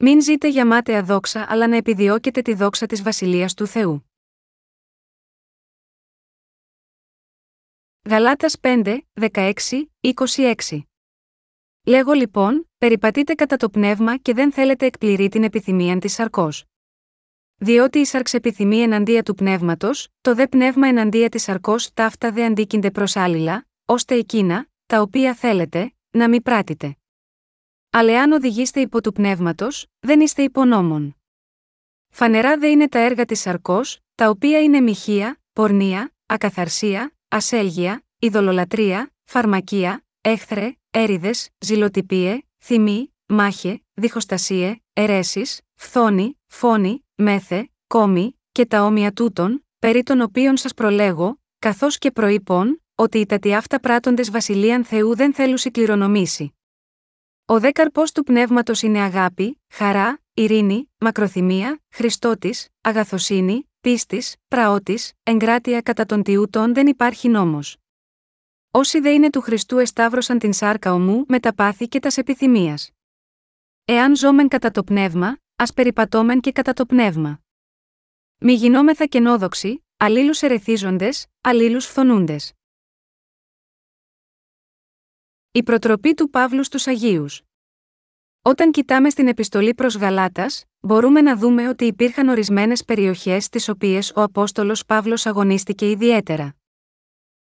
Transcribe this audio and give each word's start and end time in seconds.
Μην 0.00 0.22
ζείτε 0.22 0.48
για 0.48 0.66
μάταια 0.66 1.02
δόξα 1.02 1.46
αλλά 1.48 1.68
να 1.68 1.76
επιδιώκετε 1.76 2.42
τη 2.42 2.54
δόξα 2.54 2.86
της 2.86 3.02
Βασιλείας 3.02 3.54
του 3.54 3.66
Θεού. 3.66 4.10
Γαλάτας 8.08 8.56
5, 8.60 8.98
16, 9.32 9.52
26 10.00 10.80
Λέγω 11.84 12.12
λοιπόν, 12.12 12.70
περιπατείτε 12.78 13.34
κατά 13.34 13.56
το 13.56 13.70
πνεύμα 13.70 14.16
και 14.16 14.34
δεν 14.34 14.52
θέλετε 14.52 14.86
εκπληρεί 14.86 15.28
την 15.28 15.44
επιθυμία 15.44 15.98
της 15.98 16.12
σαρκός. 16.12 16.64
Διότι 17.56 17.98
η 17.98 18.04
σαρξ 18.04 18.34
επιθυμεί 18.34 18.78
εναντία 18.80 19.22
του 19.22 19.34
πνεύματος, 19.34 20.08
το 20.20 20.34
δε 20.34 20.46
πνεύμα 20.48 20.88
εναντία 20.88 21.28
της 21.28 21.42
σαρκός 21.42 21.92
ταύτα 21.94 22.32
δε 22.32 22.44
αντίκυνται 22.44 22.90
προς 22.90 23.16
άλληλα, 23.16 23.66
ώστε 23.84 24.14
εκείνα, 24.14 24.68
τα 24.86 25.00
οποία 25.00 25.34
θέλετε, 25.34 25.92
να 26.10 26.28
μην 26.28 26.42
πράτητε. 26.42 26.97
Αλλά 27.90 28.12
εάν 28.12 28.32
οδηγείστε 28.32 28.80
υπό 28.80 29.02
του 29.02 29.12
πνεύματος, 29.12 29.86
δεν 30.00 30.20
είστε 30.20 30.42
υπονόμων. 30.42 31.16
Φανερά 32.10 32.58
δε 32.58 32.68
είναι 32.68 32.88
τα 32.88 32.98
έργα 32.98 33.24
της 33.24 33.40
σαρκός, 33.40 33.98
τα 34.14 34.28
οποία 34.28 34.62
είναι 34.62 34.80
μοιχεία, 34.80 35.40
πορνεία, 35.52 36.12
ακαθαρσία, 36.26 37.12
ασέλγεια, 37.28 38.04
ειδωλολατρεία, 38.18 39.12
φαρμακεία, 39.24 40.04
έχθρε, 40.20 40.76
έριδες, 40.90 41.48
ζηλοτυπίε, 41.58 42.38
θυμή, 42.58 43.14
μάχε, 43.26 43.82
διχοστασίε, 43.94 44.76
αιρέσεις, 44.92 45.60
φθόνη, 45.74 46.38
φόνη, 46.46 47.04
μέθε, 47.14 47.70
κόμη, 47.86 48.40
και 48.52 48.66
τα 48.66 48.84
όμοια 48.84 49.12
τούτων, 49.12 49.66
περί 49.78 50.02
των 50.02 50.20
οποίων 50.20 50.56
σας 50.56 50.74
προλέγω, 50.74 51.40
καθώς 51.58 51.98
και 51.98 52.10
προείπων, 52.10 52.82
ότι 52.94 53.18
οι 53.18 53.26
τατιάφτα 53.26 53.58
αυτά 53.58 53.80
πράτοντες 53.80 54.30
βασιλείαν 54.30 54.84
Θεού 54.84 55.16
δεν 55.16 55.34
θέλουν 55.34 55.58
κληρονομήσει. 55.70 56.57
Ο 57.50 57.60
δε 57.60 57.72
καρπό 57.72 58.02
του 58.14 58.22
πνεύματος 58.22 58.82
είναι 58.82 59.00
αγάπη, 59.00 59.62
χαρά, 59.68 60.20
ειρήνη, 60.34 60.90
μακροθυμία, 60.98 61.82
Χριστότης, 61.88 62.68
αγαθοσύνη, 62.80 63.70
πίστης, 63.80 64.36
πραότη, 64.48 64.98
εγκράτεια 65.22 65.80
κατά 65.80 66.06
των 66.06 66.22
τιούτων 66.22 66.74
δεν 66.74 66.86
υπάρχει 66.86 67.28
νόμος. 67.28 67.76
Όσοι 68.70 69.00
δε 69.00 69.10
είναι 69.10 69.30
του 69.30 69.40
Χριστού 69.40 69.78
εσταύρωσαν 69.78 70.38
την 70.38 70.52
σάρκα 70.52 70.92
ομού 70.92 71.24
με 71.28 71.40
τα 71.40 71.54
πάθη 71.54 71.88
και 71.88 71.98
τας 71.98 72.16
επιθυμίας. 72.16 72.90
Εάν 73.84 74.16
ζώμεν 74.16 74.48
κατά 74.48 74.70
το 74.70 74.84
πνεύμα, 74.84 75.38
ας 75.56 75.72
περιπατώμεν 75.72 76.40
και 76.40 76.52
κατά 76.52 76.72
το 76.72 76.86
πνεύμα. 76.86 77.40
Μη 78.38 78.52
γινόμεθα 78.52 79.06
κενόδοξοι, 79.06 79.84
αλλήλους 79.96 80.42
ερεθίζοντες, 80.42 81.26
αλλήλους 81.40 81.86
φθονούντες. 81.86 82.52
Η 85.50 85.62
προτροπή 85.62 86.14
του 86.14 86.30
Παύλου 86.30 86.64
στους 86.64 86.86
Αγίους 86.86 87.42
Όταν 88.48 88.70
κοιτάμε 88.70 89.10
στην 89.10 89.28
επιστολή 89.28 89.74
προς 89.74 89.96
Γαλάτας, 89.96 90.64
μπορούμε 90.80 91.20
να 91.20 91.36
δούμε 91.36 91.68
ότι 91.68 91.84
υπήρχαν 91.84 92.28
ορισμένες 92.28 92.84
περιοχές 92.84 93.44
στις 93.44 93.68
οποίες 93.68 94.12
ο 94.14 94.22
Απόστολος 94.22 94.84
Παύλος 94.84 95.26
αγωνίστηκε 95.26 95.90
ιδιαίτερα. 95.90 96.54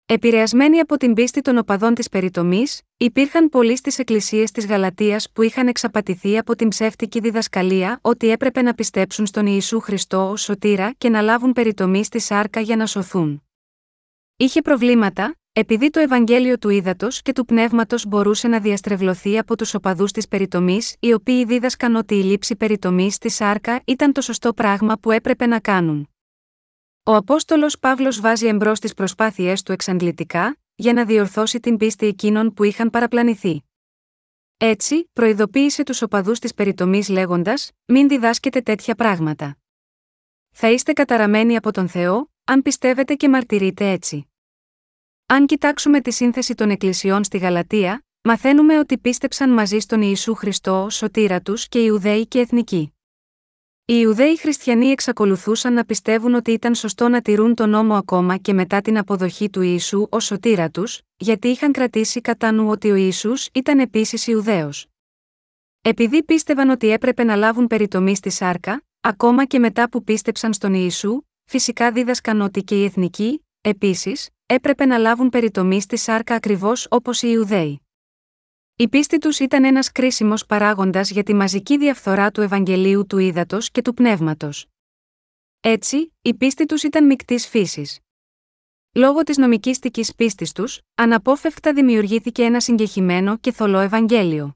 Επηρεασμένοι 0.05 0.79
από 0.79 0.97
την 0.97 1.13
πίστη 1.13 1.41
των 1.41 1.57
οπαδών 1.57 1.93
της 1.93 2.09
περιτομής, 2.09 2.81
υπήρχαν 2.97 3.49
πολλοί 3.49 3.77
στις 3.77 3.99
εκκλησίες 3.99 4.51
της 4.51 4.65
Γαλατείας 4.65 5.31
που 5.33 5.41
είχαν 5.41 5.67
εξαπατηθεί 5.67 6.37
από 6.37 6.55
την 6.55 6.67
ψεύτικη 6.67 7.19
διδασκαλία 7.19 7.99
ότι 8.01 8.29
έπρεπε 8.29 8.61
να 8.61 8.73
πιστέψουν 8.73 9.25
στον 9.25 9.45
Ιησού 9.45 9.79
Χριστό 9.79 10.29
ως 10.29 10.41
σωτήρα 10.41 10.91
και 10.97 11.09
να 11.09 11.21
λάβουν 11.21 11.53
περιτομή 11.53 12.03
στη 12.03 12.19
σάρκα 12.19 12.59
για 12.59 12.75
να 12.75 12.85
σωθούν. 12.85 13.43
Είχε 14.37 14.61
προβλήματα, 14.61 15.35
επειδή 15.57 15.89
το 15.89 15.99
Ευαγγέλιο 15.99 16.57
του 16.57 16.69
ύδατο 16.69 17.07
και 17.09 17.33
του 17.33 17.45
πνεύματος 17.45 18.05
μπορούσε 18.05 18.47
να 18.47 18.59
διαστρεβλωθεί 18.59 19.37
από 19.37 19.57
τους 19.57 19.73
οπαδούς 19.73 20.11
της 20.11 20.27
περιτομής, 20.27 20.95
οι 20.99 21.13
οποίοι 21.13 21.45
δίδασκαν 21.45 21.95
ότι 21.95 22.15
η 22.15 22.23
λήψη 22.23 22.55
περιτομής 22.55 23.15
στη 23.15 23.29
σάρκα 23.29 23.81
ήταν 23.85 24.11
το 24.11 24.21
σωστό 24.21 24.53
πράγμα 24.53 24.97
που 24.97 25.11
έπρεπε 25.11 25.45
να 25.45 25.59
κάνουν. 25.59 26.09
Ο 27.03 27.15
Απόστολος 27.15 27.79
Παύλος 27.79 28.19
βάζει 28.19 28.47
εμπρός 28.47 28.79
τις 28.79 28.94
προσπάθειές 28.94 29.63
του 29.63 29.71
εξαντλητικά, 29.71 30.57
για 30.75 30.94
να 30.94 31.05
διορθώσει 31.05 31.59
την 31.59 31.77
πίστη 31.77 32.05
εκείνων 32.05 32.53
που 32.53 32.63
είχαν 32.63 32.89
παραπλανηθεί. 32.89 33.63
Έτσι, 34.57 35.09
προειδοποίησε 35.13 35.83
τους 35.83 36.01
οπαδούς 36.01 36.39
της 36.39 36.53
περιτομής 36.53 37.09
λέγοντας: 37.09 37.71
Μην 37.85 38.07
διδάσκετε 38.07 38.61
τέτοια 38.61 38.95
πράγματα. 38.95 39.57
Θα 40.51 40.71
είστε 40.71 40.94
καταραμένοι 40.94 41.55
από 41.55 41.71
τον 41.71 41.88
Θεό, 41.88 42.31
αν 42.44 42.61
πιστεύετε 42.61 43.15
και 43.15 43.29
μαρτυρείτε 43.29 43.89
έτσι. 43.89 44.29
Αν 45.28 45.46
κοιτάξουμε 45.46 46.02
τη 46.02 46.12
σύνθεση 46.12 46.56
των 46.56 46.69
εκκλησιών 46.69 47.24
στη 47.24 47.38
Γαλατεία, 47.38 48.06
μαθαίνουμε 48.24 48.80
ότι 48.80 48.97
πίστεψαν 48.97 49.50
μαζί 49.50 49.80
στον 49.80 50.02
Ιησού 50.02 50.36
Χριστό 50.36 50.84
ω 50.84 50.90
σωτήρα 50.90 51.41
τους 51.41 51.68
και 51.68 51.80
Ιουδαίοι 51.80 52.28
και 52.28 52.40
Εθνικοί. 52.40 52.94
Οι 53.86 53.94
Ιουδαίοι 54.02 54.38
χριστιανοί 54.38 54.88
εξακολουθούσαν 54.88 55.74
να 55.74 55.86
πιστεύουν 55.86 56.34
ότι 56.34 56.52
ήταν 56.52 56.75
σωστό 56.75 57.09
να 57.09 57.22
τηρούν 57.22 57.56
τον 57.56 57.69
νόμο 57.69 57.96
ακόμα 57.96 58.38
και 58.38 58.53
μετά 58.53 58.81
την 58.81 58.97
αποδοχή 58.97 59.50
του 59.50 59.62
Ιησού 59.62 60.08
ως 60.09 60.25
σωτήρα 60.25 60.69
τους, 60.69 61.02
γιατί 61.18 61.47
είχαν 61.47 61.72
κρατήσει 61.72 62.22
κατά 62.22 62.52
νου 62.52 62.69
ότι 62.69 62.92
ο 62.92 62.96
Ιησούς 62.96 63.50
ήταν 63.53 63.80
επίσης 63.80 64.28
Ιουδαίος. 64.28 64.88
Επειδή 65.81 66.24
πίστευαν 66.24 66.69
ότι 66.69 66.90
έπρεπε 66.90 67.24
να 67.24 67.36
λάβουν 67.36 67.68
περιτομή 67.68 68.16
στη 68.16 68.30
σάρκα, 68.30 68.84
ακόμα 69.02 69.46
και 69.46 69.59
μετά 69.59 69.90
που 69.90 70.03
πίστεψαν 70.03 70.53
στον 70.53 70.74
Ιησού, 70.74 71.22
φυσικά 71.46 71.92
δίδασκαν 71.92 72.42
ότι 72.42 72.63
και 72.63 72.81
οι 72.81 72.84
εθνικοί, 72.84 73.46
επίσης, 73.62 74.30
έπρεπε 74.45 74.85
να 74.85 74.97
λάβουν 74.97 75.29
περιτομή 75.29 75.81
στη 75.81 75.97
σάρκα 75.97 76.35
ακριβώς 76.35 76.88
όπως 76.89 77.22
οι 77.22 77.28
Ιουδαίοι. 77.31 77.81
Η 78.75 78.88
πίστη 78.88 79.17
τους 79.17 79.39
ήταν 79.39 79.63
ένας 79.63 79.91
κρίσιμος 79.91 80.45
παράγοντας 80.45 81.09
για 81.11 81.23
τη 81.23 81.33
μαζική 81.33 81.78
διαφθορά 81.78 82.31
του 82.31 82.41
Ευαγγελίου 82.41 83.06
του 83.06 83.17
Ήδατος 83.17 83.72
και 83.72 83.81
του 83.81 83.94
Πνεύματος. 83.94 84.67
Έτσι, 85.59 86.13
η 86.22 86.33
πίστη 86.33 86.66
τους 86.66 86.83
ήταν 86.83 87.06
μεικτής 87.06 87.47
φύσης. 87.47 88.00
Λόγω 88.91 89.23
της 89.23 89.38
νομικήστική 89.38 90.06
πίστης 90.16 90.51
τους, 90.51 90.81
αναπόφευκτα 90.95 91.73
δημιουργήθηκε 91.73 92.44
ένα 92.44 92.59
συγκεχημένο 92.59 93.38
και 93.38 93.51
θολό 93.51 93.79
Ευαγγέλιο. 93.79 94.56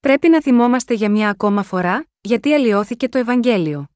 Πρέπει 0.00 0.28
να 0.28 0.42
θυμόμαστε 0.42 0.94
για 0.94 1.10
μια 1.10 1.28
ακόμα 1.28 1.62
φορά, 1.62 2.06
γιατί 2.20 2.52
αλλοιώθηκε 2.52 3.08
το 3.08 3.18
Ευαγγέλιο. 3.18 3.91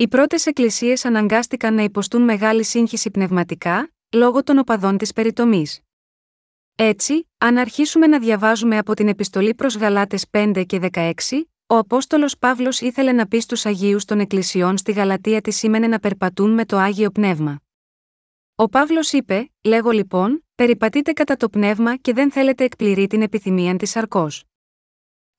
Οι 0.00 0.08
πρώτες 0.08 0.46
εκκλησίες 0.46 1.04
αναγκάστηκαν 1.04 1.74
να 1.74 1.82
υποστούν 1.82 2.22
μεγάλη 2.22 2.64
σύγχυση 2.64 3.10
πνευματικά, 3.10 3.92
λόγω 4.12 4.42
των 4.42 4.58
οπαδών 4.58 4.98
της 4.98 5.12
περιτομής. 5.12 5.80
Έτσι, 6.74 7.28
αν 7.38 7.58
αρχίσουμε 7.58 8.06
να 8.06 8.18
διαβάζουμε 8.18 8.78
από 8.78 8.94
την 8.94 9.08
επιστολή 9.08 9.54
προς 9.54 9.76
Γαλάτες 9.76 10.24
5 10.30 10.64
και 10.66 10.78
16, 10.92 11.12
ο 11.66 11.76
Απόστολος 11.76 12.38
Παύλος 12.38 12.80
ήθελε 12.80 13.12
να 13.12 13.26
πει 13.26 13.40
στους 13.40 13.66
Αγίους 13.66 14.04
των 14.04 14.20
Εκκλησιών 14.20 14.76
στη 14.76 14.92
Γαλατεία 14.92 15.40
τι 15.40 15.50
σήμαινε 15.50 15.86
να 15.86 15.98
περπατούν 15.98 16.50
με 16.50 16.64
το 16.64 16.76
Άγιο 16.76 17.10
Πνεύμα. 17.10 17.60
Ο 18.54 18.68
Παύλος 18.68 19.12
είπε, 19.12 19.52
λέγω 19.64 19.90
λοιπόν, 19.90 20.44
περιπατείτε 20.54 21.12
κατά 21.12 21.36
το 21.36 21.48
πνεύμα 21.48 21.96
και 21.96 22.12
δεν 22.12 22.30
θέλετε 22.30 22.64
εκπληρεί 22.64 23.06
την 23.06 23.22
επιθυμία 23.22 23.76
της 23.76 23.96
αρκός. 23.96 24.47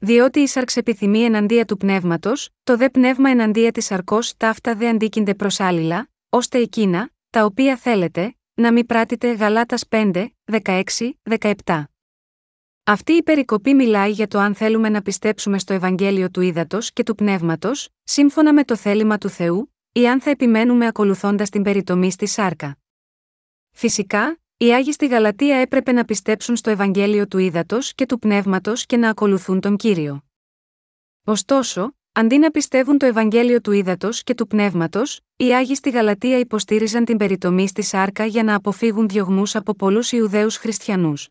Διότι 0.02 0.40
η 0.40 0.48
σαρξ 0.48 0.78
επιθυμεί 0.78 1.24
εναντία 1.24 1.66
του 1.66 1.78
πνεύματος, 1.78 2.50
το 2.64 2.78
δε 2.78 2.90
πνεύμα 2.90 3.30
εναντία 3.30 3.72
της 3.72 3.92
αρκό 3.92 4.20
ταύτα 4.38 4.76
δε 4.76 4.90
αντίκυνται 4.90 5.36
προς 5.36 5.60
άλληλα, 5.60 6.10
ώστε 6.30 6.58
εκείνα, 6.58 7.10
τα 7.30 7.46
οποία 7.46 7.78
θέλετε, 7.78 8.36
να 8.54 8.72
μην 8.72 8.86
πράτητε 8.86 9.32
Γαλάτας 9.32 9.84
5, 9.90 10.28
16, 10.64 10.84
17. 11.40 11.84
Αυτή 12.84 13.14
η 13.14 13.24
περικοπή 13.24 13.74
μιλάει 13.74 14.12
για 14.12 14.28
το 14.28 14.40
αν 14.40 14.56
θέλουμε 14.56 14.90
να 14.90 15.02
πιστέψουμε 15.02 15.60
στο 15.60 15.74
Ευαγγέλιο 15.74 16.30
του 16.30 16.42
Ήδατος 16.42 16.94
και 16.94 17.04
του 17.04 17.16
Πνεύματος, 17.16 17.90
σύμφωνα 18.04 18.54
με 18.54 18.64
το 18.64 18.76
θέλημα 18.76 19.18
του 19.18 19.30
Θεού, 19.30 19.74
ή 19.92 20.08
αν 20.08 20.22
θα 20.22 20.30
επιμένουμε 20.30 20.88
ακολουθώντας 20.88 21.50
την 21.50 21.64
περιτομή 21.64 22.12
στη 22.12 22.26
σάρκα. 22.26 22.78
Φυσικά, 23.72 24.39
οι 24.62 24.74
Άγιοι 24.74 24.92
στη 24.92 25.08
Γαλατεία 25.08 25.58
έπρεπε 25.58 25.92
να 25.92 26.06
πιστέψουν 26.06 26.56
στο 26.56 26.70
Ευαγγέλιο 26.70 27.28
του 27.28 27.38
Ήδατος 27.38 27.94
και 27.96 28.06
του 28.06 28.20
Πνεύματος 28.20 28.86
και 28.86 28.98
να 28.98 29.10
ακολουθούν 29.10 29.60
τον 29.60 29.78
κύριο. 29.78 30.24
Ωστόσο, 31.24 31.94
Αντί 32.12 32.38
να 32.38 32.52
πιστεύουν 32.52 32.98
το 32.98 33.06
Ευαγγέλιο 33.06 33.62
του 33.62 33.72
ύδατο 33.72 34.10
και 34.12 34.34
του 34.34 34.48
πνεύματος, 34.48 35.22
οι 35.36 35.56
Άγιοι 35.56 35.76
στη 35.76 35.90
Γαλατεία 35.90 36.40
υποστήριζαν 36.40 37.06
την 37.06 37.18
περιτομή 37.18 37.68
στη 37.68 37.82
σάρκα 37.82 38.26
για 38.26 38.44
να 38.44 38.56
αποφύγουν 38.56 39.08
διωγμούς 39.08 39.56
από 39.56 39.74
πολλούς 39.74 40.12
Ιουδαίους 40.12 40.58
Χριστιανούς. 40.58 41.30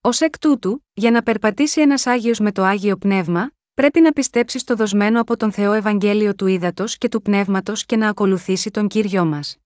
Ω 0.00 0.08
εκ 0.18 0.38
τούτου, 0.38 0.84
για 0.92 1.10
να 1.10 1.22
περπατήσει 1.22 1.80
ένας 1.80 2.06
Άγιος 2.06 2.38
με 2.38 2.52
το 2.52 2.62
Άγιο 2.62 2.96
Πνεύμα, 2.96 3.50
πρέπει 3.74 4.00
να 4.00 4.12
πιστέψει 4.12 4.58
στο 4.58 4.74
δοσμένο 4.74 5.20
από 5.20 5.36
τον 5.36 5.52
Θεό 5.52 5.72
Ευαγγέλιο 5.72 6.34
του 6.34 6.46
ύδατο 6.46 6.84
και 6.86 7.08
του 7.08 7.22
πνεύματος 7.22 7.86
και 7.86 7.96
να 7.96 8.08
ακολουθήσει 8.08 8.70
τον 8.70 8.88
κύριο 8.88 9.24
μας. 9.24 9.56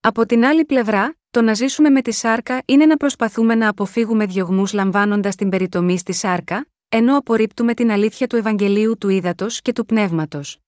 Από 0.00 0.26
την 0.26 0.44
άλλη 0.44 0.64
πλευρά, 0.64 1.16
το 1.34 1.42
να 1.42 1.54
ζήσουμε 1.54 1.90
με 1.90 2.02
τη 2.02 2.12
σάρκα 2.12 2.62
είναι 2.64 2.86
να 2.86 2.96
προσπαθούμε 2.96 3.54
να 3.54 3.68
αποφύγουμε 3.68 4.26
διωγμούς 4.26 4.72
λαμβάνοντας 4.72 5.34
την 5.34 5.48
περιτομή 5.48 5.98
στη 5.98 6.12
σάρκα, 6.12 6.66
ενώ 6.88 7.16
απορρίπτουμε 7.16 7.74
την 7.74 7.90
αλήθεια 7.90 8.26
του 8.26 8.36
Ευαγγελίου 8.36 8.98
του 8.98 9.08
Ήδατος 9.08 9.60
και 9.62 9.72
του 9.72 9.86
Πνεύματος. 9.86 10.58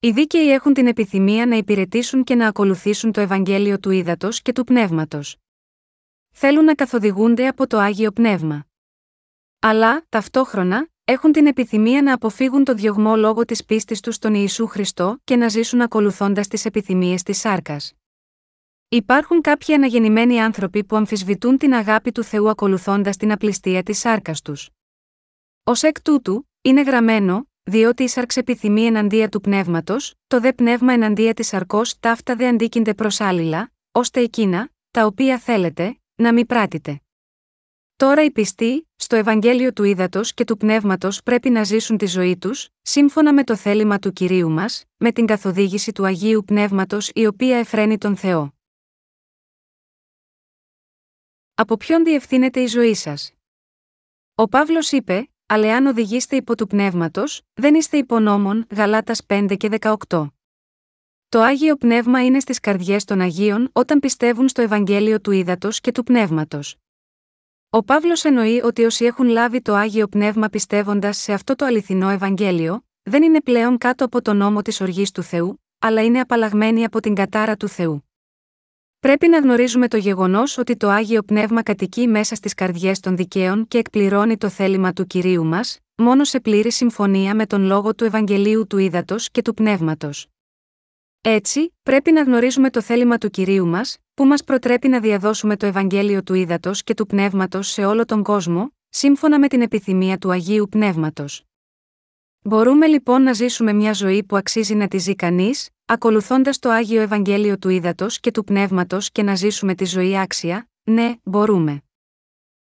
Οι 0.00 0.10
δίκαιοι 0.10 0.50
έχουν 0.52 0.74
την 0.74 0.86
επιθυμία 0.86 1.46
να 1.46 1.56
υπηρετήσουν 1.56 2.24
και 2.24 2.34
να 2.34 2.46
ακολουθήσουν 2.46 3.12
το 3.12 3.20
Ευαγγέλιο 3.20 3.78
του 3.78 3.90
Ήδατος 3.90 4.42
και 4.42 4.52
του 4.52 4.64
Πνεύματος. 4.64 5.36
Θέλουν 6.30 6.64
να 6.64 6.74
καθοδηγούνται 6.74 7.46
από 7.46 7.66
το 7.66 7.78
Άγιο 7.78 8.10
Πνεύμα. 8.10 8.66
Αλλά, 9.58 10.06
ταυτόχρονα, 10.08 10.88
έχουν 11.04 11.32
την 11.32 11.46
επιθυμία 11.46 12.02
να 12.02 12.12
αποφύγουν 12.12 12.64
το 12.64 12.74
διωγμό 12.74 13.16
λόγω 13.16 13.44
της 13.44 13.64
πίστης 13.64 14.00
τους 14.00 14.14
στον 14.14 14.34
Ιησού 14.34 14.66
Χριστό 14.66 15.18
και 15.24 15.36
να 15.36 15.48
ζήσουν 15.48 15.80
ακολουθώντας 15.80 16.48
τις 16.48 16.64
επιθυμίες 16.64 17.22
της 17.22 17.38
σάρκας. 17.38 17.92
Υπάρχουν 18.88 19.40
κάποιοι 19.40 19.74
αναγεννημένοι 19.74 20.40
άνθρωποι 20.40 20.84
που 20.84 20.96
αμφισβητούν 20.96 21.58
την 21.58 21.74
αγάπη 21.74 22.12
του 22.12 22.24
Θεού 22.24 22.48
ακολουθώντας 22.48 23.16
την 23.16 23.32
απληστία 23.32 23.82
της 23.82 23.98
σάρκας 23.98 24.42
τους. 24.42 24.70
Ω 25.64 25.72
εκ 25.80 26.02
τούτου, 26.02 26.48
είναι 26.62 26.82
γραμμένο, 26.82 27.48
διότι 27.62 28.02
η 28.02 28.08
σάρξ 28.08 28.36
επιθυμεί 28.36 28.84
εναντία 28.84 29.28
του 29.28 29.40
πνεύματος, 29.40 30.14
το 30.26 30.40
δε 30.40 30.52
πνεύμα 30.52 30.92
εναντία 30.92 31.34
της 31.34 31.54
αρκό 31.54 31.80
ταύτα 32.00 32.36
δε 32.36 32.48
αντίκυνται 32.48 32.94
προς 32.94 33.20
άλληλα, 33.20 33.72
ώστε 33.92 34.20
εκείνα, 34.20 34.70
τα 34.90 35.06
οποία 35.06 35.38
θέλετε, 35.38 35.98
να 36.14 36.32
μην 36.32 36.46
πράτητε. 36.46 37.00
Τώρα 37.96 38.24
οι 38.24 38.30
πιστοί, 38.30 38.88
στο 38.96 39.16
Ευαγγέλιο 39.16 39.72
του 39.72 39.84
Ήδατος 39.84 40.34
και 40.34 40.44
του 40.44 40.56
Πνεύματος 40.56 41.22
πρέπει 41.22 41.50
να 41.50 41.64
ζήσουν 41.64 41.96
τη 41.96 42.06
ζωή 42.06 42.36
τους, 42.36 42.68
σύμφωνα 42.82 43.32
με 43.32 43.44
το 43.44 43.56
θέλημα 43.56 43.98
του 43.98 44.12
κυρίου 44.12 44.50
μας, 44.50 44.84
με 44.96 45.12
την 45.12 45.26
καθοδήγηση 45.26 45.92
του 45.92 46.06
Αγίου 46.06 46.44
Πνεύματος 46.46 47.10
η 47.14 47.26
οποία 47.26 47.56
εφραίνει 47.58 47.98
τον 47.98 48.16
Θεό. 48.16 48.55
Από 51.58 51.76
ποιον 51.76 52.04
διευθύνεται 52.04 52.60
η 52.60 52.66
ζωή 52.66 52.94
σας; 52.94 53.32
Ο 54.34 54.48
Παύλος 54.48 54.92
είπε: 54.92 55.30
Αλλά 55.46 55.76
αν 55.76 55.86
οδηγείστε 55.86 56.36
υπό 56.36 56.56
του 56.56 56.66
πνεύματος, 56.66 57.42
δεν 57.54 57.74
είστε 57.74 57.96
υπονόμων, 57.96 58.66
Γαλάτας 58.70 59.22
5 59.26 59.56
και 59.56 59.68
18. 59.80 60.26
Το 61.28 61.40
άγιο 61.40 61.76
πνεύμα 61.76 62.24
είναι 62.24 62.40
στις 62.40 62.60
καρδιές 62.60 63.04
των 63.04 63.20
Αγίων 63.20 63.68
όταν 63.72 64.00
πιστεύουν 64.00 64.48
στο 64.48 64.62
Ευαγγέλιο 64.62 65.20
του 65.20 65.30
Ήδατος 65.30 65.80
και 65.80 65.92
του 65.92 66.02
Πνεύματος. 66.02 66.76
Ο 67.70 67.82
Παύλος 67.84 68.24
εννοεί 68.24 68.60
ότι 68.62 68.84
όσοι 68.84 69.04
έχουν 69.04 69.26
λάβει 69.26 69.60
το 69.62 69.74
άγιο 69.74 70.08
πνεύμα 70.08 70.48
πιστεύοντας 70.48 71.16
σε 71.16 71.32
αυτό 71.32 71.54
το 71.54 71.64
αληθινό 71.64 72.08
Ευαγγέλιο, 72.08 72.86
δεν 73.02 73.22
είναι 73.22 73.40
πλέον 73.40 73.78
κάτω 73.78 74.04
από 74.04 74.22
τον 74.22 74.36
νόμο 74.36 74.62
της 74.62 74.80
οργής 74.80 75.10
του 75.10 75.22
Θεού, 75.22 75.62
αλλά 75.78 76.04
είναι 76.04 76.20
απαλλαγμένοι 76.20 76.84
από 76.84 77.00
την 77.00 77.14
κατάρα 77.14 77.56
του 77.56 77.68
Θεού. 77.68 78.05
Πρέπει 79.06 79.28
να 79.28 79.38
γνωρίζουμε 79.38 79.88
το 79.88 79.96
γεγονός 79.96 80.58
ότι 80.58 80.76
το 80.76 80.88
άγιο 80.88 81.22
πνεύμα 81.22 81.62
κατοικεί 81.62 82.08
μέσα 82.08 82.34
στις 82.34 82.54
καρδιές 82.54 83.00
των 83.00 83.16
δικαίων 83.16 83.68
και 83.68 83.78
εκπληρώνει 83.78 84.36
το 84.36 84.48
θέλημα 84.48 84.92
του 84.92 85.06
κυρίου 85.06 85.44
μας, 85.44 85.78
μόνο 85.96 86.24
σε 86.24 86.40
πλήρη 86.40 86.72
συμφωνία 86.72 87.34
με 87.34 87.46
τον 87.46 87.62
λόγο 87.62 87.94
του 87.94 88.04
Ευαγγελίου 88.04 88.66
του 88.66 88.78
Ήδατος 88.78 89.30
και 89.30 89.42
του 89.42 89.54
Πνεύματος. 89.54 90.26
Έτσι, 91.20 91.74
πρέπει 91.82 92.12
να 92.12 92.22
γνωρίζουμε 92.22 92.70
το 92.70 92.82
θέλημα 92.82 93.18
του 93.18 93.30
κυρίου 93.30 93.66
μας, 93.66 93.98
που 94.14 94.24
μας 94.24 94.44
προτρέπει 94.44 94.88
να 94.88 95.00
διαδώσουμε 95.00 95.56
το 95.56 95.66
Ευαγγέλιο 95.66 96.22
του 96.22 96.34
Ήδατος 96.34 96.82
και 96.82 96.94
του 96.94 97.06
Πνεύματος 97.06 97.68
σε 97.68 97.84
όλο 97.84 98.04
τον 98.04 98.22
κόσμο, 98.22 98.74
σύμφωνα 98.88 99.38
με 99.38 99.48
την 99.48 99.60
επιθυμία 99.60 100.18
του 100.18 100.30
Αγίου 100.30 100.68
Πνεύματος. 100.70 101.44
Μπορούμε 102.42 102.86
λοιπόν 102.86 103.22
να 103.22 103.32
ζήσουμε 103.32 103.72
μια 103.72 103.92
ζωή 103.92 104.24
που 104.24 104.36
αξίζει 104.36 104.74
να 104.74 104.88
τη 104.88 104.98
ζει 104.98 105.14
κανείς, 105.14 105.68
ακολουθώντας 105.86 106.58
το 106.58 106.70
Άγιο 106.70 107.00
Ευαγγέλιο 107.00 107.58
του 107.58 107.68
Ήδατος 107.68 108.20
και 108.20 108.30
του 108.30 108.44
Πνεύματος 108.44 109.10
και 109.10 109.22
να 109.22 109.34
ζήσουμε 109.34 109.74
τη 109.74 109.84
ζωή 109.84 110.18
άξια, 110.18 110.68
ναι, 110.82 111.14
μπορούμε. 111.22 111.80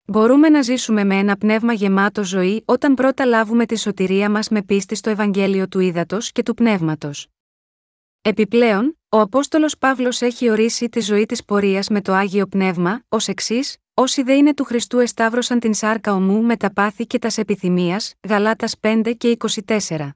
Μπορούμε 0.05 0.49
να 0.49 0.63
ζήσουμε 0.63 1.05
με 1.05 1.19
ένα 1.19 1.37
πνεύμα 1.37 1.73
γεμάτο 1.73 2.25
ζωή 2.25 2.63
όταν 2.65 2.95
πρώτα 2.95 3.25
λάβουμε 3.27 3.67
τη 3.67 3.79
σωτηρία 3.79 4.31
μας 4.31 4.49
με 4.49 4.63
πίστη 4.63 4.95
στο 4.95 5.11
Ευαγγέλιο 5.11 5.69
του 5.69 5.81
Ήδατος 5.81 6.33
και 6.33 6.43
του 6.43 6.55
Πνεύματος. 6.55 7.29
Επιπλέον, 8.23 8.99
ο 9.09 9.21
Απόστολος 9.21 9.79
Παύλος 9.79 10.21
έχει 10.21 10.51
ορίσει 10.51 10.89
τη 10.89 11.01
ζωή 11.01 11.27
της 11.27 11.45
πορείας 11.45 11.89
με 11.89 12.01
το 12.01 12.13
άγιο 12.13 12.47
πνεύμα, 12.47 13.05
ως 13.09 13.29
εξής: 13.29 13.77
Όσοι 13.95 14.23
δε 14.23 14.35
είναι 14.35 14.55
του 14.55 14.65
Χριστού 14.65 14.99
εσταύρωσαν 14.99 15.61
την 15.61 15.75
σάρκα 15.75 16.15
ομού 16.15 16.43
με 16.43 16.57
τα 16.57 16.73
πάθη 16.73 17.07
και 17.07 17.19
τας 17.19 17.39
επιθυμίας, 17.39 18.15
Γαλάτας 18.29 18.75
5 18.81 19.15
και 19.17 19.29
24. 19.29 20.15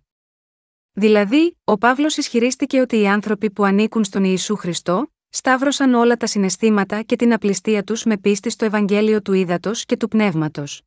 Δηλαδή, 0.98 1.56
ο 1.64 1.78
Παύλος 1.78 2.16
ισχυρίστηκε 2.16 2.80
ότι 2.80 3.00
οι 3.00 3.08
άνθρωποι 3.08 3.50
που 3.50 3.64
ανήκουν 3.64 4.04
στον 4.04 4.24
Ιησού 4.24 4.56
Χριστό, 4.56 5.12
σταύρωσαν 5.28 5.94
όλα 5.94 6.16
τα 6.16 6.26
συναισθήματα 6.26 7.02
και 7.02 7.16
την 7.16 7.32
απληστία 7.32 7.84
τους 7.84 8.04
με 8.04 8.16
πίστη 8.16 8.50
στο 8.50 8.64
Ευαγγέλιο 8.64 9.22
του 9.22 9.32
Ήδατος 9.32 9.84
και 9.84 9.96
του 9.96 10.08
Πνεύματος. 10.08 10.82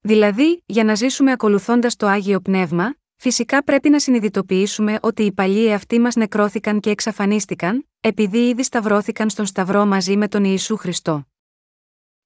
Δηλαδή, 0.00 0.62
για 0.66 0.84
να 0.84 0.94
ζήσουμε 0.94 1.32
ακολουθώντας 1.32 1.96
το 1.96 2.06
άγιο 2.06 2.40
πνεύμα, 2.40 2.94
Φυσικά 3.16 3.64
πρέπει 3.64 3.88
να 3.88 3.98
συνειδητοποιήσουμε 3.98 4.98
ότι 5.02 5.22
οι 5.22 5.32
παλιοί 5.32 5.66
εαυτοί 5.68 5.98
μας 5.98 6.14
νεκρώθηκαν 6.14 6.80
και 6.80 6.90
εξαφανίστηκαν, 6.90 7.88
επειδή 8.00 8.48
ήδη 8.48 8.62
σταυρώθηκαν 8.62 9.30
στον 9.30 9.46
Σταυρό 9.46 9.86
μαζί 9.86 10.16
με 10.16 10.28
τον 10.28 10.44
Ιησού 10.44 10.76
Χριστό. 10.76 11.26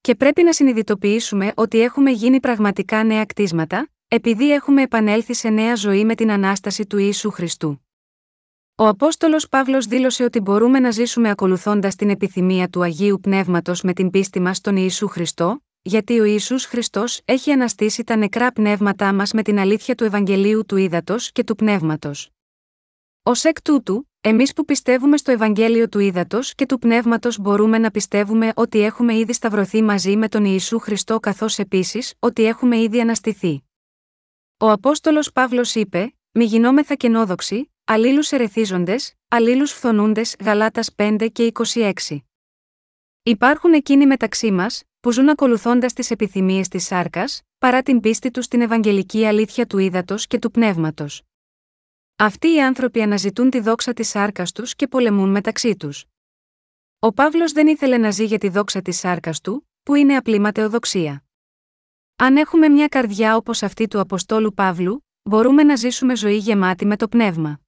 Και 0.01 0.15
πρέπει 0.15 0.43
να 0.43 0.53
συνειδητοποιήσουμε 0.53 1.53
ότι 1.55 1.81
έχουμε 1.81 2.11
γίνει 2.11 2.41
πραγματικά 2.41 3.05
νέα 3.05 3.25
κτίσματα, 3.25 3.89
επειδή 4.11 4.53
έχουμε 4.53 4.83
επανέλθει 4.83 5.35
σε 5.35 5.49
νέα 5.49 5.75
ζωή 5.75 6.05
με 6.05 6.15
την 6.15 6.31
ανάσταση 6.31 6.87
του 6.87 6.99
Ιησού 6.99 7.31
Χριστού. 7.31 7.87
Ο 8.75 8.87
Απόστολος 8.87 9.49
Παύλος 9.49 9.87
δήλωσε 9.87 10.25
ότι 10.25 10.41
μπορούμε 10.41 10.79
να 10.81 10.91
ζήσουμε 10.91 11.31
ακολουθώντας 11.31 11.95
την 11.95 12.11
επιθυμία 12.11 12.69
του 12.69 12.83
Αγίου 12.83 13.21
Πνεύματος 13.23 13.83
με 13.83 13.93
την 13.93 14.11
πίστη 14.11 14.41
μας 14.41 14.57
στον 14.57 14.77
Ιησού 14.77 15.09
Χριστό, 15.09 15.65
γιατί 15.83 16.21
ο 16.21 16.25
Ιησούς 16.25 16.65
Χριστός 16.65 17.21
έχει 17.25 17.51
αναστήσει 17.51 18.05
τα 18.05 18.17
νεκρά 18.17 18.53
πνεύματά 18.53 19.13
μας 19.13 19.33
με 19.33 19.43
την 19.43 19.59
αλήθεια 19.59 19.95
του 19.95 20.05
Ευαγγελίου 20.05 20.65
του 20.67 20.77
Ήδατος 20.77 21.33
και 21.33 21.45
του 21.45 21.55
Πνεύματος. 21.55 22.31
Ω 23.23 23.31
εκ 23.43 23.63
τούτου, 23.63 24.11
εμείς 24.21 24.53
που 24.53 24.65
πιστεύουμε 24.65 25.17
στο 25.17 25.33
Ευαγγέλιο 25.33 25.89
του 25.89 25.99
Ήδατος 25.99 26.55
και 26.55 26.67
του 26.67 26.79
Πνεύματος 26.79 27.39
μπορούμε 27.39 27.79
να 27.79 27.91
πιστεύουμε 27.91 28.53
ότι 28.55 28.81
έχουμε 28.81 29.15
ήδη 29.15 29.33
σταυρωθεί 29.33 29.83
μαζί 29.83 30.17
με 30.17 30.29
τον 30.29 30.45
Ιησού 30.45 30.79
Χριστό 30.79 31.21
καθώς 31.21 31.59
επίσης 31.59 32.15
ότι 32.19 32.45
έχουμε 32.45 32.79
ήδη 32.79 33.01
αναστηθεί. 33.01 33.68
Ο 34.61 34.71
Απόστολος 34.71 35.33
Παύλος 35.33 35.75
είπε: 35.75 36.15
Μη 36.33 36.45
γινόμεθα 36.45 36.95
κενόδοξοι, 36.95 37.73
αλλήλους 37.85 38.33
ερεθίζοντες, 38.33 39.15
αλλήλους 39.29 39.73
φθονούντες 39.73 40.37
Γαλάτας 40.41 40.95
5 40.95 41.29
και 41.33 41.45
26. 41.45 41.93
Υπάρχουν 43.23 43.73
εκείνοι 43.73 44.07
μεταξύ 44.07 44.51
μας, 44.51 44.83
που 45.01 45.13
ζουν 45.13 45.29
ακολουθώντας 45.29 45.93
τις 45.93 46.11
επιθυμίες 46.11 46.69
της 46.69 46.87
σάρκας, 46.87 47.43
παρά 47.59 47.83
την 47.83 48.01
πίστη 48.01 48.31
τους 48.31 48.45
στην 48.45 48.61
Ευαγγελική 48.61 49.27
αλήθεια 49.27 49.67
του 49.67 49.79
ύδατος 49.79 50.27
και 50.27 50.39
του 50.39 50.51
πνεύματος. 50.51 51.23
Αυτοί 52.17 52.55
οι 52.55 52.63
άνθρωποι 52.63 53.03
αναζητούν 53.03 53.51
τη 53.51 53.61
δόξα 53.61 53.93
της 53.93 54.09
σάρκας 54.09 54.53
τους 54.53 54.75
και 54.75 54.89
πολεμούν 54.89 55.31
μεταξύ 55.31 55.77
τους. 55.77 56.05
Ο 56.99 57.13
Παύλος 57.13 57.53
δεν 57.53 57.67
ήθελε 57.67 57.97
να 57.97 58.11
ζει 58.11 58.25
για 58.25 58.39
τη 58.39 58.49
δόξα 58.49 58.83
της 58.83 58.99
σάρκας 58.99 59.41
του, 59.41 59.69
που 59.83 59.95
είναι 59.95 60.17
απλή 60.17 60.39
ματαιοδοξία. 60.39 61.23
Αν 62.21 62.37
έχουμε 62.37 62.69
μια 62.69 62.89
καρδιά 62.89 63.37
όπως 63.37 63.63
αυτή 63.63 63.89
του 63.89 64.01
Αποστόλου 64.01 64.55
Παύλου, 64.55 65.07
μπορούμε 65.23 65.63
να 65.63 65.77
ζήσουμε 65.77 66.17
ζωή 66.17 66.37
γεμάτη 66.37 66.87
με 66.87 66.97
το 66.97 67.09
πνεύμα. 67.09 67.61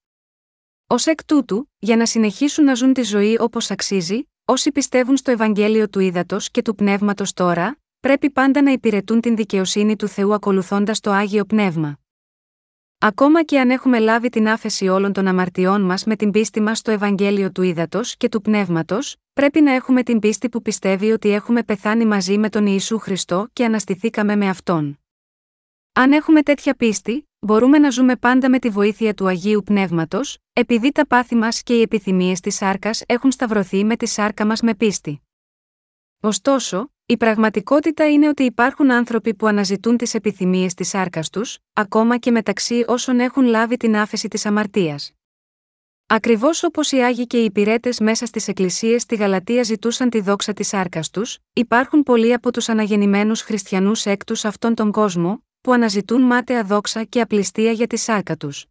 Ω 0.87 0.95
εκ 1.05 1.25
τούτου, 1.25 1.71
για 1.79 1.97
να 1.97 2.07
συνεχίσουν 2.07 2.65
να 2.65 2.75
ζουν 2.75 2.93
τη 2.93 3.03
ζωή 3.03 3.37
όπως 3.41 3.71
αξίζει, 3.71 4.25
Όσοι 4.45 4.73
πιστεύουν 4.73 5.17
στο 5.17 5.31
Ευαγγέλιο 5.31 5.89
του 5.89 6.01
Ήδατος 6.01 6.51
και 6.51 6.63
του 6.63 6.75
Πνεύματος 6.75 7.33
τώρα, 7.33 7.79
πρέπει 8.01 8.31
πάντα 8.31 8.63
να 8.63 8.71
υπηρετούν 8.71 9.21
την 9.21 9.37
δικαιοσύνη 9.37 9.97
του 9.97 10.09
Θεού 10.09 10.35
ακολουθώντας 10.35 11.01
το 11.01 11.11
άγιο 11.11 11.45
πνεύμα. 11.45 11.99
Ακόμα 13.03 13.43
και 13.43 13.59
αν 13.61 13.71
έχουμε 13.71 13.99
λάβει 13.99 14.29
την 14.29 14.49
άφεση 14.49 14.89
όλων 14.89 15.13
των 15.13 15.27
αμαρτιών 15.27 15.83
μας 15.83 16.05
με 16.05 16.17
την 16.17 16.31
πίστη 16.31 16.61
μας 16.61 16.79
στο 16.79 16.91
Ευαγγέλιο 16.91 17.53
του 17.53 17.63
Ήδατος 17.63 18.17
και 18.17 18.29
του 18.29 18.41
Πνεύματος, 18.41 19.17
πρέπει 19.33 19.61
να 19.61 19.73
έχουμε 19.73 20.03
την 20.03 20.19
πίστη 20.19 20.49
που 20.49 20.63
πιστεύει 20.63 21.11
ότι 21.11 21.31
έχουμε 21.31 21.63
πεθάνει 21.63 22.05
μαζί 22.05 22.39
με 22.39 22.49
τον 22.49 22.67
Ιησού 22.67 22.99
Χριστό 22.99 23.49
και 23.53 23.65
αναστηθήκαμε 23.65 24.37
με 24.37 24.49
αυτόν. 24.49 24.99
Αν 25.93 26.13
έχουμε 26.13 26.43
τέτοια 26.43 26.75
πίστη, 26.75 27.29
μπορούμε 27.39 27.79
να 27.79 27.91
ζούμε 27.91 28.17
πάντα 28.17 28.51
με 28.51 28.59
τη 28.59 28.69
βοήθεια 28.69 29.15
του 29.15 29.27
Αγίου 29.27 29.63
Πνεύματος, 29.65 30.39
επειδή 30.53 30.93
τα 30.93 31.07
πάθη 31.07 31.35
μας 31.35 31.63
και 31.63 31.75
οι 31.75 31.81
επιθυμίες 31.81 32.41
της 32.41 32.55
σάρκας 32.55 33.03
έχουν 33.07 33.33
σταυρωθεί 33.33 33.85
με 33.85 33.97
τη 33.97 34.07
σάρκα 34.07 34.47
μας 34.47 34.61
με 34.61 34.75
πίστη. 34.75 35.23
Ωστόσο, 36.21 36.93
η 37.07 37.17
πραγματικότητα 37.17 38.11
είναι 38.11 38.29
ότι 38.29 38.43
υπάρχουν 38.43 38.91
άνθρωποι 38.91 39.35
που 39.35 39.47
αναζητούν 39.47 39.97
τις 39.97 40.15
επιθυμίες 40.15 40.75
της 40.75 40.89
σάρκας 40.89 41.31
τους, 41.31 41.59
ακόμα 41.73 42.19
και 42.19 42.31
μεταξύ 42.31 42.85
όσων 42.87 43.21
έχουν 43.21 43.45
λάβει 43.45 43.77
την 43.77 43.97
άφεση 43.97 44.29
της 44.29 44.47
αμαρτίας. 44.47 45.13
Ακριβώς 46.07 46.63
όπως 46.63 46.93
οι 46.93 47.03
Άγιοι 47.03 47.27
και 47.27 47.41
οι 47.41 47.45
υπηρέτες 47.45 48.01
μέσα 48.01 48.27
στις 48.27 48.49
εκκλησίες 48.49 49.03
στη 49.03 49.15
Γαλατεία 49.17 49.63
ζητούσαν 49.63 50.11
τη 50.11 50.21
δόξα 50.21 50.53
της 50.53 50.69
σάρκας 50.69 51.11
τους, 51.11 51.39
υπάρχουν 51.53 52.03
πολλοί 52.03 52.33
από 52.33 52.53
τους 52.53 52.69
αναγεννημένους 52.69 53.41
χριστιανούς 53.41 54.07
έκτους 54.07 54.45
αυτόν 54.45 54.75
τον 54.75 54.93
κόσμο, 54.93 55.45
που 55.61 55.73
αναζητούν 55.73 56.23
μάταια 56.23 56.65
δόξα 56.65 57.05
και 57.05 57.21
απληστία 57.21 57.73
για 57.73 57.87
τη 57.87 57.97
σάρκα 57.97 58.37
τους. 58.37 58.67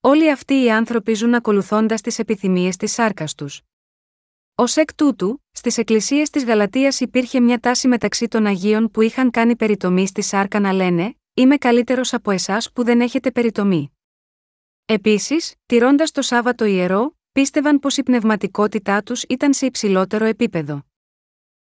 Όλοι 0.00 0.30
αυτοί 0.30 0.62
οι 0.62 0.70
άνθρωποι 0.70 1.14
ζουν 1.14 1.34
ακολουθώντας 1.34 2.00
τις 2.00 2.18
επιθυμίες 2.18 2.76
της 2.76 2.92
σάρκας 2.92 3.34
τους. 3.34 3.60
Ω 4.54 4.64
εκ 4.74 4.94
τούτου, 4.94 5.44
στις 5.60 5.78
εκκλησίες 5.78 6.30
της 6.30 6.44
Γαλατείας 6.44 7.00
υπήρχε 7.00 7.40
μια 7.40 7.58
τάση 7.58 7.88
μεταξύ 7.88 8.28
των 8.28 8.46
Αγίων 8.46 8.90
που 8.90 9.00
είχαν 9.00 9.30
κάνει 9.30 9.56
περιτομή 9.56 10.06
στη 10.06 10.22
σάρκα 10.22 10.60
να 10.60 10.72
λένε: 10.72 11.14
Είμαι 11.34 11.56
καλύτερος 11.56 12.12
από 12.12 12.30
εσάς 12.30 12.72
που 12.72 12.84
δεν 12.84 13.00
έχετε 13.00 13.30
περιτομή. 13.30 13.92
Επίσης, 14.86 15.54
τηρώντας 15.66 16.10
το 16.10 16.22
Σάββατο 16.22 16.64
ιερό, 16.64 17.16
πίστευαν 17.32 17.78
πως 17.78 17.96
η 17.96 18.02
πνευματικότητά 18.02 19.02
τους 19.02 19.22
ήταν 19.22 19.52
σε 19.52 19.66
υψηλότερο 19.66 20.24
επίπεδο. 20.24 20.82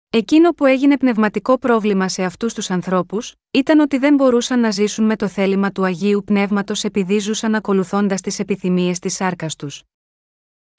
Εκείνο 0.09 0.51
που 0.51 0.65
έγινε 0.65 0.97
πνευματικό 0.97 1.57
πρόβλημα 1.57 2.09
σε 2.09 2.23
αυτούς 2.23 2.53
τους 2.53 2.69
ανθρώπους, 2.69 3.35
ήταν 3.51 3.79
ότι 3.79 3.97
δεν 3.97 4.15
μπορούσαν 4.15 4.59
να 4.59 4.71
ζήσουν 4.71 5.05
με 5.05 5.15
το 5.15 5.27
θέλημα 5.27 5.71
του 5.71 5.85
Αγίου 5.85 6.23
Πνεύματος 6.25 6.83
επειδή 6.83 7.19
ζούσαν 7.19 7.55
ακολουθώντας 7.55 8.21
τις 8.21 8.39
επιθυμίες 8.39 8.99
της 8.99 9.13
σάρκας 9.15 9.55
τους. 9.55 9.83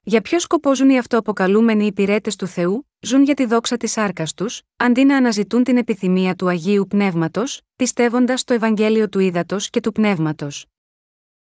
Για 0.05 0.21
ποιο 0.21 0.39
σκοπό 0.39 0.75
ζουν 0.75 0.89
οι 0.89 0.97
αυτοαποκαλούμενοι 0.97 1.85
υπηρέτες 1.85 2.35
του 2.35 2.47
Θεού, 2.47 2.87
ζουν 2.99 3.23
για 3.23 3.33
τη 3.33 3.45
δόξα 3.45 3.77
της 3.77 3.91
σάρκα 3.91 4.27
τους, 4.35 4.61
αντί 4.75 5.03
να 5.03 5.17
αναζητούν 5.17 5.63
την 5.63 5.77
επιθυμία 5.77 6.35
του 6.35 6.47
Αγίου 6.47 6.87
Πνεύματος, 6.89 7.61
πιστεύοντας 7.75 8.39
στο 8.39 8.53
Ευαγγέλιο 8.53 9.09
του 9.09 9.19
Ήδατος 9.19 9.69
και 9.69 9.79
του 9.79 9.91
Πνεύματος. 9.91 10.65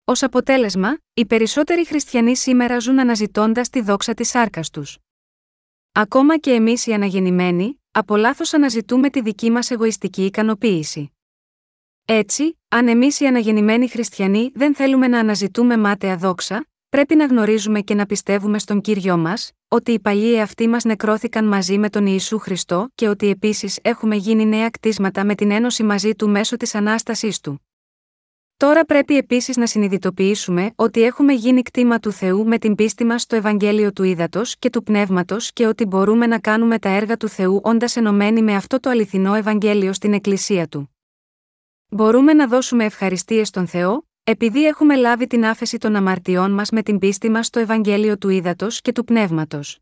Ω 0.04 0.12
αποτέλεσμα, 0.20 0.98
οι 1.14 1.26
περισσότεροι 1.26 1.86
χριστιανοί 1.86 2.36
σήμερα 2.36 2.78
ζουν 2.78 2.98
αναζητώντας 2.98 3.68
τη 3.68 3.80
δόξα 3.80 4.14
της 4.14 4.28
σάρκα 4.28 4.60
τους. 4.72 4.98
Ακόμα 5.92 6.38
και 6.38 6.52
εμείς 6.52 6.86
οι 6.86 6.92
αναγεννημένοι, 6.92 7.82
από 7.90 8.16
λάθος 8.16 8.54
αναζητούμε 8.54 9.10
τη 9.10 9.20
δική 9.20 9.50
μας 9.50 9.70
εγωιστική 9.70 10.24
ικανοποίηση. 10.24 11.12
Έτσι, 12.04 12.58
αν 12.68 12.88
εμείς 12.88 13.20
οι 13.20 13.26
αναγεννημένοι 13.26 13.88
χριστιανοί 13.88 14.50
δεν 14.54 14.74
θέλουμε 14.74 15.08
να 15.08 15.18
αναζητούμε 15.18 15.76
μάταια 15.76 16.16
δόξα, 16.16 16.67
πρέπει 16.88 17.14
να 17.14 17.26
γνωρίζουμε 17.26 17.80
και 17.80 17.94
να 17.94 18.06
πιστεύουμε 18.06 18.58
στον 18.58 18.80
κύριο 18.80 19.16
μας, 19.16 19.52
ότι 19.68 19.92
οι 19.92 20.00
παλιοί 20.00 20.32
εαυτοί 20.36 20.68
μας 20.68 20.84
νεκρώθηκαν 20.84 21.44
μαζί 21.44 21.78
με 21.78 21.90
τον 21.90 22.06
Ιησού 22.06 22.38
Χριστό 22.38 22.88
και 22.94 23.08
ότι 23.08 23.28
επίσης 23.28 23.78
έχουμε 23.82 24.16
γίνει 24.16 24.46
νέα 24.46 24.70
κτίσματα 24.70 25.24
με 25.24 25.34
την 25.34 25.50
ένωση 25.50 25.82
μαζί 25.82 26.14
του 26.14 26.28
μέσω 26.28 26.56
της 26.56 26.74
ανάστασής 26.74 27.40
του. 27.40 27.62
Τώρα 28.56 28.84
πρέπει 28.84 29.16
επίσης 29.16 29.56
να 29.56 29.66
συνειδητοποιήσουμε 29.66 30.72
ότι 30.76 31.02
έχουμε 31.02 31.32
γίνει 31.32 31.62
κτήμα 31.62 31.98
του 31.98 32.12
Θεού 32.12 32.46
με 32.46 32.58
την 32.58 32.74
πίστη 32.74 33.04
μας 33.04 33.22
στο 33.22 33.36
Ευαγγέλιο 33.36 33.92
του 33.92 34.02
Ήδατος 34.02 34.56
και 34.58 34.70
του 34.70 34.82
Πνεύματος 34.82 35.52
και 35.52 35.66
ότι 35.66 35.84
μπορούμε 35.84 36.26
να 36.26 36.38
κάνουμε 36.38 36.78
τα 36.78 36.88
έργα 36.88 37.16
του 37.16 37.28
Θεού 37.28 37.60
όντας 37.62 37.96
ενωμένοι 37.96 38.42
με 38.42 38.54
αυτό 38.54 38.80
το 38.80 38.90
αληθινό 38.90 39.34
Ευαγγέλιο 39.34 39.92
στην 39.92 40.12
Εκκλησία 40.12 40.68
του. 40.68 40.96
Μπορούμε 41.88 42.32
να 42.32 42.46
δώσουμε 42.46 42.84
ευχαριστίες 42.84 43.48
στον 43.48 43.66
Θεό, 43.66 44.07
επειδή 44.30 44.66
έχουμε 44.66 44.96
λάβει 44.96 45.26
την 45.26 45.44
άφεση 45.44 45.78
των 45.78 45.96
αμαρτιών 45.96 46.50
μας 46.50 46.70
με 46.70 46.82
την 46.82 46.98
πίστη 46.98 47.30
μας 47.30 47.46
στο 47.46 47.60
Ευαγγέλιο 47.60 48.18
του 48.18 48.28
Ήδατος 48.28 48.80
και 48.80 48.92
του 48.92 49.04
Πνεύματος. 49.04 49.78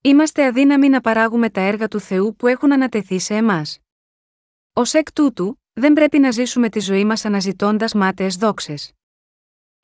Είμαστε 0.00 0.46
αδύναμοι 0.46 0.88
να 0.88 1.00
παράγουμε 1.00 1.50
τα 1.50 1.60
έργα 1.60 1.88
του 1.88 2.00
Θεού 2.00 2.36
που 2.36 2.46
έχουν 2.46 2.72
ανατεθεί 2.72 3.18
σε 3.18 3.34
εμάς. 3.34 3.78
Ω 4.72 4.80
εκ 4.92 5.12
τούτου, 5.12 5.60
δεν 5.72 5.92
πρέπει 5.92 6.18
να 6.18 6.30
ζήσουμε 6.30 6.68
τη 6.68 6.80
ζωή 6.80 7.04
μας 7.04 7.24
αναζητώντας 7.24 7.94
μάταιες 7.94 8.36
δόξες. 8.36 8.92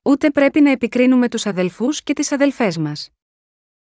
Ούτε 0.03 0.31
πρέπει 0.31 0.61
να 0.61 0.71
επικρίνουμε 0.71 1.29
τους 1.29 1.45
αδελφούς 1.45 2.03
και 2.03 2.13
τις 2.13 2.31
αδελφές 2.31 2.77
μας. 2.77 3.09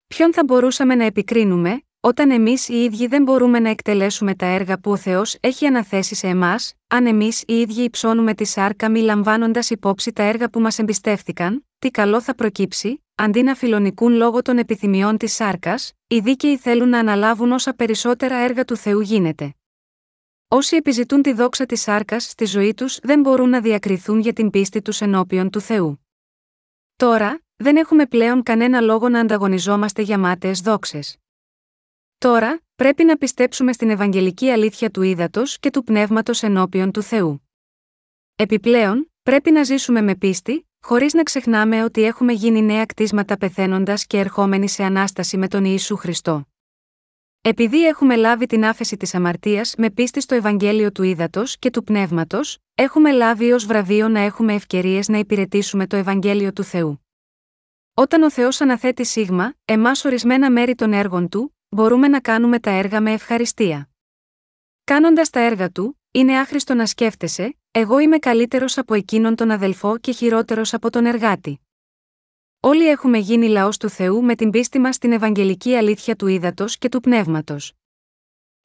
Ποιον 0.07 0.35
θα 0.35 0.45
μπορούσαμε 0.45 0.95
να 0.95 1.05
επικρίνουμε, 1.05 1.83
όταν 2.07 2.31
εμείς 2.31 2.69
οι 2.69 2.75
ίδιοι 2.85 3.07
δεν 3.07 3.23
μπορούμε 3.23 3.59
να 3.59 3.69
εκτελέσουμε 3.69 4.35
τα 4.35 4.47
έργα 4.47 4.79
που 4.79 4.91
ο 4.91 4.97
Θεός 4.97 5.37
έχει 5.41 5.67
αναθέσει 5.67 6.15
σε 6.15 6.27
εμάς, 6.27 6.75
αν 6.87 7.07
εμείς 7.07 7.43
οι 7.47 7.55
ίδιοι 7.61 7.83
υψώνουμε 7.83 8.35
τη 8.35 8.45
σάρκα 8.45 8.91
μη 8.91 9.01
λαμβάνοντας 9.01 9.71
υπόψη 9.71 10.13
τα 10.13 10.23
έργα 10.23 10.51
που 10.51 10.61
μας 10.61 10.79
εμπιστεύτηκαν, 10.79 11.67
τι 11.79 11.91
καλό 11.91 12.21
θα 12.21 12.35
προκύψει, 12.35 13.05
αντί 13.15 13.43
να 13.43 13.55
φιλονικούν 13.55 14.13
λόγω 14.13 14.43
των 14.43 14.59
επιθυμιών 14.59 15.17
της 15.17 15.35
σάρκας, 15.35 15.93
οι 16.07 16.19
δίκαιοι 16.19 16.57
θέλουν 16.57 16.89
να 16.89 16.99
αναλάβουν 16.99 17.53
όσα 17.53 17.75
περισσότερα 17.75 18.37
έργα 18.37 18.65
του 18.65 18.77
Θεού 18.77 19.01
γίνεται. 19.01 19.55
Όσοι 20.49 20.77
επιζητούν 20.77 21.23
τη 21.23 21.33
δόξα 21.33 21.67
της 21.67 21.81
σάρκας 21.81 22.25
στη 22.25 22.45
ζωή 22.45 22.75
τους 22.75 22.99
δεν 23.03 23.21
μπορούν 23.21 23.49
να 23.49 23.61
διακριθούν 23.61 24.19
για 24.19 24.33
την 24.33 24.51
πίστη 24.51 24.83
τους 24.83 25.01
ενώπιον 25.01 25.51
του 25.51 25.61
Θεού. 25.61 26.07
Τώρα, 26.97 27.43
δεν 27.57 27.77
έχουμε 27.77 28.07
πλέον 28.07 28.43
κανένα 28.43 28.81
λόγο 28.81 29.09
να 29.09 29.21
ανταγωνιζόμαστε 29.21 30.03
για 30.03 30.19
μάταιες 30.19 30.61
δόξες. 30.61 31.19
Τώρα, 32.19 32.61
πρέπει 32.77 33.05
να 33.05 33.17
πιστέψουμε 33.17 33.73
στην 33.73 33.91
Ευαγγελική 33.91 34.51
αλήθεια 34.51 34.91
του 34.91 35.03
ύδατος 35.03 35.59
και 35.59 35.71
του 35.71 35.85
πνεύματος 35.85 36.43
ενώπιον 36.43 36.91
του 36.91 37.03
Θεού. 37.03 37.49
Επιπλέον, 38.37 39.13
πρέπει 39.23 39.51
να 39.51 39.63
ζήσουμε 39.63 40.03
με 40.03 40.15
πίστη, 40.15 40.69
χωρίς 40.81 41.15
να 41.15 41.23
ξεχνάμε 41.23 41.85
ότι 41.85 42.03
έχουμε 42.03 42.33
γίνει 42.33 42.63
νέα 42.63 42.87
κτίσματα 42.87 43.37
πεθαίνοντας 43.37 44.07
και 44.07 44.19
ερχόμενοι 44.19 44.69
σε 44.69 44.85
ανάσταση 44.85 45.37
με 45.37 45.49
τον 45.49 45.65
Ιησού 45.65 45.97
Χριστό. 45.97 46.47
Επειδή 47.41 47.87
έχουμε 47.87 48.17
λάβει 48.17 48.47
την 48.47 48.65
άφεση 48.65 48.97
της 48.97 49.15
αμαρτίας 49.15 49.75
με 49.77 49.91
πίστη 49.91 50.21
στο 50.21 50.35
Ευαγγέλιο 50.35 50.93
του 50.93 51.03
Ήδατο 51.03 51.43
και 51.59 51.71
του 51.71 51.85
Πνεύματος, 51.85 52.59
έχουμε 52.75 53.13
λάβει 53.13 53.53
ως 53.53 53.67
βραβείο 53.67 54.09
να 54.09 54.21
έχουμε 54.21 54.55
ευκαιρίες 54.55 55.09
να 55.09 55.19
υπηρετήσουμε 55.19 55.87
το 55.87 55.97
Ευαγγέλιο 55.97 56.53
του 56.53 56.63
Θεού. 56.63 57.07
Όταν 57.95 58.23
ο 58.23 58.31
Θεός 58.31 58.61
αναθέτει 58.61 59.05
σίγμα, 59.05 59.55
εμάς 59.65 60.05
ορισμένα 60.05 60.51
μέρη 60.51 60.75
των 60.75 60.93
έργων 60.93 61.29
του, 61.29 61.57
μπορούμε 61.75 62.09
να 62.09 62.21
κάνουμε 62.21 62.59
τα 62.59 62.71
έργα 62.71 63.01
με 63.01 63.13
ευχαριστία. 63.13 63.89
Κάνοντας 64.85 65.31
τα 65.31 65.41
έργα 65.41 65.71
του, 65.71 66.01
είναι 66.11 66.39
άχρηστο 66.39 66.75
να 66.75 66.87
σκέφτεσαι, 66.87 67.59
εγώ 67.71 67.99
είμαι 67.99 68.19
καλύτερος 68.19 68.79
από 68.79 68.95
εκείνον 68.95 69.35
τον 69.35 69.51
αδελφό 69.51 69.99
και 69.99 70.13
χειρότερος 70.13 70.75
από 70.75 70.91
τον 70.91 71.07
εργάτη. 71.07 71.61
Όλοι 72.61 72.89
έχουμε 72.89 73.19
γίνει 73.19 73.49
λαός 73.49 73.77
του 73.77 73.89
Θεού 73.89 74.23
με 74.23 74.35
την 74.35 74.51
πίστη 74.51 74.79
μας 74.79 74.95
στην 74.95 75.13
Ευαγγελική 75.13 75.75
αλήθεια 75.75 76.17
του 76.17 76.27
ύδατος 76.27 76.79
και 76.79 76.89
του 76.89 77.01
πνεύματος. 77.01 77.73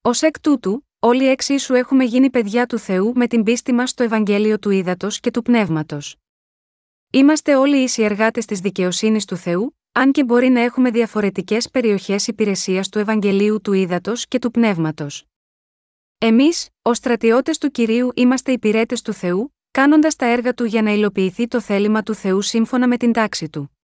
Ω 0.02 0.10
εκ 0.22 0.40
τούτου, 0.40 0.88
όλοι 1.00 1.28
εξίσου 1.28 1.74
έχουμε 1.74 2.04
γίνει 2.04 2.30
παιδιά 2.30 2.66
του 2.66 2.78
Θεού 2.78 3.12
με 3.16 3.28
την 3.28 3.44
πίστη 3.44 3.74
μας 3.74 3.90
στο 3.90 4.04
Ευαγγέλιο 4.04 4.60
του 4.60 4.70
ύδατος 4.70 5.20
και 5.20 5.32
του 5.32 5.42
πνεύματος. 5.42 6.16
Είμαστε 7.12 7.56
όλοι 7.56 7.78
ίσοι 7.78 8.02
εργάτες 8.04 8.46
της 8.46 8.60
δικαιοσύνης 8.60 9.26
του 9.26 9.36
Θεού, 9.36 9.79
αν 9.92 10.12
και 10.12 10.24
μπορεί 10.24 10.50
να 10.50 10.60
έχουμε 10.62 10.92
διαφορετικές 10.92 11.70
περιοχές 11.70 12.28
υπηρεσίας 12.28 12.90
του 12.90 13.00
Ευαγγελίου 13.00 13.62
του 13.62 13.74
ύδατο 13.74 14.14
και 14.28 14.40
του 14.40 14.52
πνεύματος. 14.52 15.26
Εμείς, 16.18 16.70
ως 16.82 16.98
στρατιώτες 16.98 17.58
του 17.58 17.72
κυρίου, 17.72 18.12
είμαστε 18.16 18.52
υπηρέτες 18.52 19.02
του 19.02 19.14
Θεού, 19.14 19.56
κάνοντας 19.72 20.16
τα 20.16 20.26
έργα 20.26 20.54
του 20.54 20.64
για 20.64 20.82
να 20.82 20.92
υλοποιηθεί 20.92 21.48
το 21.48 21.62
θέλημα 21.62 22.04
του 22.04 22.14
Θεού 22.14 22.42
σύμφωνα 22.42 22.88
με 22.88 22.98
την 22.98 23.12
τάξη 23.12 23.50
του. 23.50 23.78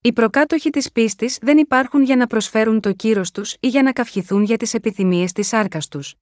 Οι 0.00 0.12
προκάτοχοι 0.12 0.70
της 0.70 0.92
πίστης 0.92 1.38
δεν 1.40 1.58
υπάρχουν 1.58 2.02
για 2.02 2.16
να 2.16 2.26
προσφέρουν 2.26 2.80
το 2.80 2.92
κύρος 2.92 3.30
τους 3.30 3.56
ή 3.60 3.68
για 3.68 3.82
να 3.82 3.92
καυχηθούν 3.92 4.42
για 4.42 4.56
τις 4.56 4.74
επιθυμίες 4.74 5.32
της 5.32 5.48
σάρκας 5.48 5.88
τους. 5.88 6.14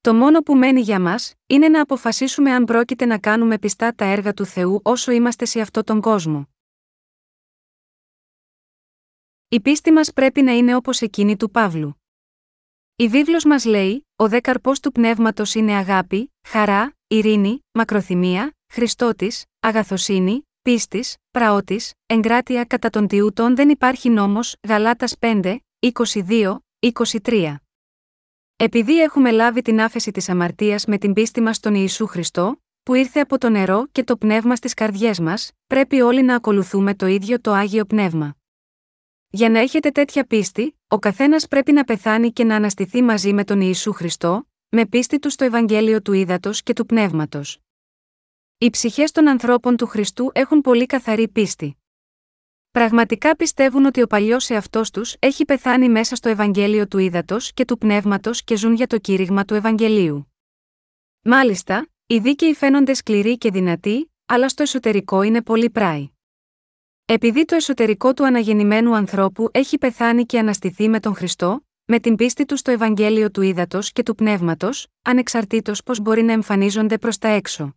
Το 0.00 0.14
μόνο 0.14 0.40
που 0.40 0.56
μένει 0.56 0.80
για 0.80 1.00
μας, 1.00 1.34
είναι 1.46 1.68
να 1.68 1.80
αποφασίσουμε 1.80 2.50
αν 2.50 2.64
πρόκειται 2.64 3.04
να 3.04 3.18
κάνουμε 3.18 3.58
πιστά 3.58 3.94
τα 3.94 4.04
έργα 4.04 4.32
του 4.32 4.44
Θεού 4.44 4.80
όσο 4.82 5.12
είμαστε 5.12 5.44
σε 5.44 5.60
αυτόν 5.60 5.84
τον 5.84 6.00
κόσμο. 6.00 6.48
Η 9.48 9.60
πίστη 9.60 9.92
μας 9.92 10.12
πρέπει 10.12 10.42
να 10.42 10.52
είναι 10.52 10.74
όπως 10.74 11.00
εκείνη 11.00 11.36
του 11.36 11.50
Παύλου. 11.50 12.02
Η 12.96 13.08
βίβλος 13.08 13.44
μας 13.44 13.64
λέει, 13.64 14.06
ο 14.16 14.28
δε 14.28 14.40
καρπός 14.40 14.80
του 14.80 14.92
πνεύματος 14.92 15.54
είναι 15.54 15.72
αγάπη, 15.72 16.32
χαρά, 16.48 16.96
ειρήνη, 17.06 17.64
μακροθυμία, 17.72 18.56
χριστότης, 18.72 19.44
αγαθοσύνη, 19.60 20.48
πίστης, 20.62 21.16
πραότη, 21.30 21.80
εγκράτεια 22.06 22.64
κατά 22.64 22.90
των 22.90 23.06
τιούτων 23.06 23.56
δεν 23.56 23.68
υπάρχει 23.68 24.08
νόμος, 24.08 24.56
Γαλάτας 24.68 25.16
5, 25.18 25.56
22, 25.78 26.58
23. 27.22 27.54
Επειδή 28.56 29.00
έχουμε 29.00 29.30
λάβει 29.30 29.62
την 29.62 29.80
άφεση 29.80 30.10
της 30.10 30.28
αμαρτίας 30.28 30.84
με 30.84 30.98
την 30.98 31.12
πίστη 31.12 31.40
μας 31.40 31.56
στον 31.56 31.74
Ιησού 31.74 32.06
Χριστό, 32.06 32.56
που 32.82 32.94
ήρθε 32.94 33.20
από 33.20 33.38
το 33.38 33.48
νερό 33.48 33.86
και 33.92 34.04
το 34.04 34.16
πνεύμα 34.16 34.56
στις 34.56 34.74
καρδιές 34.74 35.20
μας, 35.20 35.50
πρέπει 35.66 36.00
όλοι 36.00 36.22
να 36.22 36.34
ακολουθούμε 36.34 36.94
το 36.94 37.06
ίδιο 37.06 37.40
το 37.40 37.52
άγιο 37.52 37.84
πνεύμα. 37.84 38.36
Για 39.36 39.50
να 39.50 39.58
έχετε 39.58 39.90
τέτοια 39.90 40.26
πίστη, 40.26 40.78
ο 40.88 40.98
καθένας 40.98 41.48
πρέπει 41.48 41.72
να 41.72 41.84
πεθάνει 41.84 42.32
και 42.32 42.44
να 42.44 42.56
αναστηθεί 42.56 43.02
μαζί 43.02 43.32
με 43.32 43.44
τον 43.44 43.60
Ιησού 43.60 43.92
Χριστό, 43.92 44.48
με 44.68 44.86
πίστη 44.86 45.18
του 45.18 45.30
στο 45.30 45.44
Ευαγγέλιο 45.44 46.02
του 46.02 46.12
Ήδατος 46.12 46.62
και 46.62 46.72
του 46.72 46.86
Πνεύματος. 46.86 47.58
Οι 48.58 48.70
ψυχές 48.70 49.12
των 49.12 49.28
ανθρώπων 49.28 49.76
του 49.76 49.86
Χριστού 49.86 50.30
έχουν 50.34 50.60
πολύ 50.60 50.86
καθαρή 50.86 51.28
πίστη. 51.28 51.76
Πραγματικά 52.70 53.36
πιστεύουν 53.36 53.84
ότι 53.84 54.02
ο 54.02 54.06
παλιός 54.06 54.50
εαυτός 54.50 54.90
τους 54.90 55.16
έχει 55.18 55.44
πεθάνει 55.44 55.88
μέσα 55.88 56.16
στο 56.16 56.28
Ευαγγέλιο 56.28 56.88
του 56.88 56.98
Ήδατος 56.98 57.52
και 57.52 57.64
του 57.64 57.78
Πνεύματος 57.78 58.44
και 58.44 58.56
ζουν 58.56 58.74
για 58.74 58.86
το 58.86 58.98
κήρυγμα 58.98 59.44
του 59.44 59.54
Ευαγγελίου. 59.54 60.32
Μάλιστα, 61.22 61.88
οι 62.06 62.18
δίκαιοι 62.18 62.54
φαίνονται 62.54 62.94
σκληροί 62.94 63.38
και 63.38 63.50
δυνατοί, 63.50 64.12
αλλά 64.26 64.48
στο 64.48 64.62
εσωτερικό 64.62 65.22
είναι 65.22 65.42
πολύ 65.42 65.70
πράοι. 65.70 66.15
Επειδή 67.08 67.44
το 67.44 67.54
εσωτερικό 67.54 68.14
του 68.14 68.26
αναγεννημένου 68.26 68.94
ανθρώπου 68.94 69.48
έχει 69.52 69.78
πεθάνει 69.78 70.26
και 70.26 70.38
αναστηθεί 70.38 70.88
με 70.88 71.00
τον 71.00 71.14
Χριστό, 71.14 71.66
με 71.84 72.00
την 72.00 72.16
πίστη 72.16 72.44
του 72.44 72.56
στο 72.56 72.70
Ευαγγέλιο 72.70 73.30
του 73.30 73.42
Ήδατος 73.42 73.92
και 73.92 74.02
του 74.02 74.14
Πνεύματος, 74.14 74.86
ανεξαρτήτως 75.02 75.82
πώς 75.82 76.00
μπορεί 76.00 76.22
να 76.22 76.32
εμφανίζονται 76.32 76.98
προς 76.98 77.18
τα 77.18 77.28
έξω. 77.28 77.76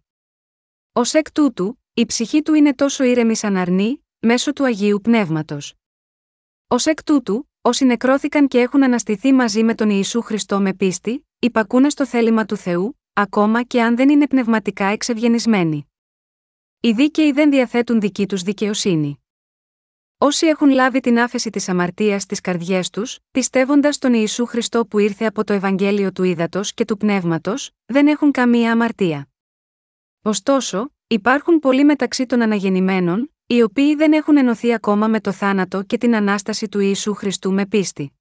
Ω 0.93 1.01
εκ 1.11 1.31
τούτου, 1.31 1.81
η 1.93 2.05
ψυχή 2.05 2.41
του 2.41 2.53
είναι 2.53 2.73
τόσο 2.73 3.03
ήρεμη 3.03 3.35
σαν 3.35 3.57
αρνή, 3.57 4.05
μέσω 4.19 4.53
του 4.53 4.63
Αγίου 4.63 4.99
Πνεύματος. 5.03 5.73
Ω 6.67 6.89
εκ 6.89 7.03
τούτου, 7.03 7.49
όσοι 7.61 7.85
νεκρώθηκαν 7.85 8.47
και 8.47 8.59
έχουν 8.59 8.83
αναστηθεί 8.83 9.33
μαζί 9.33 9.63
με 9.63 9.75
τον 9.75 9.89
Ιησού 9.89 10.21
Χριστό 10.21 10.59
με 10.59 10.73
πίστη, 10.73 11.27
υπακούνε 11.39 11.89
στο 11.89 12.05
θέλημα 12.05 12.45
του 12.45 12.55
Θεού, 12.55 12.99
ακόμα 13.13 13.63
και 13.63 13.81
αν 13.81 13.95
δεν 13.95 14.09
είναι 14.09 14.27
πνευματικά 14.27 14.85
εξευγενισμένοι. 14.85 15.83
Οι 16.81 16.91
δίκαιοι 16.91 17.31
δεν 17.31 17.49
διαθέτουν 17.49 17.99
δική 17.99 18.27
τους 18.27 18.41
δικαιοσύνη. 18.41 19.18
Όσοι 20.21 20.47
έχουν 20.47 20.69
λάβει 20.69 20.99
την 20.99 21.19
άφεση 21.19 21.49
της 21.49 21.69
αμαρτίας 21.69 22.21
στις 22.21 22.41
καρδιές 22.41 22.89
τους, 22.89 23.19
πιστεύοντας 23.31 23.97
τον 23.97 24.13
Ιησού 24.13 24.45
Χριστό 24.45 24.85
που 24.85 24.99
ήρθε 24.99 25.25
από 25.25 25.43
το 25.43 25.53
Ευαγγέλιο 25.53 26.11
του 26.11 26.23
Ήδατος 26.23 26.73
και 26.73 26.85
του 26.85 26.97
Πνεύματος, 26.97 27.71
δεν 27.85 28.07
έχουν 28.07 28.31
καμία 28.31 28.71
αμαρτία. 28.71 29.29
Ωστόσο, 30.21 30.89
υπάρχουν 31.07 31.59
πολλοί 31.59 31.83
μεταξύ 31.83 32.25
των 32.25 32.41
αναγεννημένων, 32.41 33.33
οι 33.47 33.61
οποίοι 33.61 33.95
δεν 33.95 34.13
έχουν 34.13 34.37
ενωθεί 34.37 34.73
ακόμα 34.73 35.07
με 35.07 35.19
το 35.19 35.31
θάνατο 35.31 35.83
και 35.83 35.97
την 35.97 36.15
ανάσταση 36.15 36.67
του 36.67 36.79
Ιησού 36.79 37.13
Χριστού 37.13 37.53
με 37.53 37.65
πίστη. 37.65 38.13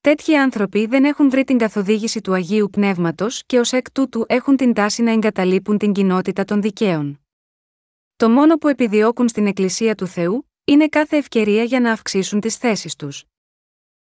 Τέτοιοι 0.00 0.36
άνθρωποι 0.36 0.86
δεν 0.86 1.04
έχουν 1.04 1.30
βρει 1.30 1.44
την 1.44 1.58
καθοδήγηση 1.58 2.20
του 2.20 2.32
Αγίου 2.32 2.68
Πνεύματος 2.70 3.42
και 3.46 3.58
ως 3.58 3.72
εκ 3.72 3.90
τούτου 3.90 4.24
έχουν 4.28 4.56
την 4.56 4.72
τάση 4.72 5.02
να 5.02 5.10
εγκαταλείπουν 5.10 5.78
την 5.78 5.92
κοινότητα 5.92 6.44
των 6.44 6.62
δικαίων. 6.62 7.26
Το 8.16 8.30
μόνο 8.30 8.56
που 8.56 8.68
επιδιώκουν 8.68 9.28
στην 9.28 9.46
Εκκλησία 9.46 9.94
του 9.94 10.06
Θεού 10.06 10.46
είναι 10.64 10.88
κάθε 10.88 11.16
ευκαιρία 11.16 11.62
για 11.62 11.80
να 11.80 11.92
αυξήσουν 11.92 12.40
τις 12.40 12.56
θέσεις 12.56 12.96
τους. 12.96 13.24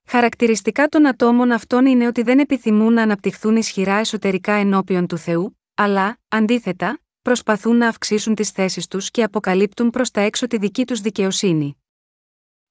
Χαρακτηριστικά 0.10 0.88
των 0.88 1.08
ατόμων 1.08 1.52
αυτών 1.52 1.86
είναι 1.86 2.08
ότι 2.08 2.22
δεν 2.22 2.40
επιθυμούν 2.40 2.94
να 2.94 3.02
αναπτυχθούν 3.02 3.56
ισχυρά 3.56 3.96
εσωτερικά 3.96 4.54
ενώπιον 4.54 5.08
του 5.08 5.18
Θεού, 5.18 5.60
αλλά, 5.74 6.20
αντίθετα, 6.28 7.00
προσπαθούν 7.22 7.78
να 7.78 7.88
αυξήσουν 7.88 8.36
τις 8.36 8.52
θέσεις 8.52 8.88
τους 8.88 9.12
και 9.12 9.24
αποκαλύπτουν 9.24 9.90
προς 9.90 10.12
τα 10.12 10.22
έξω 10.22 10.48
τη 10.48 10.58
δική 10.58 10.86
τους 10.86 11.02
δικαιοσύνη. 11.02 11.78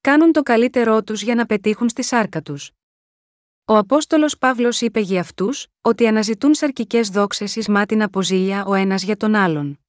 Κάνουν 0.01 0.33
το 0.33 0.43
καλύτερό 0.43 1.03
τους 1.03 1.23
για 1.23 1.35
να 1.35 1.47
πετύχουν 1.47 1.89
στη 1.89 2.03
σάρκα 2.03 2.43
τους. 2.43 2.71
Ο 3.65 3.77
Απόστολος 3.77 4.39
Παύλος 4.39 4.81
είπε 4.81 5.01
για 5.01 5.21
αυτούς, 5.21 5.67
ότι 5.81 6.07
αναζητούν 6.07 6.55
σαρκικές 6.55 7.09
δόξες 7.09 7.57
εις 7.57 7.69
την 7.87 8.03
αποζήλια 8.03 8.65
ο 8.65 8.75
ένας 8.75 9.03
για 9.03 9.17
τον 9.17 9.35
άλλον. 9.35 9.86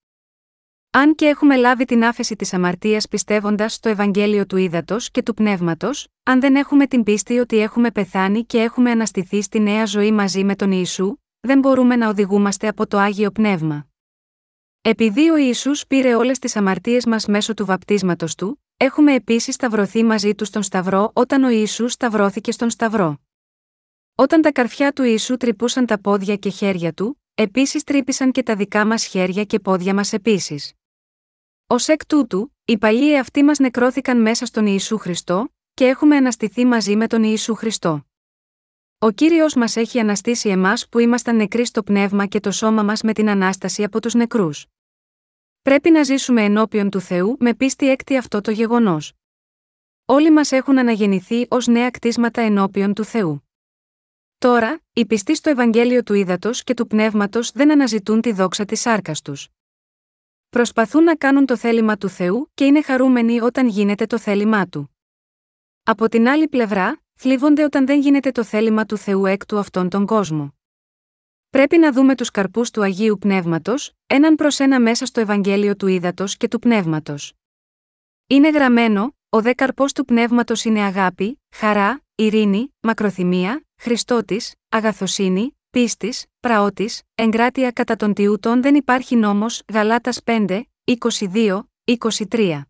Αν 1.00 1.16
και 1.16 1.25
έχουμε 1.25 1.56
λάβει 1.56 1.86
την 1.86 2.04
άφεση 2.04 2.36
της 2.36 2.54
αμαρτίας 2.54 3.08
πιστεύοντας 3.08 3.74
στο 3.74 3.89
Ευαγγέλιο 3.89 4.46
του 4.46 4.58
Ήδατος 4.58 5.12
και 5.12 5.24
του 5.24 5.34
Πνεύματος, 5.34 6.08
αν 6.24 6.39
δεν 6.39 6.56
έχουμε 6.56 6.88
την 6.88 7.04
πίστη 7.04 7.38
ότι 7.38 7.60
έχουμε 7.60 7.92
πεθάνει 7.92 8.46
και 8.46 8.62
έχουμε 8.62 8.92
αναστηθεί 8.92 9.42
στη 9.42 9.60
νέα 9.60 9.86
ζωή 9.86 10.12
μαζί 10.12 10.44
με 10.44 10.56
τον 10.56 10.72
Ιησού, 10.72 11.16
δεν 11.39 11.60
μπορούμε 11.60 11.96
να 11.96 12.10
οδηγούμαστε 12.10 12.68
από 12.68 12.88
το 12.88 12.98
άγιο 12.98 13.32
πνεύμα. 13.32 13.88
Επειδή 14.82 15.30
ο 15.30 15.38
Ισού 15.38 15.72
πήρε 15.88 16.16
όλες 16.16 16.39
τις 16.39 16.56
αμαρτίες 16.56 17.06
μας 17.06 17.25
μέσω 17.25 17.54
του 17.54 17.66
βαπτίσματος 17.66 18.36
του, 18.36 18.63
έχουμε 18.77 19.13
επίσης 19.13 19.56
σταυρωθεί 19.56 20.04
μαζί 20.04 20.36
του 20.36 20.46
στον 20.46 20.63
Σταυρό 20.63 21.12
όταν 21.13 21.44
ο 21.44 21.50
Ιησούς 21.50 21.94
σταυρώθηκε 21.94 22.51
στον 22.51 22.70
Σταυρό. 22.70 23.18
Όταν 24.16 24.42
τα 24.42 24.51
καρφιά 24.51 24.92
του 24.92 25.04
Ιησού 25.04 25.38
τρυπούσαν 25.38 25.86
τα 25.86 26.00
πόδια 26.00 26.36
και 26.36 26.50
χέρια 26.50 26.94
του, 26.94 27.22
επίσης 27.34 27.84
τρύπησαν 27.84 28.32
και 28.32 28.44
τα 28.44 28.56
δικά 28.56 28.86
μας 28.86 29.06
χέρια 29.06 29.44
και 29.44 29.60
πόδια 29.60 29.94
μας 29.94 30.13
επίσης. 30.13 30.77
Ω 31.70 31.76
εκ 31.86 32.06
τούτου, 32.06 32.56
οι 32.66 32.78
παλιοί 32.78 33.12
εαυτοί 33.14 33.44
μας 33.44 33.60
νεκρώθηκαν 33.60 34.22
μέσα 34.22 34.46
στον 34.46 34.66
Ιησού 34.66 34.98
Χριστό, 34.98 35.54
και 35.74 35.86
έχουμε 35.86 36.16
αναστηθεί 36.16 36.66
μαζί 36.66 36.96
με 36.96 37.08
τον 37.08 37.24
Ιησού 37.24 37.56
Χριστό. 37.56 38.06
Ο 39.00 39.12
κύριος 39.12 39.56
μας 39.56 39.76
έχει 39.76 40.00
αναστήσει 40.00 40.50
εμάς 40.50 40.90
που 40.90 41.00
ήμασταν 41.00 41.36
νεκροί 41.36 41.66
στο 41.66 41.84
πνεύμα 41.84 42.26
και 42.26 42.40
το 42.40 42.52
σώμα 42.52 42.84
μας 42.84 43.02
με 43.02 43.14
την 43.14 43.30
ανάσταση 43.30 43.84
από 43.84 44.02
τους 44.02 44.14
νεκρούς. 44.14 44.66
Πρέπει 45.62 45.92
να 45.92 46.04
ζήσουμε 46.04 46.44
ενώπιον 46.44 46.90
του 46.90 47.00
Θεού 47.00 47.36
με 47.40 47.54
πίστη 47.54 47.90
έκτη 47.90 48.18
αυτό 48.18 48.42
το 48.42 48.52
γεγονός. 48.52 49.14
Όλοι 50.06 50.32
μας 50.32 50.52
έχουν 50.52 50.80
αναγεννηθεί 50.80 51.46
ως 51.50 51.68
νέα 51.68 51.90
κτίσματα 51.90 52.42
ενώπιον 52.42 52.94
του 52.94 53.04
Θεού. 53.04 53.50
Τώρα, 54.38 54.82
οι 54.94 55.06
πιστοί 55.06 55.36
στο 55.36 55.50
Ευαγγέλιο 55.50 56.04
του 56.04 56.14
Ήδατος 56.14 56.64
και 56.64 56.74
του 56.74 56.88
Πνεύματος 56.88 57.52
δεν 57.52 57.72
αναζητούν 57.72 58.22
τη 58.22 58.32
δόξα 58.32 58.66
της 58.66 58.80
σάρκας 58.82 59.22
τους. 59.22 59.48
Προσπαθούν 60.50 61.04
να 61.04 61.16
κάνουν 61.16 61.46
το 61.46 61.58
θέλημα 61.58 61.98
του 61.98 62.10
Θεού 62.10 62.51
και 62.54 62.66
είναι 62.66 62.82
χαρούμενοι 62.82 63.42
όταν 63.42 63.68
γίνεται 63.68 64.06
το 64.06 64.18
θέλημά 64.20 64.68
του. 64.68 64.98
Από 65.84 66.10
την 66.10 66.27
άλλη 66.27 66.48
πλευρά, 66.48 67.01
θλίβονται 67.16 67.63
όταν 67.63 67.86
δεν 67.86 68.00
γίνεται 68.00 68.32
το 68.32 68.44
θέλημα 68.44 68.86
του 68.86 68.98
Θεού 68.98 69.25
εκ 69.25 69.46
του 69.46 69.58
αυτόν 69.58 69.89
τον 69.89 70.06
κόσμο. 70.06 70.56
Πρέπει 71.50 71.77
να 71.77 71.92
δούμε 71.92 72.16
τους 72.16 72.32
καρπούς 72.32 72.72
του 72.72 72.82
Αγίου 72.82 73.18
Πνεύματος, 73.18 73.92
έναν 74.08 74.36
προς 74.36 74.60
ένα 74.60 74.80
μέσα 74.80 75.06
στο 75.06 75.20
Ευαγγέλιο 75.20 75.75
του 75.75 75.88
Ήδατος 75.88 76.38
και 76.38 76.48
του 76.48 76.60
Πνεύματος. 76.60 77.34
Είναι 78.28 78.50
γραμμένο, 78.50 79.15
ο 79.30 79.41
δε 79.41 79.54
καρπός 79.54 79.93
του 79.93 80.06
Πνεύματος 80.06 80.65
είναι 80.65 80.82
αγάπη, 80.82 81.41
χαρά, 81.56 82.02
ειρήνη, 82.15 82.76
μακροθυμία, 82.80 83.65
Χριστότης, 83.76 84.56
αγαθοσύνη, 84.69 85.57
πίστης, 85.78 86.26
πραότη, 86.40 86.90
εγκράτεια 87.16 87.72
κατά 87.72 87.96
των 87.96 88.13
τιούτων 88.13 88.62
δεν 88.62 88.76
υπάρχει 88.76 89.16
νόμος, 89.16 89.62
Γαλάτας 89.74 90.20
5, 90.24 90.62
22, 90.84 91.63
23. 92.30 92.62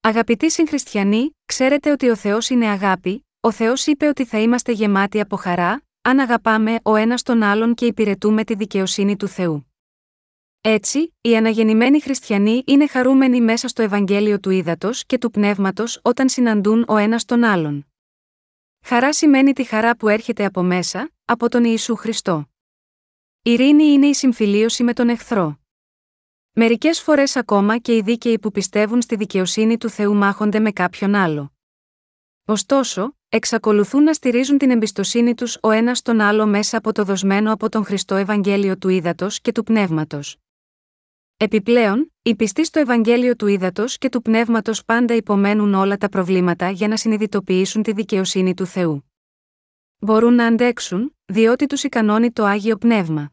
Αγαπητοί 0.00 0.50
συγχριστιανοί, 0.50 1.36
ξέρετε 1.44 1.90
ότι 1.90 2.08
ο 2.08 2.16
Θεός 2.16 2.48
είναι 2.48 2.66
αγάπη, 2.66 3.26
ο 3.40 3.50
Θεός 3.52 3.86
είπε 3.86 4.06
ότι 4.06 4.24
θα 4.24 4.38
είμαστε 4.38 4.72
γεμάτοι 4.72 5.20
από 5.20 5.36
χαρά, 5.36 5.82
αν 6.02 6.18
αγαπάμε 6.18 6.78
ο 6.82 6.96
ένας 6.96 7.22
τον 7.22 7.42
άλλον 7.42 7.74
και 7.74 7.86
υπηρετούμε 7.86 8.44
τη 8.44 8.54
δικαιοσύνη 8.54 9.16
του 9.16 9.28
Θεού. 9.28 9.72
Έτσι, 10.60 11.14
οι 11.20 11.36
αναγεννημένοι 11.36 12.00
χριστιανοί 12.00 12.62
είναι 12.66 12.86
χαρούμενοι 12.86 13.40
μέσα 13.40 13.68
στο 13.68 13.82
Ευαγγέλιο 13.82 14.40
του 14.40 14.50
Ήδατος 14.50 15.06
και 15.06 15.18
του 15.18 15.30
Πνεύματος 15.30 16.00
όταν 16.02 16.28
συναντούν 16.28 16.84
ο 16.88 16.96
ένας 16.96 17.24
τον 17.24 17.44
άλλον. 17.44 17.84
Χαρά 18.84 19.12
σημαίνει 19.12 19.52
τη 19.52 19.64
χαρά 19.64 19.96
που 19.96 20.08
έρχεται 20.08 20.44
από 20.44 20.62
μέσα, 20.62 21.10
από 21.32 21.48
τον 21.48 21.64
Ιησού 21.64 21.96
Χριστό. 21.96 22.50
Ειρήνη 23.42 23.84
είναι 23.84 24.06
η 24.06 24.14
συμφιλίωση 24.14 24.82
με 24.82 24.92
τον 24.92 25.08
εχθρό. 25.08 25.60
Μερικές 26.52 27.00
φορές 27.00 27.36
ακόμα 27.36 27.78
και 27.78 27.96
οι 27.96 28.00
δίκαιοι 28.00 28.38
που 28.38 28.50
πιστεύουν 28.50 29.02
στη 29.02 29.16
δικαιοσύνη 29.16 29.78
του 29.78 29.88
Θεού 29.88 30.14
μάχονται 30.14 30.58
με 30.58 30.70
κάποιον 30.70 31.14
άλλο. 31.14 31.52
Ωστόσο, 32.44 33.16
εξακολουθούν 33.28 34.02
να 34.02 34.12
στηρίζουν 34.12 34.58
την 34.58 34.70
εμπιστοσύνη 34.70 35.34
τους 35.34 35.58
ο 35.62 35.70
ένας 35.70 36.02
τον 36.02 36.20
άλλο 36.20 36.46
μέσα 36.46 36.76
από 36.76 36.92
το 36.92 37.04
δοσμένο 37.04 37.52
από 37.52 37.68
τον 37.68 37.84
Χριστό 37.84 38.14
Ευαγγέλιο 38.14 38.78
του 38.78 38.88
Ήδατος 38.88 39.40
και 39.40 39.52
του 39.52 39.62
Πνεύματος. 39.62 40.36
Επιπλέον, 41.36 42.12
οι 42.22 42.36
πιστοί 42.36 42.64
στο 42.64 42.80
Ευαγγέλιο 42.80 43.36
του 43.36 43.46
Ήδατος 43.46 43.98
και 43.98 44.08
του 44.08 44.22
Πνεύματος 44.22 44.84
πάντα 44.84 45.14
υπομένουν 45.14 45.74
όλα 45.74 45.96
τα 45.96 46.08
προβλήματα 46.08 46.70
για 46.70 46.88
να 46.88 46.96
συνειδητοποιήσουν 46.96 47.82
τη 47.82 47.92
δικαιοσύνη 47.92 48.54
του 48.54 48.66
Θεού. 48.66 49.09
Μπορούν 50.02 50.34
να 50.34 50.46
αντέξουν, 50.46 51.16
διότι 51.24 51.66
τους 51.66 51.82
ικανώνει 51.84 52.30
το 52.30 52.44
άγιο 52.44 52.76
πνεύμα. 52.76 53.32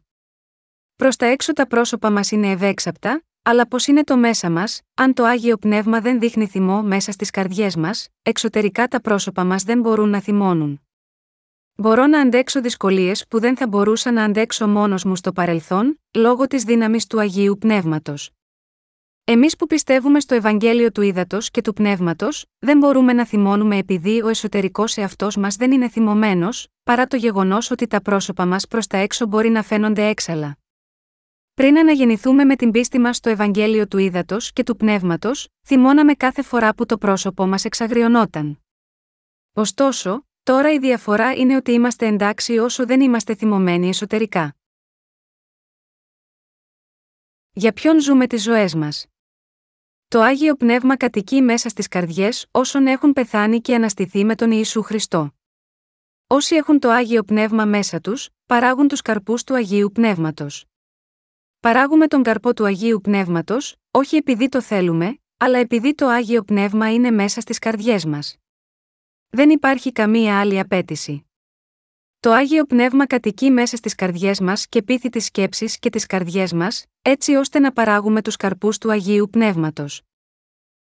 Προς 0.96 1.16
τα 1.16 1.26
έξω 1.26 1.52
τα 1.52 1.66
πρόσωπα 1.66 2.10
μας 2.10 2.30
είναι 2.30 2.50
ευέξαπτα, 2.50 3.22
αλλά 3.42 3.68
πώς 3.68 3.86
είναι 3.86 4.04
το 4.04 4.16
μέσα 4.16 4.50
μας, 4.50 4.80
αν 4.94 5.14
το 5.14 5.24
άγιο 5.24 5.56
πνεύμα 5.56 6.00
δεν 6.00 6.18
δείχνει 6.18 6.46
θυμό 6.46 6.82
μέσα 6.82 7.12
στις 7.12 7.30
καρδιές 7.30 7.76
μας, 7.76 8.08
εξωτερικά 8.22 8.88
τα 8.88 9.00
πρόσωπα 9.00 9.44
μας 9.44 9.62
δεν 9.62 9.80
μπορούν 9.80 10.08
να 10.08 10.20
θυμώνουν. 10.20 10.80
Μπορώ 11.74 12.06
να 12.06 12.20
αντέξω 12.20 12.60
δυσκολίες 12.60 13.26
που 13.28 13.40
δεν 13.40 13.56
θα 13.56 13.66
μπορούσα 13.66 14.12
να 14.12 14.24
αντέξω 14.24 14.68
μόνος 14.68 15.04
μου 15.04 15.16
στο 15.16 15.32
παρελθόν, 15.32 16.00
λόγω 16.16 16.46
της 16.46 16.62
δύναμης 16.62 17.06
του 17.06 17.20
Αγίου 17.20 17.58
Πνεύματος. 17.58 18.30
Εμείς 19.30 19.56
που 19.56 19.66
πιστεύουμε 19.66 20.20
στο 20.20 20.34
Ευαγγέλιο 20.34 20.92
του 20.92 21.00
Ήδατος 21.00 21.50
και 21.50 21.60
του 21.60 21.72
Πνεύματος, 21.72 22.46
δεν 22.58 22.78
μπορούμε 22.78 23.12
να 23.12 23.26
θυμώνουμε 23.26 23.76
επειδή 23.76 24.22
ο 24.22 24.28
εσωτερικός 24.28 24.96
εαυτός 24.96 25.36
μας 25.36 25.56
δεν 25.56 25.72
είναι 25.72 25.88
θυμωμένος, 25.88 26.68
παρά 26.82 27.06
το 27.06 27.16
γεγονός 27.16 27.70
ότι 27.70 27.86
τα 27.86 28.02
πρόσωπα 28.02 28.46
μας 28.46 28.66
προς 28.66 28.86
τα 28.86 28.96
έξω 28.96 29.26
μπορεί 29.26 29.48
να 29.48 29.62
φαίνονται 29.62 30.06
έξαλα. 30.06 30.58
Πριν 31.54 31.78
αναγεννηθούμε 31.78 32.44
με 32.44 32.56
την 32.56 32.70
πίστη 32.70 32.98
μας 32.98 33.16
στο 33.16 33.30
Ευαγγέλιο 33.30 33.88
του 33.88 33.98
Ήδατος 33.98 34.52
και 34.52 34.62
του 34.62 34.76
Πνεύματος, 34.76 35.48
θυμώναμε 35.66 36.14
κάθε 36.14 36.42
φορά 36.42 36.74
που 36.74 36.86
το 36.86 36.98
πρόσωπό 36.98 37.46
μας 37.46 37.64
εξαγριωνόταν. 37.64 38.62
Ωστόσο, 39.52 40.26
Τώρα 40.42 40.72
η 40.72 40.78
διαφορά 40.78 41.32
είναι 41.32 41.56
ότι 41.56 41.72
είμαστε 41.72 42.06
εντάξει 42.06 42.58
όσο 42.58 42.86
δεν 42.86 43.00
είμαστε 43.00 43.34
θυμωμένοι 43.34 43.88
εσωτερικά. 43.88 44.56
Για 47.52 47.72
ποιον 47.72 48.00
ζούμε 48.00 48.26
τις 48.26 48.42
ζωές 48.42 48.74
μας; 48.74 49.06
Το 50.10 50.20
Άγιο 50.20 50.56
Πνεύμα 50.56 50.96
κατοικεί 50.96 51.42
μέσα 51.42 51.68
στις 51.68 51.88
καρδιές 51.88 52.46
όσων 52.50 52.86
έχουν 52.86 53.12
πεθάνει 53.12 53.60
και 53.60 53.74
αναστηθεί 53.74 54.24
με 54.24 54.34
τον 54.34 54.50
Ιησού 54.50 54.82
Χριστό. 54.82 55.34
Όσοι 56.26 56.54
έχουν 56.54 56.78
το 56.78 56.90
Άγιο 56.90 57.22
Πνεύμα 57.22 57.64
μέσα 57.64 58.00
τους, 58.00 58.28
παράγουν 58.46 58.88
τους 58.88 59.02
καρπούς 59.02 59.44
του 59.44 59.54
Αγίου 59.54 59.90
Πνεύματος. 59.92 60.64
Παράγουμε 61.60 62.06
τον 62.06 62.22
καρπό 62.22 62.54
του 62.54 62.64
Αγίου 62.64 63.00
Πνεύματος, 63.00 63.76
όχι 63.90 64.16
επειδή 64.16 64.48
το 64.48 64.62
θέλουμε, 64.62 65.18
αλλά 65.36 65.58
επειδή 65.58 65.94
το 65.94 66.06
Άγιο 66.06 66.42
Πνεύμα 66.42 66.92
είναι 66.92 67.10
μέσα 67.10 67.40
στις 67.40 67.58
καρδιές 67.58 68.04
μας. 68.04 68.36
Δεν 69.28 69.50
υπάρχει 69.50 69.92
καμία 69.92 70.40
άλλη 70.40 70.58
απέτηση. 70.58 71.27
Το 72.20 72.32
Άγιο 72.32 72.64
Πνεύμα 72.64 73.06
κατοικεί 73.06 73.50
μέσα 73.50 73.76
στις 73.76 73.94
καρδιές 73.94 74.40
μας 74.40 74.66
και 74.68 74.82
πείθει 74.82 75.08
τις 75.08 75.24
σκέψεις 75.24 75.78
και 75.78 75.90
τις 75.90 76.06
καρδιές 76.06 76.52
μας, 76.52 76.84
έτσι 77.02 77.34
ώστε 77.34 77.58
να 77.58 77.72
παράγουμε 77.72 78.22
τους 78.22 78.36
καρπούς 78.36 78.78
του 78.78 78.90
Αγίου 78.90 79.28
Πνεύματος. 79.30 80.02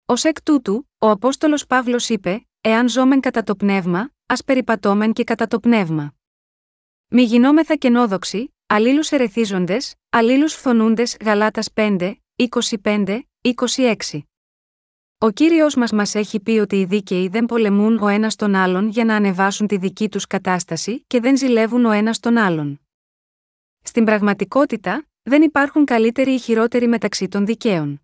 Ω 0.07 0.13
εκ 0.23 0.43
τούτου, 0.43 0.91
ο 0.99 1.11
Απόστολος 1.11 1.67
Παύλος 1.67 2.09
είπε: 2.09 2.47
Εάν 2.61 2.89
ζώμεν 2.89 3.21
κατά 3.21 3.43
το 3.43 3.57
πνεύμα, 3.57 4.11
ας 4.27 4.45
περιπατώμεν 4.45 5.13
και 5.13 5.25
κατά 5.25 5.47
το 5.47 5.61
πνεύμα. 5.61 6.15
Μη 7.09 7.23
γινόμεθα 7.23 7.77
κενόδοξοι, 7.77 8.55
αλλήλους 8.67 9.11
ερεθίζοντες, 9.11 9.95
αλλήλους 10.11 10.55
φθονούντες 10.55 11.17
Γαλάτας 11.25 11.73
5, 11.73 12.15
25, 12.37 13.21
26. 13.41 14.29
Ο 15.21 15.31
κύριος 15.31 15.75
μας 15.75 15.93
μας 15.93 16.15
έχει 16.15 16.41
πει 16.41 16.51
ότι 16.51 16.77
οι 16.77 16.85
δίκαιοι 16.85 17.29
δεν 17.29 17.47
πολεμούν 17.47 17.99
ο 17.99 18.09
ένας 18.09 18.37
τον 18.37 18.55
άλλον 18.55 18.89
για 18.89 19.05
να 19.05 19.17
ανεβάσουν 19.17 19.67
τη 19.67 19.77
δική 19.77 20.09
τους 20.09 20.27
κατάσταση 20.27 21.05
και 21.07 21.21
δεν 21.21 21.37
ζηλεύουν 21.37 21.85
ο 21.85 21.91
ένας 21.91 22.21
τον 22.21 22.37
άλλον. 22.37 22.81
Στην 23.83 24.05
πραγματικότητα, 24.05 25.07
δεν 25.23 25.43
υπάρχουν 25.43 25.85
καλύτεροι 25.85 26.31
ή 26.31 26.39
χειρότεροι 26.39 26.89
μεταξύ 26.89 27.29
των 27.29 27.47
δικαίων. 27.47 28.03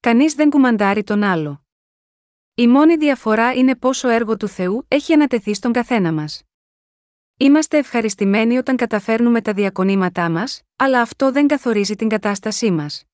Κανείς 0.00 0.34
δεν 0.34 0.50
κουμαντάρει 0.50 1.04
τον 1.04 1.22
άλλο. 1.22 1.66
Η 2.54 2.68
μόνη 2.68 2.96
διαφορά 2.96 3.52
είναι 3.52 3.76
πόσο 3.76 4.08
έργο 4.08 4.36
του 4.36 4.48
Θεού 4.48 4.84
έχει 4.88 5.12
ανατεθεί 5.12 5.54
στον 5.54 5.72
καθένα 5.72 6.12
μας. 6.12 6.42
Είμαστε 7.36 7.78
ευχαριστημένοι 7.78 8.56
όταν 8.56 8.76
καταφέρνουμε 8.76 9.40
τα 9.40 9.52
διακονήματά 9.52 10.30
μας, 10.30 10.62
αλλά 10.76 11.00
αυτό 11.00 11.32
δεν 11.32 11.46
καθορίζει 11.46 11.96
την 11.96 12.08
κατάστασή 12.08 12.70
μας. 12.70 13.04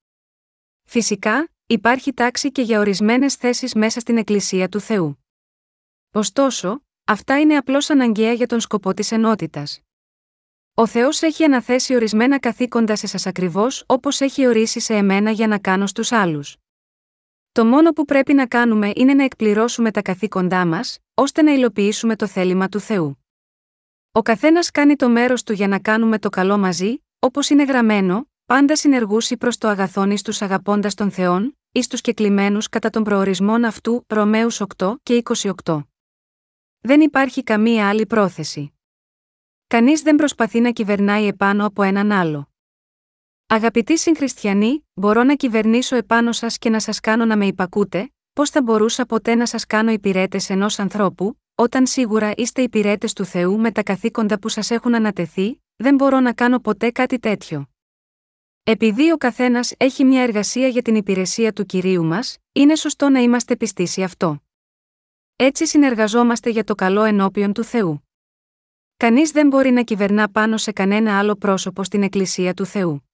Φυσικά, 0.85 1.49
υπάρχει 1.71 2.13
τάξη 2.13 2.53
και 2.53 2.63
για 2.63 2.79
ορισμένες 2.79 3.35
θέσεις 3.35 3.75
μέσα 3.75 4.01
στην 4.01 4.17
Εκκλησία 4.17 4.69
του 4.69 4.81
Θεού. 4.81 5.25
Ωστόσο, 6.13 6.83
αυτά 7.05 7.41
είναι 7.41 7.57
απλώς 7.57 7.91
αναγκαία 7.91 8.33
για 8.33 8.47
τον 8.47 8.61
σκοπό 8.61 8.95
της 8.95 9.13
ενότητας. 9.13 9.81
Ο 10.75 10.87
Θεός 10.87 11.23
έχει 11.23 11.45
αναθέσει 11.45 11.95
ορισμένα 11.95 12.39
καθήκοντα 12.39 12.97
σε 12.97 13.07
σας 13.07 13.27
ακριβώς 13.27 13.85
όπως 13.87 14.21
έχει 14.21 14.47
ορίσει 14.47 14.81
σε 14.81 14.95
εμένα 14.95 15.31
για 15.31 15.47
να 15.47 15.59
κάνω 15.59 15.87
στους 15.87 16.13
άλλους. 16.13 16.57
Το 17.53 17.65
μόνο 17.65 17.93
που 17.93 18.05
πρέπει 18.05 18.35
να 18.35 18.47
κάνουμε 18.47 18.93
είναι 18.95 19.15
να 19.15 19.25
εκπληρώσουμε 19.25 19.91
τα 19.91 20.03
καθήκοντά 20.03 20.67
μας, 20.67 20.99
ώστε 21.15 21.43
να 21.43 21.53
υλοποιήσουμε 21.53 22.17
το 22.17 22.27
θέλημα 22.27 22.69
του 22.69 22.81
Θεού. 22.81 23.25
Ο 24.13 24.23
καθένας 24.23 24.71
κάνει 24.71 24.97
το 24.97 25.09
μέρος 25.09 25.43
του 25.43 25.53
για 25.53 25.69
να 25.69 25.79
κάνουμε 25.79 26.19
το 26.19 26.29
καλό 26.29 26.59
μαζί, 26.59 27.05
όπως 27.19 27.51
είναι 27.51 27.65
γραμμένο, 27.65 28.29
πάντα 28.49 28.77
συνεργούσι 28.77 29.37
προς 29.37 29.59
το 29.59 29.69
αγαθόν 29.69 30.11
εις 30.11 30.23
τους 30.23 30.43
αγαπώντας 30.43 30.95
των 30.95 31.11
Θεών, 31.11 31.59
εις 31.73 31.87
τους 31.87 32.01
κεκλημένου 32.01 32.59
κατά 32.71 32.91
των 32.91 33.05
προορισμών 33.05 33.65
αυτού, 33.65 34.05
Ρωμαίους 34.07 34.61
8 34.77 34.97
και 35.03 35.23
28. 35.65 35.83
Δεν 36.81 37.01
υπάρχει 37.01 37.43
καμία 37.43 37.89
άλλη 37.89 38.07
πρόθεση. 38.07 38.73
Κανείς 39.67 40.03
δεν 40.03 40.17
προσπαθεί 40.17 40.61
να 40.61 40.71
κυβερνάει 40.71 41.27
επάνω 41.27 41.67
από 41.67 41.83
έναν 41.83 42.13
άλλο. 42.13 42.49
Αγαπητοί 43.47 43.99
συγχριστιανοί, 43.99 44.87
μπορώ 44.95 45.23
να 45.23 45.35
κυβερνήσω 45.35 45.97
επάνω 45.97 46.33
σας 46.33 46.59
και 46.59 46.71
να 46.71 46.81
σας 46.81 47.01
κάνω 47.01 47.25
να 47.25 47.37
με 47.37 47.47
υπακούτε, 47.47 48.13
πώς 48.33 48.51
θα 48.51 48.63
μπορούσα 48.63 49.05
ποτέ 49.05 49.35
να 49.35 49.47
σας 49.47 49.67
κάνω 49.67 49.91
υπηρέτες 49.91 50.51
ενός 50.51 50.79
ανθρώπου, 50.79 51.41
όταν 51.55 51.87
σίγουρα 51.87 52.33
είστε 52.37 52.63
υπηρέτες 52.63 53.13
του 53.13 53.25
Θεού 53.25 53.59
με 53.59 53.73
τα 53.73 53.83
καθήκοντα 53.83 54.39
που 54.39 54.49
σας 54.49 54.71
έχουν 54.71 54.95
ανατεθεί, 54.95 55.63
δεν 55.77 55.95
μπορώ 55.95 56.21
να 56.21 56.33
κάνω 56.33 56.59
ποτέ 56.59 56.91
κάτι 56.91 57.19
τέτοιο. 57.19 57.69
Επειδή 58.71 59.13
ο 59.13 59.17
καθένας 59.17 59.73
έχει 59.77 60.05
μια 60.05 60.23
εργασία 60.23 60.69
για 60.69 60.83
την 60.83 60.95
υπηρεσία 60.95 61.53
του 61.53 61.67
κυρίου 61.67 62.05
μας, 62.05 62.39
είναι 62.53 62.75
σωστό 62.75 63.09
να 63.09 63.21
είμαστε 63.21 63.57
πιστοί 63.57 63.87
σε 63.87 64.03
αυτό. 64.03 64.43
Έτσι 65.37 65.67
συνεργαζόμαστε 65.67 66.51
για 66.51 66.65
το 66.65 66.75
καλό 66.75 67.03
ενώπιον 67.03 67.53
του 67.53 67.65
Θεού. 67.65 68.09
Κανείς 68.97 69.31
δεν 69.31 69.47
μπορεί 69.47 69.71
να 69.71 69.83
κυβερνά 69.83 70.29
πάνω 70.31 70.57
σε 70.57 70.73
κανένα 70.73 71.19
άλλο 71.19 71.35
πρόσωπο 71.35 71.85
στην 71.85 72.03
Εκκλησία 72.03 72.55
του 72.55 72.67
Θεού. 72.67 73.09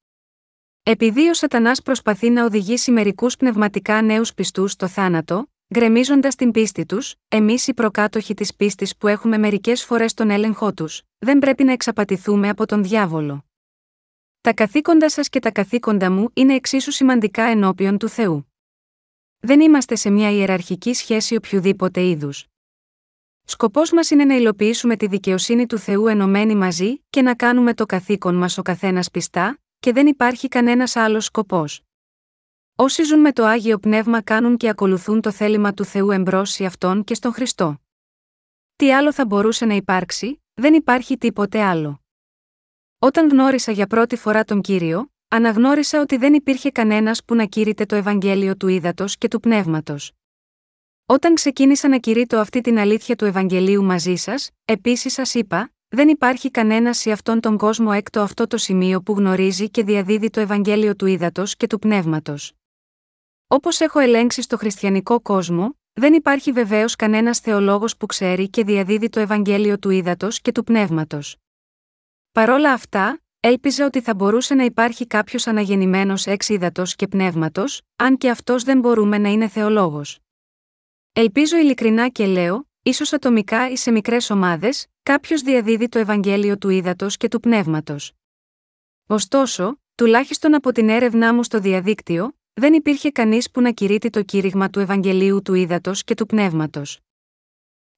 Επειδή 0.83 1.29
ο 1.29 1.35
Σατανάς 1.35 1.83
προσπαθεί 1.83 2.31
να 2.31 2.45
οδηγήσει 2.45 2.91
μερικούς 2.91 3.37
πνευματικά 3.37 4.03
νέους 4.03 4.35
πιστούς 4.35 4.73
στο 4.73 4.89
θάνατο, 4.89 5.47
γκρεμίζοντας 5.75 6.35
την 6.35 6.51
πίστη 6.51 6.87
τους, 6.87 7.15
εμείς 7.29 7.67
οι 7.67 7.75
προκάτοχοι 7.75 8.35
της 8.35 8.55
πίστης 8.55 8.97
που 8.97 9.09
έχουμε 9.09 9.39
μερικές 9.39 9.85
φορές 9.85 10.15
τον 10.15 10.31
έλεγχό 10.31 10.73
τους, 10.73 11.03
δεν 11.19 11.39
πρέπει 11.39 11.65
να 11.65 11.73
εξαπατηθούμε 11.73 12.49
από 12.49 12.67
τον 12.67 12.83
διάβολο. 12.83 13.45
Τα 14.45 14.53
καθήκοντα 14.53 15.09
σας 15.09 15.29
και 15.29 15.39
τα 15.39 15.51
καθήκοντα 15.51 16.11
μου 16.11 16.29
είναι 16.35 16.55
εξίσου 16.55 16.91
σημαντικά 16.91 17.43
ενώπιον 17.43 17.99
του 17.99 18.09
Θεού. 18.09 18.53
Δεν 19.41 19.61
είμαστε 19.61 19.95
σε 19.95 20.11
μια 20.11 20.31
ιεραρχική 20.31 20.95
σχέση 20.95 21.37
οποιοδήποτε 21.37 22.03
είδους. 22.07 22.47
Σκοπός 23.45 23.93
μας 23.93 24.11
είναι 24.11 24.25
να 24.25 24.35
υλοποιήσουμε 24.35 24.97
τη 24.97 25.07
δικαιοσύνη 25.07 25.67
του 25.67 25.79
Θεού 25.79 26.07
ενωμένοι 26.07 26.55
μαζί 26.55 27.05
και 27.11 27.23
να 27.23 27.35
κάνουμε 27.35 27.75
το 27.75 27.87
καθήκον 27.87 28.35
μας 28.35 28.59
ο 28.59 28.63
καθένας 28.63 29.11
πιστά, 29.11 29.59
και 29.81 29.93
δεν 29.93 30.07
υπάρχει 30.07 30.49
κανένας 30.49 30.97
άλλος 30.97 31.25
σκοπός. 31.25 31.83
Όσοι 32.77 33.03
ζουν 33.03 33.21
με 33.21 33.33
το 33.33 33.45
άγιο 33.45 33.79
πνεύμα 33.79 34.23
κάνουν 34.23 34.57
και 34.57 34.69
ακολουθούν 34.69 35.21
το 35.21 35.31
θέλημα 35.31 35.75
του 35.75 35.85
Θεού 35.85 36.11
εμπρόσει 36.11 36.65
αυτόν 36.65 37.05
και 37.05 37.15
στον 37.15 37.33
Χριστό. 37.33 37.81
Τι 38.77 38.93
άλλο 38.93 39.13
θα 39.13 39.27
μπορούσε 39.27 39.65
να 39.65 39.75
υπάρξει, 39.75 40.43
δεν 40.55 40.75
υπάρχει 40.75 41.19
τίποτε 41.19 41.63
άλλο. 41.63 42.04
Όταν 43.05 43.29
γνώρισα 43.29 43.73
για 43.73 43.87
πρώτη 43.87 44.17
φορά 44.17 44.45
τον 44.45 44.61
κύριο, 44.61 45.11
αναγνώρισα 45.29 46.01
ότι 46.01 46.17
δεν 46.17 46.35
υπήρχε 46.35 46.71
κανένας 46.71 47.25
που 47.25 47.35
να 47.35 47.45
κήρυτε 47.45 47.87
το 47.87 47.95
Ευαγγέλιο 47.95 48.57
του 48.57 48.69
ύδατο 48.69 49.05
και 49.19 49.29
του 49.29 49.41
πνεύματος. 49.41 50.13
Όταν 51.07 51.35
ξεκίνησα 51.35 51.89
να 51.89 51.99
κηρύττω 51.99 52.39
αυτή 52.39 52.61
την 52.61 52.79
αλήθεια 52.79 53.17
του 53.17 53.25
Ευαγγελίου 53.25 53.85
μαζί 53.85 54.15
σας, 54.15 54.51
επίσης 54.65 55.13
σας 55.13 55.35
είπα, 55.35 55.73
δεν 55.89 56.09
υπάρχει 56.09 56.51
κανένας 56.51 56.99
σε 56.99 57.11
αυτόν 57.11 57.41
τον 57.41 57.57
κόσμο 57.57 57.91
έκτο 57.95 58.21
αυτό 58.21 58.47
το 58.47 58.57
σημείο 58.57 59.03
που 59.03 59.13
γνωρίζει 59.13 59.71
και 59.71 59.85
διαδίδει 59.85 60.31
το 60.31 60.41
Ευαγγέλιο 60.41 60.97
του 60.97 61.07
ύδατο 61.07 61.43
και 61.57 61.67
του 61.67 61.79
πνεύματος. 61.79 62.53
Όπως 63.47 63.81
έχω 63.81 63.99
ελέγξει 63.99 64.43
στο 64.43 64.57
χριστιανικό 64.57 65.21
κόσμο, 65.21 65.79
δεν 65.93 66.13
υπάρχει 66.13 66.53
βεβαίως 66.53 66.97
κανένας 66.97 67.39
θεολόγος 67.39 67.97
που 67.97 68.07
ξέρει 68.07 68.49
και 68.49 68.65
διαδίδει 68.65 69.09
το 69.09 69.21
Ευαγγέλιο 69.21 69.79
του 69.79 69.91
ύδατο 69.91 70.29
και 70.43 70.53
του 70.53 70.65
πνεύματος. 70.65 71.37
Παρόλα 72.35 72.73
αυτά, 72.73 73.23
έλπιζα 73.41 73.85
ότι 73.85 74.01
θα 74.01 74.15
μπορούσε 74.15 74.55
να 74.55 74.65
υπάρχει 74.65 75.07
κάποιος 75.07 75.47
αναγεννημένος 75.47 76.27
εξ 76.27 76.49
ύδατο 76.49 76.83
και 76.87 77.07
πνεύματος, 77.07 77.83
αν 77.97 78.17
και 78.17 78.31
αυτός 78.31 78.63
δεν 78.63 78.79
μπορούμε 78.79 79.19
να 79.19 79.29
είναι 79.29 79.49
θεολόγος. 79.49 80.19
Ελπίζω 81.13 81.57
ειλικρινά 81.57 82.09
και 82.09 82.27
λέω, 82.27 82.69
ίσως 82.83 83.13
ατομικά 83.13 83.71
ή 83.71 83.77
σε 83.77 83.91
μικρές 83.91 84.31
ομάδες, 84.31 84.87
κάποιος 85.03 85.41
διαδίδει 85.41 85.89
το 85.89 85.99
Ευαγγέλιο 85.99 86.59
του 86.59 86.69
ύδατο 86.69 87.07
και 87.11 87.29
του 87.29 87.41
πνεύματος. 87.41 88.13
Ωστόσο, 89.07 89.81
τουλάχιστον 89.95 90.55
από 90.55 90.73
την 90.73 90.89
έρευνά 90.89 91.35
μου 91.35 91.43
στο 91.43 91.61
διαδίκτυο, 91.61 92.39
δεν 92.53 92.73
υπήρχε 92.73 93.11
κανείς 93.11 93.51
που 93.51 93.61
να 93.61 93.71
κηρύττει 93.71 94.11
το 94.11 94.23
κήρυγμα 94.23 94.71
του 94.71 94.81
Ευαγγελίου 94.81 95.43
του 95.43 95.55
ύδατο 95.55 95.93
και 96.05 96.15
του 96.15 96.27
πνεύματος. 96.27 97.04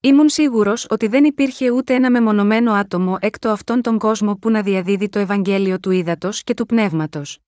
Ήμουν 0.01 0.29
σίγουρος 0.29 0.87
ότι 0.91 1.07
δεν 1.07 1.25
υπήρχε 1.25 1.71
ούτε 1.71 1.95
ένα 1.95 2.11
μεμονωμένο 2.11 2.73
άτομο 2.73 3.17
έκτο 3.21 3.49
αυτόν 3.49 3.83
τον 3.83 3.99
κόσμο 3.99 4.37
που 4.37 4.51
να 4.51 4.63
διαδίδει 4.63 5.09
το 5.09 5.19
Ευαγγέλιο 5.19 5.79
του 5.81 5.91
ύδατο 5.91 6.31
και 6.33 6.55
του 6.55 6.67
πνεύματος. 6.67 7.39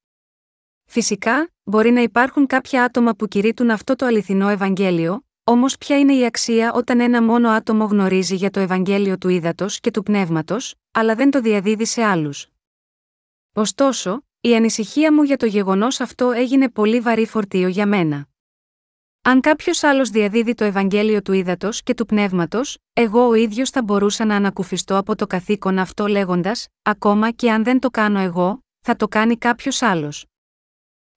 Φυσικά, 0.84 1.50
μπορεί 1.64 1.90
να 1.90 2.00
υπάρχουν 2.00 2.46
κάποια 2.46 2.84
άτομα 2.84 3.14
που 3.14 3.26
κηρύττουν 3.28 3.70
αυτό 3.70 3.96
το 3.96 4.06
αληθινό 4.06 4.48
Ευαγγέλιο, 4.48 5.22
Όμως, 5.44 5.78
ποια 5.78 5.98
είναι 5.98 6.14
η 6.14 6.24
αξία 6.24 6.72
όταν 6.72 7.00
ένα 7.00 7.22
μόνο 7.22 7.48
άτομο 7.48 7.84
γνωρίζει 7.84 8.34
για 8.34 8.50
το 8.50 8.60
Ευαγγέλιο 8.60 9.18
του 9.18 9.28
ύδατο 9.28 9.66
και 9.68 9.90
του 9.90 10.02
πνεύματος, 10.02 10.74
αλλά 10.90 11.14
δεν 11.14 11.30
το 11.30 11.40
διαδίδει 11.40 11.84
σε 11.84 12.02
άλλους; 12.02 12.48
Ωστόσο, 13.52 14.22
η 14.40 14.54
ανησυχία 14.56 15.12
μου 15.12 15.22
για 15.22 15.36
το 15.36 15.46
γεγονός 15.46 16.00
αυτό 16.00 16.30
έγινε 16.30 16.68
πολύ 16.68 17.00
βαρύ 17.00 17.26
φορτίο 17.26 17.68
για 17.68 17.86
μένα. 17.86 18.28
Αν 19.28 19.40
κάποιος 19.40 19.82
άλλος 19.82 20.10
διαδίδει 20.10 20.54
το 20.54 20.64
Ευαγγέλιο 20.64 21.22
του 21.22 21.32
ύδατο 21.32 21.68
και 21.72 21.94
του 21.94 22.06
πνεύματος, 22.06 22.78
εγώ 22.92 23.28
ο 23.28 23.34
ίδιος 23.34 23.70
θα 23.70 23.82
μπορούσα 23.82 24.24
να 24.24 24.36
ανακουφιστώ 24.36 24.96
από 24.96 25.16
το 25.16 25.26
καθήκον 25.26 25.78
αυτό 25.78 26.06
λέγοντας: 26.06 26.66
Ακόμα 26.82 27.30
και 27.30 27.50
αν 27.50 27.64
δεν 27.64 27.78
το 27.78 27.90
κάνω 27.90 28.18
εγώ, 28.18 28.64
θα 28.80 28.96
το 28.96 29.08
κάνει 29.08 29.36
κάποιος 29.36 29.82
άλλος. 29.82 30.26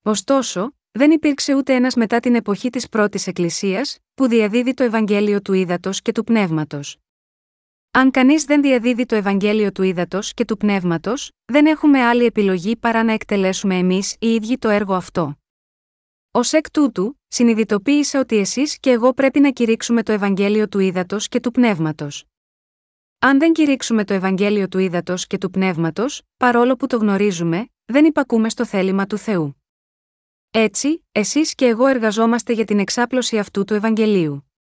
Ωστόσο, 0.04 0.72
δεν 0.92 1.12
υπήρξε 1.12 1.56
ούτε 1.56 1.74
ένας 1.74 1.96
μετά 1.96 2.20
την 2.20 2.36
εποχή 2.36 2.70
της 2.70 2.90
πρώτης 2.90 3.28
Εκκλησίας, 3.28 3.98
που 4.14 4.28
διαδίδει 4.28 4.74
το 4.74 4.84
Ευαγγέλιο 4.84 5.42
του 5.42 5.54
ύδατο 5.54 5.90
και 5.94 6.12
του 6.12 6.24
πνεύματος. 6.24 6.98
Αν 7.92 8.12
κανείς 8.12 8.44
δεν 8.44 8.62
διαδίδει 8.62 9.06
το 9.06 9.16
Ευαγγέλιο 9.16 9.72
του 9.72 9.84
ύδατο 9.84 10.20
και 10.22 10.46
του 10.46 10.58
πνεύματος, 10.58 11.32
δεν 11.46 11.66
έχουμε 11.66 12.02
άλλη 12.02 12.26
επιλογή 12.26 12.76
παρά 12.76 13.04
να 13.04 13.14
εκτελέσουμε 13.14 13.76
εμείς 13.78 14.16
οι 14.20 14.34
ίδιοι 14.34 14.58
το 14.58 14.70
έργο 14.70 14.94
αυτό. 14.94 15.41
Ω 16.34 16.40
εκ 16.52 16.72
τούτου, 16.72 17.20
συνειδητοποίησα 17.28 18.20
ότι 18.20 18.38
εσείς 18.38 18.80
και 18.80 18.90
εγώ 18.90 19.14
πρέπει 19.14 19.40
να 19.40 19.52
κηρύξουμε 19.52 20.04
το 20.04 20.12
Ευαγγέλιο 20.12 20.68
του 20.68 20.80
ύδατο 20.80 21.18
και 21.20 21.40
του 21.40 21.52
πνεύματος. 21.52 22.26
Αν 23.20 23.40
δεν 23.40 23.54
κηρύξουμε 23.54 24.04
το 24.04 24.14
Ευαγγέλιο 24.14 24.68
του 24.68 24.80
ύδατο 24.80 25.14
και 25.18 25.38
του 25.38 25.50
πνεύματος, 25.50 26.22
παρόλο 26.38 26.76
που 26.76 26.88
το 26.88 26.98
γνωρίζουμε, 26.98 27.70
δεν 27.86 28.06
υπακούμε 28.06 28.50
στο 28.50 28.66
θέλημα 28.66 29.06
του 29.06 29.18
Θεού. 29.18 29.64
Έτσι, 30.52 31.06
εσείς 31.12 31.56
και 31.56 31.66
εγώ 31.66 31.88
εργαζόμαστε 31.88 32.54
για 32.54 32.66
την 32.66 32.80
εξάπλωση 32.80 33.38
αυτού 33.38 33.64
του 33.64 33.74
Ευαγγελίου. 33.74 34.52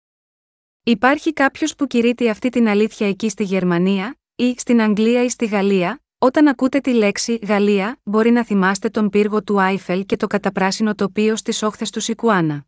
Υπάρχει 0.83 1.33
κάποιος 1.33 1.75
που 1.75 1.87
κηρύττει 1.87 2.29
αυτή 2.29 2.49
την 2.49 2.69
αλήθεια 2.69 3.09
εκεί 3.09 3.29
στη 3.29 3.45
Γερμανία, 3.45 4.21
ή 4.35 4.55
στην 4.59 4.81
Αγγλία 4.81 5.25
ή 5.25 5.29
στη 5.29 5.47
Γαλλία, 5.47 6.03
όταν 6.23 6.49
ακούτε 6.49 6.81
τη 6.81 6.93
λέξη 6.93 7.39
Γαλλία, 7.43 8.01
μπορεί 8.03 8.31
να 8.31 8.45
θυμάστε 8.45 8.89
τον 8.89 9.09
πύργο 9.09 9.43
του 9.43 9.61
Άιφελ 9.61 10.07
και 10.07 10.17
το 10.17 10.27
καταπράσινο 10.27 10.95
τοπίο 10.95 11.37
στις 11.37 11.63
όχθες 11.63 11.91
του 11.91 12.01
Σικουάνα. 12.01 12.67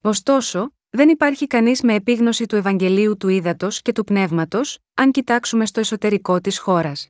Ωστόσο, 0.00 0.74
δεν 0.90 1.08
υπάρχει 1.08 1.46
κανείς 1.46 1.82
με 1.82 1.94
επίγνωση 1.94 2.46
του 2.46 2.56
Ευαγγελίου 2.56 3.16
του 3.16 3.28
ύδατο 3.28 3.68
και 3.70 3.92
του 3.92 4.04
πνεύματος, 4.04 4.78
αν 4.94 5.10
κοιτάξουμε 5.10 5.66
στο 5.66 5.80
εσωτερικό 5.80 6.40
της 6.40 6.58
χώρας. 6.58 7.08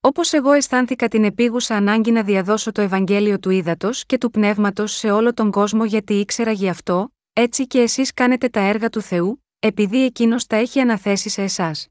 Όπως 0.00 0.32
εγώ 0.32 0.52
αισθάνθηκα 0.52 1.08
την 1.08 1.24
επίγουσα 1.24 1.76
ανάγκη 1.76 2.10
να 2.10 2.22
διαδώσω 2.22 2.72
το 2.72 2.80
Ευαγγέλιο 2.80 3.38
του 3.38 3.50
ύδατο 3.50 3.90
και 4.06 4.18
του 4.18 4.30
πνεύματος 4.30 4.92
σε 4.92 5.10
όλο 5.10 5.34
τον 5.34 5.50
κόσμο 5.50 5.84
γιατί 5.84 6.14
ήξερα 6.14 6.52
γι' 6.52 6.68
αυτό, 6.68 7.14
έτσι 7.32 7.66
και 7.66 7.80
εσείς 7.80 8.14
κάνετε 8.14 8.48
τα 8.48 8.60
έργα 8.60 8.88
του 8.88 9.00
Θεού, 9.00 9.44
επειδή 9.58 10.04
εκείνος 10.04 10.46
τα 10.46 10.56
έχει 10.56 10.80
αναθέσει 10.80 11.28
σε 11.28 11.42
εσάς. 11.42 11.88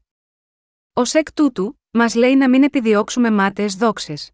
Ω 0.92 1.02
εκ 1.12 1.32
τούτου, 1.32 1.81
μας 1.94 2.14
λέει 2.14 2.36
να 2.36 2.48
μην 2.48 2.62
επιδιώξουμε 2.62 3.30
μάταιες 3.30 3.74
δόξες. 3.74 4.30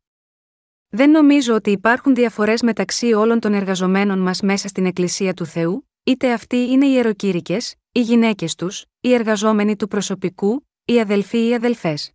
Δεν 0.88 1.10
νομίζω 1.10 1.54
ότι 1.54 1.70
υπάρχουν 1.70 2.14
διαφορές 2.14 2.62
μεταξύ 2.62 3.12
όλων 3.12 3.40
των 3.40 3.54
εργαζομένων 3.54 4.18
μας 4.18 4.40
μέσα 4.40 4.68
στην 4.68 4.86
Εκκλησία 4.86 5.34
του 5.34 5.46
Θεού, 5.46 5.88
είτε 6.04 6.32
αυτοί 6.32 6.56
είναι 6.56 6.86
οι 6.86 6.92
ιεροκήρυκες, 6.92 7.74
οι 7.92 8.00
γυναίκες 8.00 8.54
τους, 8.54 8.84
οι 9.00 9.14
εργαζόμενοι 9.14 9.76
του 9.76 9.88
προσωπικού, 9.88 10.66
οι 10.84 11.00
αδελφοί 11.00 11.48
ή 11.48 11.54
αδελφές. 11.54 12.12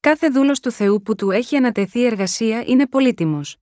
Κάθε 0.00 0.28
δούλος 0.28 0.60
του 0.60 0.70
Θεού 0.70 1.02
που 1.02 1.14
του 1.14 1.30
έχει 1.30 1.56
ανατεθεί 1.56 2.04
εργασία 2.04 2.62
είναι 2.66 2.86
πολύτιμος. 2.86 3.56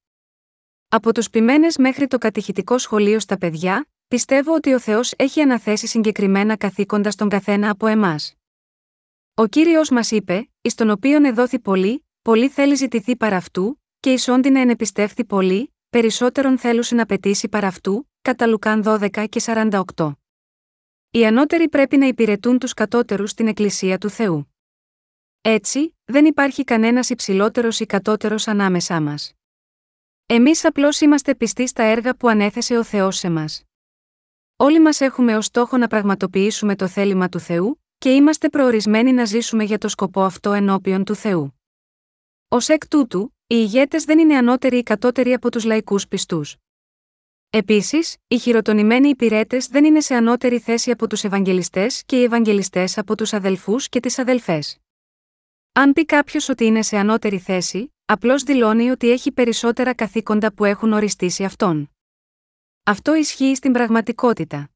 Από 0.89 1.15
τους 1.15 1.31
ποιμένες 1.31 1.77
μέχρι 1.77 2.07
το 2.07 2.19
κατηχητικό 2.19 2.79
σχολείο 2.79 3.21
στα 3.21 3.39
παιδιά, 3.39 3.89
πιστεύω 4.09 4.55
ότι 4.55 4.75
ο 4.75 4.81
Θεός 4.81 5.13
έχει 5.17 5.41
αναθέσει 5.41 5.87
συγκεκριμένα 5.87 6.57
καθήκοντα 6.57 7.11
στον 7.11 7.29
καθένα 7.29 7.71
από 7.71 7.87
εμάς. 7.87 8.40
Ο 9.41 9.47
κύριος 9.47 9.91
μας 9.91 10.11
είπε, 10.11 10.51
εις 10.61 10.75
τον 10.75 10.91
οποίον 10.91 11.25
εδόθη 11.25 11.59
πολύ, 11.59 12.07
πολύ 12.23 12.49
θέλει 12.49 12.75
ζητηθεί 12.75 13.17
παρά 13.17 13.37
αυτού, 13.37 13.83
και 14.01 14.13
εις 14.13 14.29
όντι 14.29 14.51
να 14.51 14.61
ενεπιστεύθη 14.61 15.25
πολύ, 15.25 15.75
περισσότερον 15.91 16.59
θέλουσιν 16.59 16.97
να 16.97 17.07
πετήσει 17.07 17.49
παρά 17.49 17.67
αυτού, 17.67 18.11
κατά 18.23 18.47
Λουκάν 18.47 18.83
12 18.85 19.27
και 19.29 19.41
48. 19.45 20.13
Οι 21.11 21.27
ανώτεροι 21.27 21.69
πρέπει 21.69 21.97
να 21.97 22.07
υπηρετούν 22.07 22.59
τους 22.59 22.75
κατώτερους 22.75 23.31
στην 23.31 23.47
Εκκλησία 23.47 23.99
του 23.99 24.11
Θεού. 24.11 24.55
Έτσι, 25.41 25.97
δεν 26.05 26.25
υπάρχει 26.25 26.65
κανένας 26.65 27.11
υψηλότερος 27.11 27.81
ή 27.81 27.87
κατώτερος 27.87 28.49
ανάμεσά 28.49 29.01
μας. 29.01 29.33
Εμείς 30.27 30.65
απλώς 30.65 31.01
είμαστε 31.01 31.35
πιστοί 31.35 31.67
στα 31.67 31.83
έργα 31.83 32.17
που 32.17 32.29
ανέθεσε 32.29 32.77
ο 32.77 32.85
Θεός 32.85 33.17
σε 33.17 33.31
μας. 33.31 33.65
Όλοι 34.57 34.81
μας 34.81 35.01
έχουμε 35.01 35.37
ως 35.37 35.45
στόχο 35.45 35.77
να 35.77 35.87
πραγματοποιήσουμε 35.87 36.77
το 36.77 36.89
θέλημα 36.89 37.29
του 37.29 37.39
Θεού, 37.39 37.80
και 38.01 38.11
είμαστε 38.15 38.49
προορισμένοι 38.49 39.13
να 39.13 39.25
ζήσουμε 39.25 39.65
για 39.65 39.79
το 39.79 39.89
σκοπό 39.89 40.23
αυτό 40.23 40.53
ενώπιον 40.53 41.05
του 41.05 41.15
Θεού. 41.15 41.61
Ω 42.49 42.57
εκ 42.67 42.89
τούτου, 42.89 43.21
οι 43.47 43.55
ηγέτες 43.59 44.05
δεν 44.05 44.19
είναι 44.19 44.37
ανώτεροι 44.37 44.79
ή 44.79 44.83
κατώτεροι 44.83 45.33
από 45.33 45.51
τους 45.51 45.65
λαϊκούς 45.65 46.09
πιστούς. 46.09 46.57
Επίσης, 47.51 48.17
οι 48.29 48.39
χειροτονημένοι 48.39 49.09
υπηρέτες 49.09 49.67
δεν 49.67 49.85
είναι 49.85 50.01
σε 50.01 50.15
ανώτερη 50.15 50.59
θέση 50.59 50.91
από 50.91 51.07
τους 51.07 51.25
Ευαγγελιστές 51.25 52.03
και 52.05 52.21
οι 52.21 52.23
Ευαγγελιστές 52.23 52.99
από 52.99 53.17
τους 53.17 53.33
αδελφούς 53.33 53.89
και 53.89 54.01
τις 54.01 54.19
αδελφές. 54.19 54.79
Αν 55.73 55.93
πει 55.93 56.05
κάποιος 56.05 56.49
ότι 56.49 56.65
είναι 56.65 56.83
σε 56.83 56.97
ανώτερη 56.97 57.39
θέση, 57.39 57.95
απλώς 58.05 58.43
δηλώνει 58.43 58.91
ότι 58.91 59.11
έχει 59.11 59.33
περισσότερα 59.33 59.95
καθήκοντα 59.95 60.53
που 60.53 60.65
έχουν 60.65 60.93
οριστεί 60.93 61.31
σε 61.31 61.45
αυτόν. 61.45 61.91
Αυτό 62.83 63.15
ισχύει 63.15 63.55
στην 63.55 63.73
πραγματικότητα. 63.73 64.71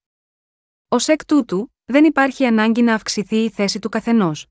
Ω 0.89 0.97
εκ 1.07 1.25
τούτου, 1.25 1.74
δεν 1.85 2.05
υπάρχει 2.05 2.45
ανάγκη 2.47 2.83
να 2.83 2.95
αυξηθεί 2.95 3.37
η 3.37 3.51
θέση 3.51 3.79
του 3.79 3.89
καθενός. 3.89 4.47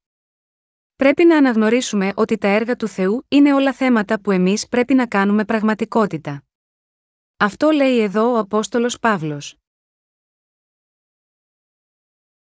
Πρέπει 0.95 1.25
να 1.25 1.37
αναγνωρίσουμε 1.37 2.11
ότι 2.15 2.37
τα 2.37 2.47
έργα 2.47 2.75
του 2.75 2.87
Θεού 2.87 3.25
είναι 3.27 3.53
όλα 3.53 3.73
θέματα 3.73 4.19
που 4.21 4.31
εμείς 4.31 4.67
πρέπει 4.67 4.93
να 4.93 5.07
κάνουμε 5.07 5.45
πραγματικότητα. 5.45 6.43
Αυτό 7.37 7.69
λέει 7.69 7.99
εδώ 7.99 8.33
ο 8.33 8.37
Απόστολος 8.37 8.99
Παύλος. 8.99 9.57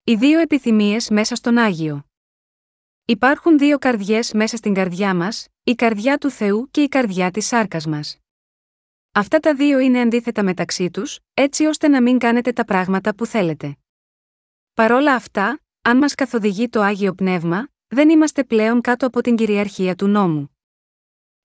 Οι 0.04 0.16
δύο 0.16 0.40
επιθυμίες 0.40 1.10
μέσα 1.10 1.36
στον 1.36 1.58
Άγιο. 1.58 2.06
Υπάρχουν 3.06 3.58
δύο 3.58 3.78
καρδιές 3.78 4.34
μέσα 4.34 4.58
στην 4.58 4.74
καρδιά 4.74 5.16
μας, 5.16 5.48
η 5.64 5.74
καρδιά 5.74 6.18
του 6.18 6.30
Θεού 6.30 6.70
και 6.72 6.82
η 6.82 6.88
καρδιά 6.88 7.32
της 7.32 7.46
σάρκας 7.48 7.86
μας. 7.86 8.18
Αυτά 9.12 9.40
τα 9.40 9.56
δύο 9.56 9.80
είναι 9.80 10.00
αντίθετα 10.02 10.44
μεταξύ 10.44 10.92
τους, 10.92 11.20
έτσι 11.34 11.66
ώστε 11.66 11.88
να 11.88 12.02
μην 12.02 12.18
κάνετε 12.18 12.52
τα 12.52 12.66
πράγματα 12.66 13.16
που 13.16 13.26
θέλετε. 13.26 13.76
Παρόλα 14.74 15.16
αυτά, 15.16 15.60
αν 15.82 15.98
μας 15.98 16.16
καθοδηγεί 16.16 16.70
το 16.70 16.82
Άγιο 16.82 17.14
Πνεύμα, 17.14 17.68
δεν 17.88 18.10
είμαστε 18.10 18.44
πλέον 18.44 18.82
κάτω 18.82 19.06
από 19.06 19.22
την 19.22 19.36
κυριαρχία 19.36 19.96
του 19.96 20.08
νόμου. 20.08 20.58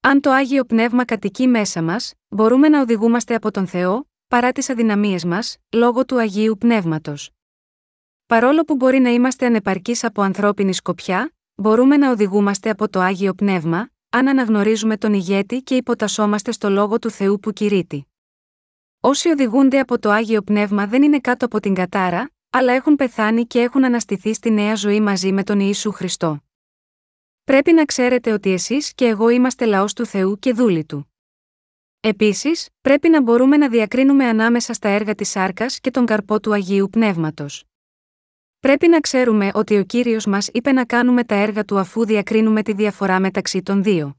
Αν 0.01 0.21
το 0.21 0.31
Άγιο 0.31 0.65
Πνεύμα 0.65 1.05
κατοικεί 1.05 1.47
μέσα 1.47 1.83
μας, 1.83 2.15
μπορούμε 2.29 2.69
να 2.69 2.81
οδηγούμαστε 2.81 3.35
από 3.35 3.51
τον 3.51 3.67
Θεό, 3.67 4.11
παρά 4.29 4.53
τις 4.53 4.71
αδυναμίες 4.71 5.25
μας, 5.25 5.57
λόγω 5.71 6.05
του 6.05 6.19
Αγίου 6.19 6.57
Πνεύματος. 6.59 7.31
Παρόλο 8.27 8.65
που 8.65 8.75
μπορεί 8.77 8.99
να 8.99 9.11
είμαστε 9.11 9.47
ανεπαρκείς 9.47 10.05
από 10.05 10.23
ανθρώπινη 10.23 10.75
σκοπιά, 10.75 11.35
μπορούμε 11.55 11.97
να 11.97 12.11
οδηγούμαστε 12.11 12.71
από 12.71 12.89
το 12.89 13.01
Άγιο 13.01 13.35
Πνεύμα, 13.35 13.91
αν 14.11 14.29
αναγνωρίζουμε 14.29 14.97
τον 14.97 15.13
ηγέτη 15.13 15.63
και 15.63 15.77
υποτασσόμαστε 15.77 16.53
στο 16.53 16.71
λόγο 16.71 16.99
του 16.99 17.11
Θεού 17.11 17.41
που 17.41 17.53
κηρύττει. 17.53 18.07
Όσοι 19.01 19.29
οδηγούνται 19.29 19.79
από 19.79 19.99
το 19.99 20.11
Άγιο 20.11 20.43
Πνεύμα 20.43 20.87
δεν 20.87 21.03
είναι 21.03 21.21
κάτω 21.21 21.45
από 21.45 21.61
την 21.61 21.75
κατάρα, 21.75 22.31
αλλά 22.51 22.73
έχουν 22.73 22.97
πεθάνει 22.97 23.47
και 23.47 23.61
έχουν 23.61 23.85
αναστηθεί 23.85 24.35
στη 24.35 24.51
νέα 24.51 24.75
ζωή 24.75 25.01
μαζί 25.01 25.33
με 25.33 25.43
τον 25.43 25.61
Ιησού 25.61 25.93
Χριστό. 25.93 26.41
Πρέπει 27.45 27.73
να 27.73 27.85
ξέρετε 27.85 28.33
ότι 28.33 28.53
εσείς 28.53 28.95
και 28.95 29.07
εγώ 29.07 29.29
είμαστε 29.29 29.65
λαός 29.65 29.93
του 29.93 30.07
Θεού 30.07 30.39
και 30.39 30.53
δούλοι 30.53 30.85
του. 30.85 31.13
Επίσης, 32.01 32.69
πρέπει 32.81 33.09
να 33.09 33.23
μπορούμε 33.23 33.57
να 33.57 33.69
διακρίνουμε 33.69 34.25
ανάμεσα 34.25 34.73
στα 34.73 34.89
έργα 34.89 35.15
της 35.15 35.37
Άρκα 35.37 35.67
και 35.67 35.91
τον 35.91 36.07
καρπό 36.07 36.41
του 36.41 36.53
Αγίου 36.53 36.89
Πνεύματος. 36.91 37.65
Πρέπει 38.59 38.89
να 38.89 39.01
ξέρουμε 39.01 39.51
ότι 39.55 39.79
ο 39.79 39.85
κύριος 39.85 40.27
μας 40.27 40.49
είπε 40.53 40.73
να 40.73 40.85
κάνουμε 40.85 41.25
τα 41.25 41.35
έργα 41.35 41.65
του 41.65 41.79
αφού 41.79 42.05
διακρίνουμε 42.05 42.63
τη 42.63 42.73
διαφορά 42.73 43.21
μεταξύ 43.21 43.63
των 43.63 43.83
δύο. 43.83 44.17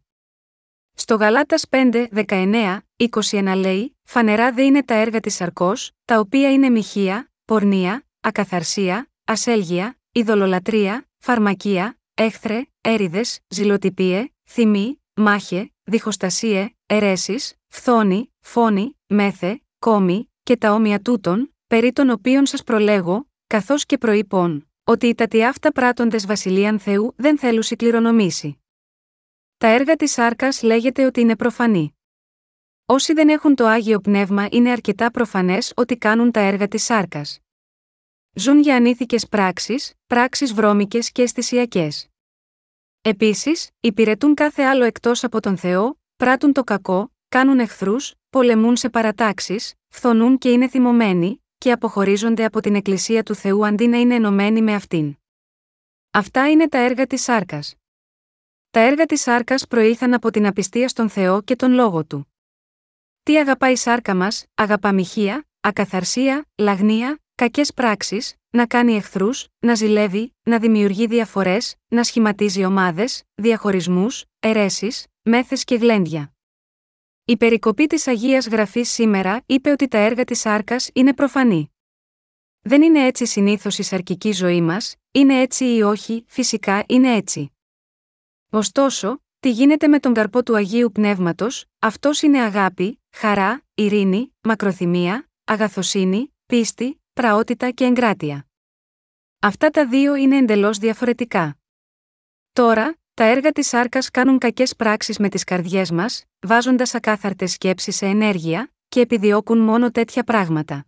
Στο 0.94 1.16
Γαλάτας 1.16 1.66
5, 1.70 2.08
19, 2.28 2.80
21 2.98 3.54
λέει: 3.56 3.98
Φανερά 4.04 4.52
δε 4.52 4.64
είναι 4.64 4.84
τα 4.84 4.94
έργα 4.94 5.20
της 5.20 5.42
Αρκό, 5.42 5.74
τα 6.06 6.20
οποία 6.20 6.52
είναι 6.52 6.70
μοιχεία, 6.70 7.32
πορνεία, 7.46 8.07
ακαθαρσία, 8.28 9.12
ασέλγεια, 9.24 10.00
ειδωλολατρεία, 10.12 11.10
φαρμακεία, 11.18 12.00
έχθρε, 12.14 12.62
έριδες, 12.82 13.40
ζηλοτυπίε, 13.48 14.28
θυμή, 14.50 15.02
μάχε, 15.14 15.72
διχοστασίε, 15.84 16.70
αιρέσεις, 16.86 17.56
φθόνη, 17.68 18.34
φόνη, 18.40 18.98
μέθε, 19.08 19.62
κόμη, 19.80 20.32
και 20.44 20.58
τα 20.58 20.74
όμοια 20.74 21.02
τούτων, 21.02 21.56
περί 21.68 21.94
των 21.94 22.10
οποίων 22.10 22.46
σας 22.46 22.64
προλέγω, 22.64 23.30
καθώς 23.48 23.86
και 23.86 23.98
προείπων, 23.98 24.70
ότι 24.84 25.08
οι 25.08 25.16
τατιάφτα 25.16 25.72
πράτοντε 25.72 26.18
βασιλείαν 26.18 26.80
Θεού 26.80 27.14
δεν 27.18 27.38
θέλουν 27.38 27.64
κληρονομήσει. 27.76 28.62
Τα 29.58 29.68
έργα 29.68 29.96
της 29.96 30.18
Άρκα 30.18 30.50
λέγεται 30.62 31.06
ότι 31.06 31.22
είναι 31.22 31.36
προφανή. 31.36 31.98
Όσοι 32.86 33.14
δεν 33.14 33.30
έχουν 33.30 33.56
το 33.56 33.66
άγιο 33.66 34.00
πνεύμα 34.00 34.48
είναι 34.52 34.72
αρκετά 34.72 35.12
προφανές 35.12 35.74
ότι 35.76 35.98
κάνουν 35.98 36.32
τα 36.32 36.40
έργα 36.40 36.68
της 36.68 36.90
Άρκα. 36.90 37.22
Ζουν 38.40 38.60
για 38.60 38.76
ανήθικες 38.76 39.28
πράξεις, 39.28 39.94
πράξεις 40.08 40.54
βρώμικες 40.54 41.12
και 41.12 41.22
αισθησιακές. 41.22 42.08
Επίσης, 43.02 43.70
υπηρετούν 43.80 44.34
κάθε 44.34 44.64
άλλο 44.64 44.84
εκτός 44.84 45.24
από 45.24 45.40
τον 45.40 45.58
Θεό, 45.58 46.00
πράττουν 46.16 46.54
το 46.54 46.64
κακό, 46.64 47.12
κάνουν 47.30 47.60
εχθρούς, 47.60 48.14
πολεμούν 48.30 48.76
σε 48.76 48.90
παρατάξεις, 48.90 49.74
φθονούν 49.88 50.38
και 50.38 50.52
είναι 50.52 50.68
θυμωμένοι, 50.68 51.44
και 51.58 51.72
αποχωρίζονται 51.72 52.46
από 52.46 52.60
την 52.62 52.76
Εκκλησία 52.76 53.24
του 53.24 53.36
Θεού 53.36 53.66
αντί 53.66 53.88
να 53.88 53.98
είναι 53.98 54.16
ενωμένοι 54.16 54.62
με 54.62 54.74
αυτήν. 54.74 55.16
Αυτά 56.12 56.50
είναι 56.50 56.68
τα 56.68 56.78
έργα 56.78 57.08
της 57.08 57.22
Σάρκας. 57.22 57.76
Τα 58.70 58.80
έργα 58.80 59.06
της 59.06 59.22
Σάρκας 59.22 59.68
προήλθαν 59.68 60.14
από 60.14 60.32
την 60.32 60.46
απιστία 60.46 60.88
στον 60.88 61.10
Θεό 61.10 61.42
και 61.42 61.56
τον 61.56 61.72
λόγο 61.72 62.06
του. 62.06 62.34
Τι 63.24 63.38
αγαπάει 63.38 63.72
η 63.72 63.76
σάρκα 63.76 64.16
μας, 64.16 64.46
αγαπά 64.56 64.94
μοιχεία, 64.94 65.48
ακαθαρσία, 65.60 66.46
λαγνία, 66.56 67.20
κακές 67.38 67.74
πράξεις, 67.74 68.36
να 68.50 68.66
κάνει 68.66 68.96
εχθρούς, 68.96 69.48
να 69.60 69.76
ζηλεύει, 69.76 70.36
να 70.44 70.60
δημιουργεί 70.60 71.08
διαφορές, 71.08 71.76
να 71.88 72.04
σχηματίζει 72.04 72.66
ομάδες, 72.66 73.24
διαχωρισμούς, 73.36 74.26
αιρέσεις, 74.40 75.06
μέθες 75.22 75.64
και 75.64 75.76
γλέντια. 75.76 76.34
Η 77.26 77.38
περικοπή 77.38 77.88
της 77.88 78.08
Αγίας 78.08 78.48
Γραφής 78.48 78.90
σήμερα 78.90 79.44
είπε 79.46 79.70
ότι 79.70 79.88
τα 79.88 79.98
έργα 79.98 80.24
της 80.24 80.46
Άρκας 80.46 80.90
είναι 80.94 81.14
προφανή. 81.14 81.72
Δεν 82.62 82.82
είναι 82.82 83.06
έτσι 83.06 83.26
συνήθως 83.26 83.78
η 83.78 83.84
σαρκική 83.84 84.32
ζωή 84.32 84.62
μας, 84.62 84.96
είναι 85.12 85.42
έτσι 85.42 85.76
ή 85.76 85.82
όχι, 85.82 86.24
φυσικά 86.28 86.84
είναι 86.88 87.16
έτσι. 87.16 87.52
Ωστόσο, 88.50 89.22
τι 89.40 89.52
γίνεται 89.52 89.88
με 89.88 90.00
τον 90.00 90.14
καρπό 90.14 90.44
του 90.44 90.56
Αγίου 90.56 90.92
Πνεύματος, 90.92 91.66
αυτός 91.80 92.22
είναι 92.22 92.42
αγάπη, 92.42 93.02
χαρά, 93.12 93.64
ειρήνη, 93.74 94.36
μακροθυμία, 94.42 95.30
αγαθοσύνη, 95.44 96.34
πίστη, 96.46 97.02
πραότητα 97.18 97.72
και 97.72 97.86
εγκράτεια. 97.86 98.48
Αυτά 99.40 99.70
τα 99.70 99.88
δύο 99.88 100.16
είναι 100.16 100.38
εντελώς 100.38 100.78
διαφορετικά. 100.78 101.58
Τώρα, 102.54 102.98
τα 103.14 103.24
έργα 103.24 103.52
της 103.52 103.74
Άρκας 103.74 104.12
κάνουν 104.12 104.38
κακές 104.38 104.76
πράξεις 104.76 105.18
με 105.18 105.30
τις 105.30 105.44
καρδιές 105.44 105.92
μας, 105.92 106.24
βάζοντας 106.40 106.96
ακάθαρτες 106.96 107.52
σκέψεις 107.52 107.96
σε 107.96 108.06
ενέργεια, 108.06 108.72
και 108.88 109.00
επιδιώκουν 109.00 109.58
μόνο 109.58 109.92
τέτοια 109.92 110.24
πράγματα. 110.24 110.86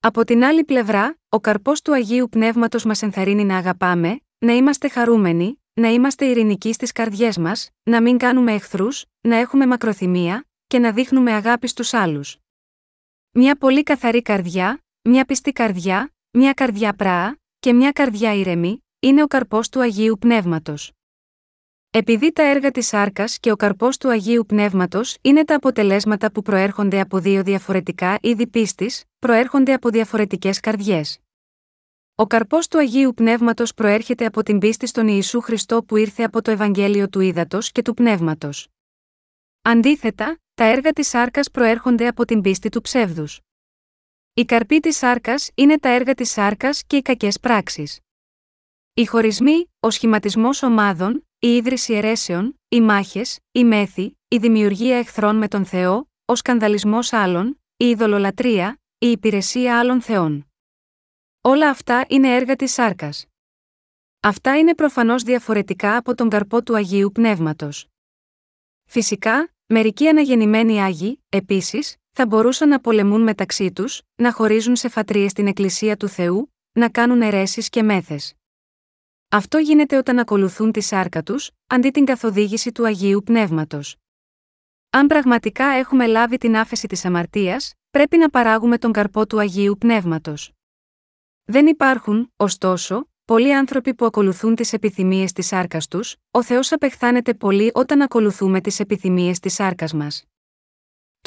Από 0.00 0.24
την 0.24 0.44
άλλη 0.44 0.64
πλευρά, 0.64 1.18
ο 1.28 1.40
καρπός 1.40 1.82
του 1.82 1.92
Αγίου 1.92 2.28
Πνεύματος 2.28 2.84
μας 2.84 3.02
ενθαρρύνει 3.02 3.44
να 3.44 3.56
αγαπάμε, 3.56 4.20
να 4.38 4.52
είμαστε 4.52 4.88
χαρούμενοι, 4.88 5.62
να 5.72 5.88
είμαστε 5.88 6.24
ειρηνικοί 6.24 6.72
στις 6.72 6.92
καρδιές 6.92 7.38
μας, 7.38 7.70
να 7.82 8.02
μην 8.02 8.18
κάνουμε 8.18 8.52
εχθρούς, 8.52 9.04
να 9.20 9.36
έχουμε 9.36 9.66
μακροθυμία 9.66 10.46
και 10.66 10.78
να 10.78 10.92
δείχνουμε 10.92 11.32
αγάπη 11.32 11.66
στους 11.66 11.94
άλλους. 11.94 12.36
Μια 13.30 13.56
πολύ 13.56 13.82
καθαρή 13.82 14.22
καρδιά, 14.22 14.80
μια 15.08 15.24
πιστή 15.24 15.52
καρδιά, 15.52 16.14
μια 16.30 16.52
καρδιά 16.52 16.92
πράα 16.94 17.36
και 17.58 17.72
μια 17.72 17.92
καρδιά 17.92 18.34
ήρεμη, 18.34 18.84
είναι 18.98 19.22
ο 19.22 19.26
καρπός 19.26 19.68
του 19.68 19.80
Αγίου 19.80 20.18
Πνεύματος. 20.18 20.92
Επειδή 21.90 22.32
τα 22.32 22.42
έργα 22.42 22.70
της 22.70 22.94
Άρκας 22.94 23.38
και 23.38 23.50
ο 23.50 23.56
καρπός 23.56 23.96
του 23.96 24.08
Αγίου 24.08 24.46
Πνεύματος 24.46 25.16
είναι 25.20 25.44
τα 25.44 25.54
αποτελέσματα 25.54 26.32
που 26.32 26.42
προέρχονται 26.42 27.00
από 27.00 27.18
δύο 27.18 27.42
διαφορετικά 27.42 28.18
είδη 28.20 28.46
πίστης, 28.46 29.04
προέρχονται 29.18 29.72
από 29.72 29.88
διαφορετικές 29.88 30.60
καρδιές. 30.60 31.18
Ο 32.14 32.26
καρπός 32.26 32.68
του 32.68 32.78
Αγίου 32.78 33.14
Πνεύματος 33.14 33.74
προέρχεται 33.74 34.26
από 34.26 34.42
την 34.42 34.58
πίστη 34.58 34.86
στον 34.86 35.08
Ιησού 35.08 35.40
Χριστό 35.40 35.82
που 35.82 35.96
ήρθε 35.96 36.22
από 36.22 36.42
το 36.42 36.50
Ευαγγέλιο 36.50 37.08
του 37.08 37.20
Ήδατος 37.20 37.72
και 37.72 37.82
του 37.82 37.94
Πνεύματος. 37.94 38.68
Αντίθετα, 39.62 40.38
τα 40.54 40.64
έργα 40.64 40.92
της 40.92 41.14
Άρκας 41.14 41.50
προέρχονται 41.50 42.06
από 42.06 42.24
την 42.24 42.40
πίστη 42.40 42.68
του 42.68 42.80
ψεύδους. 42.80 43.40
Η 44.38 44.44
καρπή 44.44 44.80
της 44.80 45.02
Άρκα 45.02 45.34
είναι 45.54 45.78
τα 45.78 45.88
έργα 45.88 46.14
της 46.14 46.38
Άρκα 46.38 46.70
και 46.86 46.96
οι 46.96 47.02
κακές 47.02 47.40
πράξεις. 47.40 48.00
Οι 48.94 49.04
χωρισμοί, 49.06 49.70
ο 49.80 49.90
σχηματισμός 49.90 50.62
ομάδων, 50.62 51.28
η 51.38 51.56
ίδρυση 51.56 51.94
αιρέσεων, 51.94 52.60
οι 52.68 52.80
μάχες, 52.80 53.38
η 53.52 53.64
μέθη, 53.64 54.18
η 54.28 54.36
δημιουργία 54.36 54.98
εχθρών 54.98 55.36
με 55.36 55.48
τον 55.48 55.64
Θεό, 55.64 56.10
ο 56.24 56.34
σκανδαλισμός 56.34 57.12
άλλων, 57.12 57.60
η 57.76 57.88
ειδωλολατρεία, 57.88 58.80
η 58.98 59.10
υπηρεσία 59.10 59.78
άλλων 59.78 60.02
θεών. 60.02 60.46
Όλα 61.40 61.70
αυτά 61.70 62.04
είναι 62.08 62.34
έργα 62.34 62.56
της 62.56 62.72
σάρκας. 62.72 63.26
Αυτά 64.20 64.58
είναι 64.58 64.74
προφανώς 64.74 65.22
διαφορετικά 65.22 65.96
από 65.96 66.14
τον 66.14 66.28
καρπό 66.28 66.62
του 66.62 66.76
Αγίου 66.76 67.10
Πνεύματος. 67.12 67.86
Φυσικά, 68.84 69.54
μερικοί 69.66 70.08
αναγεννημένοι 70.08 70.82
Άγιοι, 70.82 71.24
επίσης, 71.28 71.96
θα 72.18 72.26
μπορούσαν 72.26 72.68
να 72.68 72.80
πολεμούν 72.80 73.22
μεταξύ 73.22 73.72
τους, 73.72 74.02
να 74.16 74.32
χωρίζουν 74.32 74.76
σε 74.76 74.88
φατρίες 74.88 75.30
στην 75.30 75.46
Εκκλησία 75.46 75.96
του 75.96 76.08
Θεού, 76.08 76.54
να 76.72 76.88
κάνουν 76.88 77.22
αιρέσεις 77.22 77.68
και 77.68 77.82
μέθες. 77.82 78.34
Αυτό 79.28 79.58
γίνεται 79.58 79.96
όταν 79.96 80.18
ακολουθούν 80.18 80.72
τη 80.72 80.80
σάρκα 80.80 81.22
τους, 81.22 81.50
αντί 81.66 81.90
την 81.90 82.04
καθοδήγηση 82.04 82.72
του 82.72 82.86
Αγίου 82.86 83.22
Πνεύματος. 83.24 83.96
Αν 84.90 85.06
πραγματικά 85.06 85.64
έχουμε 85.64 86.06
λάβει 86.06 86.38
την 86.38 86.56
άφεση 86.56 86.86
της 86.86 87.04
αμαρτίας, 87.04 87.72
πρέπει 87.90 88.16
να 88.16 88.30
παράγουμε 88.30 88.78
τον 88.78 88.92
καρπό 88.92 89.26
του 89.26 89.40
Αγίου 89.40 89.76
Πνεύματος. 89.78 90.52
Δεν 91.44 91.66
υπάρχουν, 91.66 92.32
ωστόσο, 92.36 93.08
πολλοί 93.24 93.54
άνθρωποι 93.54 93.94
που 93.94 94.04
ακολουθούν 94.04 94.54
τις 94.54 94.72
επιθυμίες 94.72 95.32
της 95.32 95.46
σάρκας 95.46 95.88
τους, 95.88 96.16
ο 96.30 96.42
Θεός 96.42 96.72
απεχθάνεται 96.72 97.34
πολύ 97.34 97.70
όταν 97.74 98.02
ακολουθούμε 98.02 98.60
τις 98.60 98.80
επιθυμίες 98.80 99.38
της 99.38 99.54
σάρκας 99.54 99.92
μας. 99.92 100.26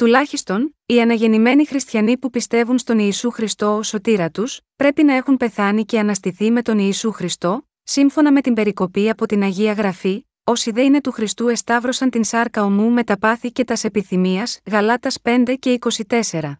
Τουλάχιστον, 0.00 0.76
οι 0.86 1.00
αναγεννημένοι 1.00 1.66
χριστιανοί 1.66 2.18
που 2.18 2.30
πιστεύουν 2.30 2.78
στον 2.78 2.98
Ιησού 2.98 3.30
Χριστό 3.30 3.76
ως 3.76 3.88
σωτήρα 3.88 4.30
τους, 4.30 4.60
πρέπει 4.76 5.02
να 5.04 5.14
έχουν 5.14 5.36
πεθάνει 5.36 5.84
και 5.84 5.98
αναστηθεί 5.98 6.50
με 6.50 6.62
τον 6.62 6.78
Ιησού 6.78 7.12
Χριστό, 7.12 7.68
σύμφωνα 7.82 8.32
με 8.32 8.40
την 8.40 8.54
περικοπή 8.54 9.10
από 9.10 9.26
την 9.26 9.42
Αγία 9.42 9.72
Γραφή, 9.72 10.26
όσοι 10.44 10.70
δε 10.70 10.82
είναι 10.82 11.00
του 11.00 11.10
Χριστού 11.12 11.48
εσταύρωσαν 11.48 12.10
την 12.10 12.24
σάρκα 12.24 12.64
ομού 12.64 12.90
με 12.90 13.04
τα 13.04 13.18
πάθη 13.18 13.52
και 13.52 13.64
τας 13.64 13.84
επιθυμίας, 13.84 14.60
Γαλάτας 14.70 15.18
5 15.22 15.56
και 15.58 15.78
24. 16.08 16.52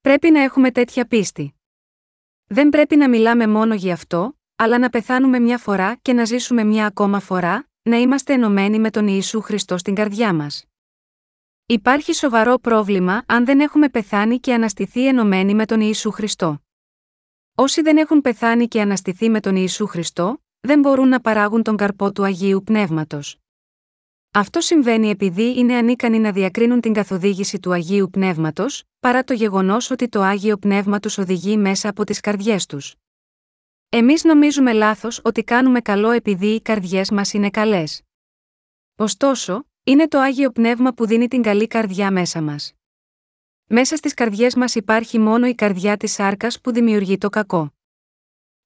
Πρέπει 0.00 0.30
να 0.30 0.42
έχουμε 0.42 0.70
τέτοια 0.70 1.06
πίστη. 1.06 1.54
Δεν 2.46 2.68
πρέπει 2.68 2.96
να 2.96 3.08
μιλάμε 3.08 3.46
μόνο 3.46 3.74
γι' 3.74 3.92
αυτό, 3.92 4.38
αλλά 4.56 4.78
να 4.78 4.88
πεθάνουμε 4.88 5.38
μια 5.38 5.58
φορά 5.58 5.98
και 6.02 6.12
να 6.12 6.24
ζήσουμε 6.24 6.64
μια 6.64 6.86
ακόμα 6.86 7.20
φορά, 7.20 7.68
να 7.82 7.96
είμαστε 7.96 8.32
ενωμένοι 8.32 8.78
με 8.78 8.90
τον 8.90 9.06
Ιησού 9.08 9.40
Χριστό 9.40 9.78
στην 9.78 9.94
καρδιά 9.94 10.34
μας. 10.34 10.64
Υπάρχει 11.68 12.12
σοβαρό 12.12 12.58
πρόβλημα 12.58 13.22
αν 13.26 13.44
δεν 13.44 13.60
έχουμε 13.60 13.88
πεθάνει 13.88 14.38
και 14.38 14.54
αναστηθεί 14.54 15.06
ενωμένοι 15.06 15.54
με 15.54 15.66
τον 15.66 15.80
Ιησού 15.80 16.10
Χριστό. 16.10 16.62
Όσοι 17.54 17.82
δεν 17.82 17.96
έχουν 17.96 18.20
πεθάνει 18.20 18.68
και 18.68 18.80
αναστηθεί 18.80 19.28
με 19.28 19.40
τον 19.40 19.56
Ιησού 19.56 19.86
Χριστό, 19.86 20.42
δεν 20.60 20.80
μπορούν 20.80 21.08
να 21.08 21.20
παράγουν 21.20 21.62
τον 21.62 21.76
καρπό 21.76 22.12
του 22.12 22.24
Αγίου 22.24 22.62
Πνεύματος. 22.64 23.38
Αυτό 24.32 24.60
συμβαίνει 24.60 25.08
επειδή 25.10 25.58
είναι 25.58 25.74
ανίκανοι 25.74 26.18
να 26.18 26.32
διακρίνουν 26.32 26.80
την 26.80 26.92
καθοδήγηση 26.92 27.58
του 27.58 27.72
Αγίου 27.72 28.08
Πνεύματος, 28.10 28.84
παρά 29.00 29.24
το 29.24 29.32
γεγονός 29.32 29.90
ότι 29.90 30.08
το 30.08 30.20
Άγιο 30.20 30.56
Πνεύμα 30.56 31.00
τους 31.00 31.18
οδηγεί 31.18 31.56
μέσα 31.56 31.88
από 31.88 32.04
τις 32.04 32.20
καρδιές 32.20 32.66
τους. 32.66 32.94
Εμείς 33.88 34.24
νομίζουμε 34.24 34.72
λάθος 34.72 35.20
ότι 35.24 35.44
κάνουμε 35.44 35.80
καλό 35.80 36.10
επειδή 36.10 36.46
οι 36.46 36.60
καρδιές 36.60 37.10
μας 37.10 37.32
είναι 37.32 37.50
καλές. 37.50 38.02
Ωστόσο, 38.96 39.66
είναι 39.88 40.08
το 40.08 40.18
Άγιο 40.18 40.50
Πνεύμα 40.50 40.92
που 40.92 41.06
δίνει 41.06 41.28
την 41.28 41.42
καλή 41.42 41.66
καρδιά 41.66 42.10
μέσα 42.10 42.42
μας. 42.42 42.72
Μέσα 43.66 43.96
στις 43.96 44.14
καρδιές 44.14 44.54
μας 44.54 44.74
υπάρχει 44.74 45.18
μόνο 45.18 45.46
η 45.46 45.54
καρδιά 45.54 45.96
της 45.96 46.12
σάρκας 46.12 46.60
που 46.60 46.72
δημιουργεί 46.72 47.18
το 47.18 47.28
κακό. 47.28 47.74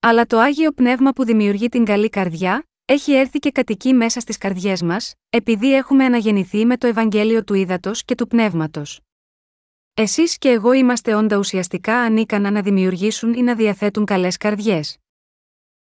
Αλλά 0.01 0.27
το 0.27 0.39
Άγιο 0.39 0.73
Πνεύμα 0.73 1.13
που 1.13 1.25
δημιουργεί 1.25 1.69
την 1.69 1.85
καλή 1.85 2.09
καρδιά, 2.09 2.69
έχει 2.85 3.13
έρθει 3.13 3.39
και 3.39 3.51
κατοικεί 3.51 3.93
μέσα 3.93 4.21
στις 4.21 4.39
καρδιές 4.39 4.83
μας, 4.83 5.15
επειδή 5.31 5.75
έχουμε 5.75 6.05
αναγεννηθεί 6.05 6.67
με 6.67 6.77
το 6.77 6.87
Ευαγγέλιο 6.87 7.45
του 7.45 7.55
Ήδατος 7.55 8.05
και 8.05 8.15
του 8.15 8.27
Πνεύματος. 8.27 9.01
Εσείς 9.95 10.39
και 10.39 10.49
εγώ 10.49 10.73
είμαστε 10.73 11.15
όντα 11.15 11.37
ουσιαστικά 11.37 12.01
ανίκανα 12.01 12.51
να 12.51 12.63
δημιουργήσουν 12.63 13.33
ή 13.33 13.43
να 13.43 13.55
διαθέτουν 13.55 14.05
καλές 14.05 14.37
καρδιές. 14.37 15.00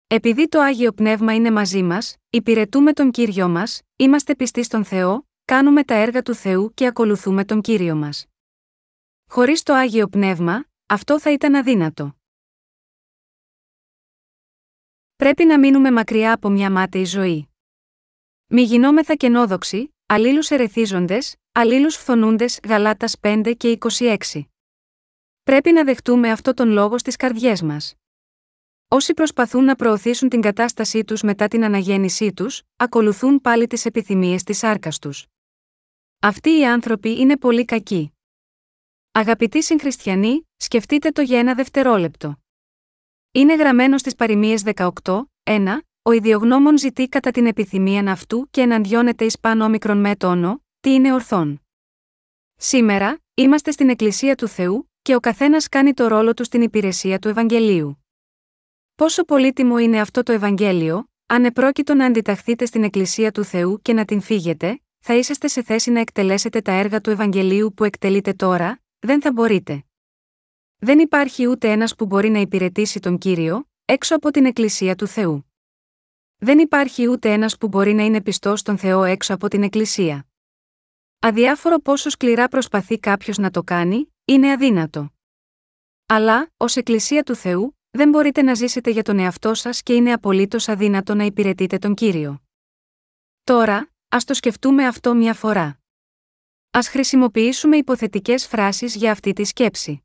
Επειδή 0.09 0.49
το 0.49 0.61
Άγιο 0.61 0.92
Πνεύμα 0.92 1.35
είναι 1.35 1.51
μαζί 1.51 1.83
μας, 1.83 2.16
υπηρετούμε 2.31 2.92
τον 2.92 3.11
κύριο 3.11 3.49
μας, 3.49 3.81
είμαστε 3.97 4.35
πιστοί 4.37 4.62
στον 4.62 4.85
Θεό, 4.85 5.29
κάνουμε 5.45 5.85
τα 5.85 5.95
έργα 5.95 6.23
του 6.23 6.35
Θεού 6.35 6.75
και 6.75 6.87
ακολουθούμε 6.87 7.45
τον 7.45 7.61
κύριο 7.61 7.95
μας. 7.95 8.27
Χωρίς 9.31 9.62
το 9.62 9.75
Άγιο 9.75 10.09
Πνεύμα, 10.09 10.64
αυτό 10.87 11.21
θα 11.21 11.33
ήταν 11.33 11.55
αδύνατο. 11.55 12.16
Πρέπει 15.16 15.45
να 15.45 15.59
μείνουμε 15.59 15.90
μακριά 15.90 16.33
από 16.33 16.49
μια 16.49 16.71
μάταιη 16.71 17.05
ζωή. 17.05 17.49
Μη 18.47 18.62
γινόμεθα 18.62 19.14
κενόδοξοι, 19.14 19.95
αλλήλους 20.07 20.51
ερεθίζοντες, 20.51 21.37
αλλήλους 21.53 21.97
φθονούντες 21.97 22.61
Γαλάτας 22.69 23.19
5 23.21 23.55
και 23.57 23.79
26. 23.99 24.16
Πρέπει 25.42 25.73
να 25.73 25.85
δεχτούμε 25.85 26.31
αυτό 26.31 26.55
τον 26.55 26.69
λόγο 26.69 26.99
στις 26.99 27.16
καρδιές 27.16 27.62
μας. 27.62 27.95
Όσοι 28.88 29.14
προσπαθούν 29.14 29.64
να 29.64 29.75
προωθήσουν 29.75 30.29
την 30.29 30.40
κατάστασή 30.40 31.05
τους 31.05 31.22
μετά 31.22 31.49
την 31.49 31.64
αναγέννησή 31.64 32.33
τους, 32.33 32.62
ακολουθούν 32.77 33.40
πάλι 33.40 33.66
τις 33.66 33.85
επιθυμίες 33.85 34.42
της 34.42 34.62
άρκα 34.64 34.90
τους. 35.01 35.27
Αυτοί 36.20 36.59
οι 36.59 36.66
άνθρωποι 36.66 37.20
είναι 37.20 37.37
πολύ 37.37 37.64
κακοί. 37.64 38.12
Αγαπητοί 39.12 39.62
συγχριστιανοί, 39.62 40.49
σκεφτείτε 40.57 41.11
το 41.11 41.20
για 41.20 41.38
ένα 41.38 41.55
δευτερόλεπτο. 41.55 42.37
Είναι 43.33 43.55
γραμμένο 43.55 43.99
στις 43.99 44.14
παροιμίες 44.14 44.62
18, 44.75 45.22
1, 45.42 45.79
ο 46.03 46.12
ιδιογνώμων 46.12 46.79
ζητεί 46.79 47.09
κατά 47.09 47.31
την 47.31 47.46
επιθυμία 47.46 48.12
αυτού 48.12 48.49
και 48.51 48.61
εναντιώνεται 48.61 49.25
εις 49.25 49.38
πάνω 49.38 49.68
μικρον 49.68 49.99
με 50.01 50.16
τόνο, 50.16 50.64
τι 50.81 50.94
είναι 50.94 51.12
ορθόν. 51.12 51.62
Σήμερα, 52.57 53.18
είμαστε 53.35 53.70
στην 53.70 53.88
Εκκλησία 53.88 54.35
του 54.35 54.49
Θεού, 54.49 54.90
και 55.03 55.14
ο 55.14 55.20
καθένας 55.20 55.68
κάνει 55.68 55.94
το 55.94 56.07
ρόλο 56.07 56.35
του 56.35 56.44
στην 56.44 56.62
υπηρεσία 56.62 57.18
του 57.18 57.29
Ευαγγελίου. 57.29 58.06
Πόσο 58.97 59.25
πολύτιμο 59.25 59.79
είναι 59.79 60.01
αυτό 60.01 60.23
το 60.23 60.33
Ευαγγέλιο, 60.33 61.11
αν 61.27 61.45
επρόκειτο 61.45 61.95
να 61.95 62.05
αντιταχθείτε 62.05 62.67
στην 62.67 62.85
Εκκλησία 62.85 63.33
του 63.33 63.45
Θεού 63.45 63.81
και 63.83 63.93
να 63.93 64.05
την 64.05 64.21
φύγετε, 64.21 64.81
θα 64.99 65.15
είσαστε 65.15 65.49
σε 65.49 65.63
θέση 65.63 65.91
να 65.91 66.01
εκτελέσετε 66.01 66.61
τα 66.61 66.73
έργα 66.73 67.01
του 67.01 67.11
Ευαγγελίου 67.11 67.73
που 67.75 67.85
εκτελείτε 67.85 68.33
τώρα, 68.33 68.83
δεν 68.99 69.21
θα 69.21 69.33
μπορείτε. 69.33 69.85
Δεν 70.77 70.99
υπάρχει 70.99 71.47
ούτε 71.47 71.71
ένας 71.71 71.95
που 71.95 72.07
μπορεί 72.07 72.29
να 72.29 72.39
υπηρετήσει 72.39 73.01
τον 73.01 73.19
Κύριο, 73.19 73.69
έξω 73.85 74.15
από 74.17 74.31
την 74.31 74.47
Εκκλησία 74.47 74.95
του 74.95 75.07
Θεού. 75.07 75.53
Δεν 76.37 76.59
υπάρχει 76.59 77.09
ούτε 77.09 77.33
ένας 77.33 77.57
που 77.57 77.69
μπορεί 77.69 77.93
να 77.93 78.05
είναι 78.05 78.23
πιστός 78.23 78.61
στον 78.61 78.79
Θεό 78.79 79.05
έξω 79.05 79.35
από 79.35 79.49
την 79.49 79.63
Εκκλησία. 79.63 80.27
Αδιάφορο 81.19 81.79
πόσο 81.79 82.11
σκληρά 82.11 82.49
προσπαθεί 82.49 82.99
κάποιος 82.99 83.39
να 83.39 83.51
το 83.51 83.63
κάνει, 83.63 84.15
είναι 84.25 84.53
αδύνατο. 84.53 85.11
Αλλά, 86.07 86.51
ως 86.57 86.77
Εκκλησία 86.77 87.23
του 87.23 87.35
Θεού, 87.35 87.77
δεν 87.90 88.09
μπορείτε 88.09 88.42
να 88.42 88.55
ζήσετε 88.55 88.90
για 88.90 89.03
τον 89.03 89.19
εαυτό 89.19 89.54
σας 89.54 89.83
και 89.83 89.94
είναι 89.94 90.13
απολύτως 90.13 90.69
αδύνατο 90.69 91.15
να 91.15 91.25
υπηρετείτε 91.25 91.79
τον 91.79 91.94
κύριο. 91.94 92.42
Τώρα, 93.44 93.90
ας 94.08 94.25
το 94.25 94.35
σκεφτούμε 94.35 94.87
αυτό 94.87 95.15
μια 95.15 95.35
φορά. 95.35 95.79
Α 96.71 96.81
χρησιμοποιήσουμε 96.83 97.77
υποθετικές 97.77 98.46
φράσεις 98.46 98.94
για 98.94 99.11
αυτή 99.11 99.33
τη 99.33 99.44
σκέψη. 99.44 100.00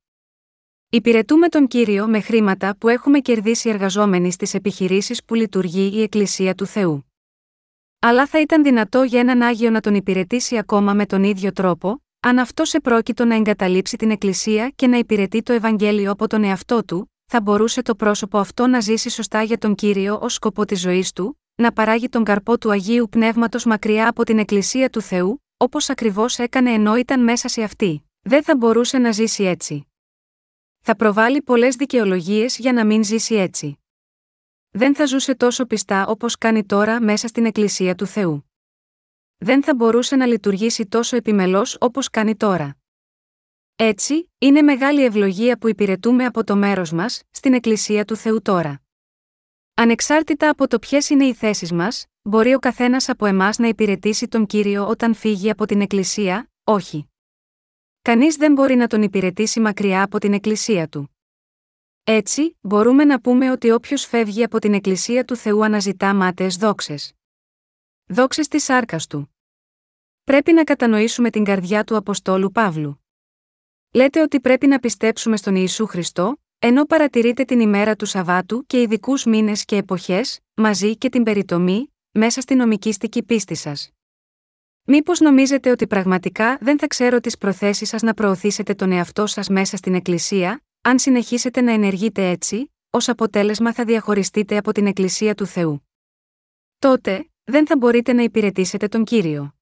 Υπηρετούμε 0.90 1.48
τον 1.48 1.68
κύριο 1.68 2.08
με 2.08 2.22
χρήματα 2.22 2.76
που 2.78 2.88
έχουμε 2.88 3.20
κερδίσει 3.20 3.70
εργαζόμενοι 3.70 4.32
στις 4.32 4.54
επιχειρήσεις 4.54 5.24
που 5.24 5.36
λειτουργεί 5.36 5.92
η 5.94 6.02
Εκκλησία 6.02 6.56
του 6.56 6.66
Θεού. 6.66 7.06
Αλλά 8.00 8.28
θα 8.28 8.42
ήταν 8.42 8.64
δυνατό 8.64 9.04
για 9.04 9.20
έναν 9.20 9.42
Άγιο 9.42 9.70
να 9.70 9.80
τον 9.80 9.96
υπηρετήσει 9.96 10.58
ακόμα 10.58 10.94
με 10.94 11.06
τον 11.06 11.24
ίδιο 11.24 11.52
τρόπο, 11.52 12.04
αν 12.20 12.40
αυτό 12.40 12.66
σε 12.66 12.80
πρόκειτο 12.80 13.26
να 13.26 13.36
εγκαταλείψει 13.36 13.98
την 13.98 14.12
Εκκλησία 14.12 14.70
και 14.76 14.88
να 14.88 14.98
υπηρετεί 14.98 15.44
το 15.44 15.54
Ευαγγέλιο 15.54 16.12
από 16.12 16.28
τον 16.28 16.44
εαυτό 16.44 16.86
του, 16.86 17.12
θα 17.34 17.42
μπορούσε 17.42 17.82
το 17.82 17.96
πρόσωπο 17.96 18.38
αυτό 18.38 18.68
να 18.68 18.80
ζήσει 18.80 19.10
σωστά 19.10 19.42
για 19.42 19.58
τον 19.58 19.76
κύριο 19.76 20.20
ως 20.22 20.34
σκοπό 20.34 20.66
της 20.66 20.80
ζωής 20.80 21.12
του, 21.12 21.40
να 21.56 21.72
παράγει 21.72 22.10
τον 22.10 22.24
καρπό 22.24 22.58
του 22.58 22.72
Αγίου 22.72 23.08
Πνεύματος 23.10 23.66
μακριά 23.66 24.08
από 24.08 24.24
την 24.24 24.40
Εκκλησία 24.40 24.90
του 24.90 25.02
Θεού, 25.02 25.44
όπως 25.58 25.90
ακριβώς 25.90 26.40
έκανε 26.40 26.72
ενώ 26.72 26.96
ήταν 26.96 27.24
μέσα 27.24 27.48
σε 27.48 27.64
αυτή. 27.64 28.10
Δεν 28.22 28.44
θα 28.44 28.56
μπορούσε 28.56 28.98
να 28.98 29.12
ζήσει 29.12 29.44
έτσι. 29.44 29.88
Θα 30.80 30.96
προβάλλει 30.96 31.42
πολλές 31.42 31.76
δικαιολογίες 31.76 32.58
για 32.58 32.74
να 32.74 32.86
μην 32.86 33.04
ζήσει 33.04 33.36
έτσι. 33.36 33.80
Δεν 34.72 34.96
θα 34.96 35.06
ζούσε 35.06 35.36
τόσο 35.36 35.66
πιστά 35.66 36.08
όπως 36.08 36.38
κάνει 36.38 36.66
τώρα 36.66 37.02
μέσα 37.02 37.28
στην 37.28 37.46
Εκκλησία 37.46 37.96
του 37.96 38.06
Θεού. 38.06 38.52
Δεν 39.38 39.64
θα 39.64 39.76
μπορούσε 39.76 40.16
να 40.16 40.26
λειτουργήσει 40.26 40.86
τόσο 40.86 41.16
επιμελώς 41.16 41.78
όπως 41.80 42.10
κάνει 42.10 42.36
τώρα. 42.36 42.81
Έτσι, 43.84 44.32
είναι 44.38 44.62
μεγάλη 44.62 45.04
ευλογία 45.04 45.58
που 45.58 45.68
υπηρετούμε 45.68 46.26
από 46.26 46.44
το 46.44 46.56
μέρος 46.56 46.92
μας, 46.92 47.22
στην 47.32 47.54
Εκκλησία 47.54 48.06
του 48.06 48.16
Θεού 48.16 48.42
τώρα. 48.42 48.82
Ανεξάρτητα 49.74 50.50
από 50.50 50.68
το 50.68 50.80
ποιες 50.80 51.10
είναι 51.10 51.26
οι 51.26 51.34
θέσεις 51.34 51.72
μας, 51.72 52.06
μπορεί 52.22 52.54
ο 52.54 52.60
καθένας 52.60 53.10
από 53.10 53.26
εμάς 53.26 53.58
να 53.58 53.68
υπηρετήσει 53.68 54.28
τον 54.28 54.46
κύριο 54.46 54.88
όταν 54.88 55.14
φύγει 55.14 55.50
από 55.50 55.66
την 55.66 55.82
Εκκλησία, 55.82 56.52
όχι. 56.64 57.10
Κανείς 58.02 58.36
δεν 58.36 58.54
μπορεί 58.54 58.76
να 58.76 58.88
τον 58.88 59.02
υπηρετήσει 59.02 59.60
μακριά 59.60 60.04
από 60.04 60.20
την 60.20 60.34
Εκκλησία 60.34 60.88
του. 60.88 61.18
Έτσι, 62.04 62.58
μπορούμε 62.62 63.04
να 63.04 63.22
πούμε 63.22 63.52
ότι 63.52 63.72
όποιος 63.72 64.06
φεύγει 64.06 64.44
από 64.44 64.60
την 64.60 64.74
Εκκλησία 64.74 65.26
του 65.26 65.36
Θεού 65.36 65.64
αναζητά 65.66 66.14
μάταιες 66.14 66.56
δόξες. 66.56 67.14
Δόξες 68.06 68.48
της 68.48 68.64
σάρκας 68.64 69.08
του. 69.08 69.36
Πρέπει 70.24 70.54
να 70.54 70.64
κατανοήσουμε 70.64 71.30
την 71.30 71.44
καρδιά 71.44 71.84
του 71.84 71.96
Αποστόλου 71.96 72.52
Παύλου. 72.52 73.01
Λέτε 73.94 74.22
ότι 74.22 74.40
πρέπει 74.40 74.68
να 74.68 74.80
πιστέψουμε 74.80 75.38
στον 75.38 75.56
Ιησού 75.56 75.86
Χριστό, 75.86 76.42
ενώ 76.60 76.86
παρατηρείτε 76.86 77.44
την 77.44 77.60
ημέρα 77.60 77.96
του 77.96 78.06
Σαββάτου 78.06 78.66
και 78.66 78.82
ειδικούς 78.82 79.26
μήνες 79.26 79.66
και 79.66 79.76
εποχές, 79.76 80.40
μαζί 80.54 80.98
και 80.98 81.10
την 81.10 81.24
περιτομή, 81.24 81.94
μέσα 82.12 82.42
στην 82.42 82.58
νομικήστική 82.58 83.24
πίστη 83.24 83.56
σας. 83.56 83.90
Μήπως 84.84 85.20
νομίζετε 85.20 85.72
ότι 85.72 85.88
πραγματικά 85.88 86.58
δεν 86.62 86.80
θα 86.80 86.88
ξέρω 86.88 87.20
τις 87.20 87.38
προθέσεις 87.38 87.90
σας 87.90 88.02
να 88.02 88.14
προωθήσετε 88.14 88.74
τον 88.74 88.92
εαυτό 88.92 89.28
σας 89.28 89.48
μέσα 89.48 89.78
στην 89.78 89.96
Εκκλησία, 89.96 90.64
αν 90.82 91.00
συνεχίσετε 91.00 91.62
να 91.62 91.72
ενεργείτε 91.72 92.30
έτσι, 92.30 92.72
ως 92.90 93.10
αποτέλεσμα 93.10 93.74
θα 93.74 93.86
διαχωριστείτε 93.86 94.58
από 94.58 94.72
την 94.72 94.88
Εκκλησία 94.88 95.36
του 95.36 95.46
Θεού. 95.46 95.88
Τότε, 96.80 97.30
δεν 97.44 97.68
θα 97.68 97.78
μπορείτε 97.78 98.14
να 98.14 98.24
υπηρετήσετε 98.24 98.88
τον 98.88 99.04
κύριο. 99.04 99.56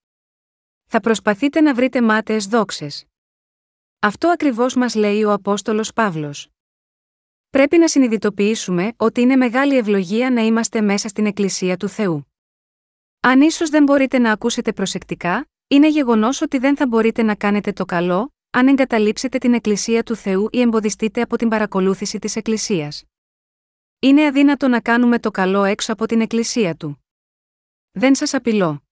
Θα 0.86 1.00
προσπαθείτε 1.00 1.62
να 1.62 1.74
βρείτε 1.74 2.02
μάταιες 2.02 2.48
δόξες. 2.48 3.04
Αυτό 4.02 4.30
ακριβώς 4.30 4.76
μας 4.76 4.96
λέει 4.96 5.24
ο 5.24 5.32
Απόστολος 5.32 5.94
Παύλος. 5.94 6.48
Πρέπει 7.50 7.78
να 7.78 7.88
συνειδητοποιήσουμε 7.88 8.94
ότι 8.98 9.22
είναι 9.22 9.36
μεγάλη 9.36 9.78
ευλογία 9.78 10.32
να 10.32 10.42
είμαστε 10.42 10.82
μέσα 10.82 11.08
στην 11.08 11.26
Εκκλησία 11.26 11.78
του 11.78 11.88
Θεού. 11.88 12.34
Αν 13.20 13.42
ίσως 13.42 13.70
δεν 13.70 13.84
μπορείτε 13.84 14.20
να 14.20 14.32
ακούσετε 14.32 14.74
προσεκτικά, 14.74 15.50
είναι 15.68 15.90
γεγονός 15.90 16.42
ότι 16.42 16.58
δεν 16.58 16.76
θα 16.76 16.88
μπορείτε 16.88 17.24
να 17.24 17.36
κάνετε 17.36 17.72
το 17.72 17.86
καλό, 17.86 18.34
αν 18.50 18.68
εγκαταλείψετε 18.68 19.38
την 19.38 19.54
Εκκλησία 19.54 20.04
του 20.04 20.16
Θεού 20.16 20.48
ή 20.52 20.62
εμποδιστείτε 20.62 21.22
από 21.22 21.38
την 21.38 21.50
παρακολούθηση 21.50 22.20
της 22.20 22.36
Εκκλησίας. 22.36 23.04
Είναι 24.00 24.26
αδύνατο 24.26 24.68
να 24.68 24.82
κάνουμε 24.82 25.20
το 25.20 25.32
καλό 25.32 25.64
έξω 25.64 25.94
από 25.94 26.06
την 26.06 26.22
Εκκλησία 26.22 26.76
του. 26.76 27.06
Δεν 27.92 28.16
σας 28.16 28.34
απειλώ. 28.34 28.84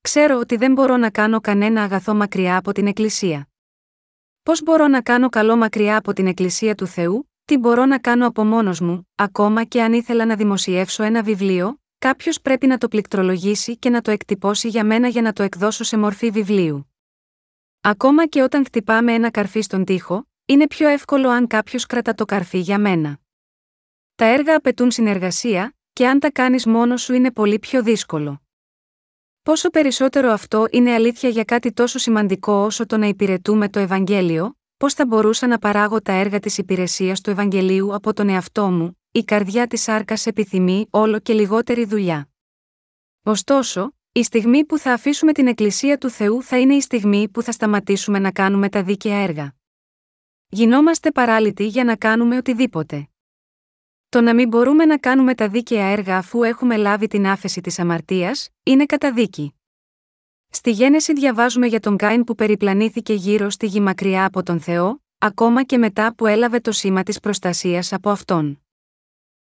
Ξέρω 0.00 0.38
ότι 0.38 0.56
δεν 0.56 0.72
μπορώ 0.72 0.96
να 0.96 1.10
κάνω 1.10 1.40
κανένα 1.40 1.82
αγαθό 1.82 2.14
μακριά 2.14 2.56
από 2.56 2.72
την 2.72 2.86
Εκκλησία. 2.86 3.46
Πώς 4.42 4.62
μπορώ 4.62 4.88
να 4.88 5.02
κάνω 5.02 5.28
καλό 5.28 5.56
μακριά 5.56 5.96
από 5.96 6.12
την 6.12 6.26
Εκκλησία 6.26 6.74
του 6.74 6.86
Θεού, 6.86 7.30
τι 7.44 7.58
μπορώ 7.58 7.86
να 7.86 7.98
κάνω 7.98 8.26
από 8.26 8.44
μόνος 8.44 8.80
μου, 8.80 9.08
ακόμα 9.14 9.64
και 9.64 9.82
αν 9.82 9.92
ήθελα 9.92 10.24
να 10.24 10.36
δημοσιεύσω 10.36 11.02
ένα 11.02 11.22
βιβλίο, 11.22 11.80
κάποιος 11.98 12.40
πρέπει 12.40 12.66
να 12.66 12.78
το 12.78 12.88
πληκτρολογήσει 12.88 13.76
και 13.76 13.90
να 13.90 14.00
το 14.00 14.10
εκτυπώσει 14.10 14.68
για 14.68 14.84
μένα 14.84 15.08
για 15.08 15.22
να 15.22 15.32
το 15.32 15.42
εκδώσω 15.42 15.84
σε 15.84 15.96
μορφή 15.98 16.30
βιβλίου. 16.30 16.92
Ακόμα 17.80 18.26
και 18.26 18.42
όταν 18.42 18.64
χτυπάμε 18.64 19.12
ένα 19.12 19.30
καρφί 19.30 19.60
στον 19.60 19.84
τοίχο, 19.84 20.28
είναι 20.44 20.66
πιο 20.66 20.88
εύκολο 20.88 21.28
αν 21.28 21.46
κάποιος 21.46 21.86
κρατά 21.86 22.14
το 22.14 22.24
καρφί 22.24 22.58
για 22.58 22.78
μένα. 22.78 23.18
Τα 24.14 24.24
έργα 24.24 24.56
απαιτούν 24.56 24.90
συνεργασία, 24.90 25.76
και 25.92 26.08
αν 26.08 26.18
τα 26.18 26.30
κάνεις 26.30 26.66
μόνος 26.66 27.02
σου 27.02 27.12
είναι 27.12 27.32
πολύ 27.32 27.58
πιο 27.58 27.82
δύσκολο. 27.82 28.42
Πόσο 29.42 29.70
περισσότερο 29.70 30.30
αυτό 30.30 30.66
είναι 30.70 30.92
αλήθεια 30.92 31.28
για 31.28 31.44
κάτι 31.44 31.72
τόσο 31.72 31.98
σημαντικό 31.98 32.52
όσο 32.52 32.86
το 32.86 32.96
να 32.96 33.06
υπηρετούμε 33.06 33.68
το 33.68 33.78
Ευαγγέλιο, 33.78 34.56
πώς 34.76 34.94
θα 34.94 35.06
μπορούσα 35.06 35.46
να 35.46 35.58
παράγω 35.58 36.02
τα 36.02 36.12
έργα 36.12 36.38
της 36.38 36.58
υπηρεσίας 36.58 37.20
του 37.20 37.30
Ευαγγελίου 37.30 37.94
από 37.94 38.12
τον 38.12 38.28
εαυτό 38.28 38.70
μου, 38.70 38.98
η 39.10 39.24
καρδιά 39.24 39.66
της 39.66 39.88
άρκα 39.88 40.14
επιθυμεί 40.24 40.86
όλο 40.90 41.18
και 41.18 41.32
λιγότερη 41.32 41.84
δουλειά. 41.84 42.28
Ωστόσο, 43.22 43.94
η 44.12 44.22
στιγμή 44.22 44.64
που 44.64 44.78
θα 44.78 44.92
αφήσουμε 44.92 45.32
την 45.32 45.46
Εκκλησία 45.46 45.98
του 45.98 46.10
Θεού 46.10 46.42
θα 46.42 46.58
είναι 46.58 46.74
η 46.74 46.80
στιγμή 46.80 47.28
που 47.28 47.42
θα 47.42 47.52
σταματήσουμε 47.52 48.18
να 48.18 48.30
κάνουμε 48.30 48.68
τα 48.68 48.82
δίκαια 48.82 49.16
έργα. 49.16 49.54
Γινόμαστε 50.48 51.10
παράλυτοι 51.10 51.66
για 51.66 51.84
να 51.84 51.96
κάνουμε 51.96 52.36
οτιδήποτε. 52.36 53.11
Το 54.12 54.20
να 54.20 54.34
μην 54.34 54.48
μπορούμε 54.48 54.84
να 54.84 54.98
κάνουμε 54.98 55.34
τα 55.34 55.48
δίκαια 55.48 55.86
έργα 55.86 56.16
αφού 56.16 56.42
έχουμε 56.42 56.76
λάβει 56.76 57.06
την 57.06 57.26
άφεση 57.26 57.60
της 57.60 57.78
αμαρτίας, 57.78 58.48
είναι 58.62 58.86
καταδίκη. 58.86 59.54
Στη 60.48 60.70
Γένεση 60.70 61.12
διαβάζουμε 61.12 61.66
για 61.66 61.80
τον 61.80 61.96
Κάιν 61.96 62.24
που 62.24 62.34
περιπλανήθηκε 62.34 63.12
γύρω 63.12 63.50
στη 63.50 63.66
γη 63.66 63.80
μακριά 63.80 64.24
από 64.24 64.42
τον 64.42 64.60
Θεό, 64.60 65.02
ακόμα 65.18 65.62
και 65.62 65.78
μετά 65.78 66.14
που 66.14 66.26
έλαβε 66.26 66.60
το 66.60 66.72
σήμα 66.72 67.02
της 67.02 67.20
προστασίας 67.20 67.92
από 67.92 68.10
αυτόν. 68.10 68.62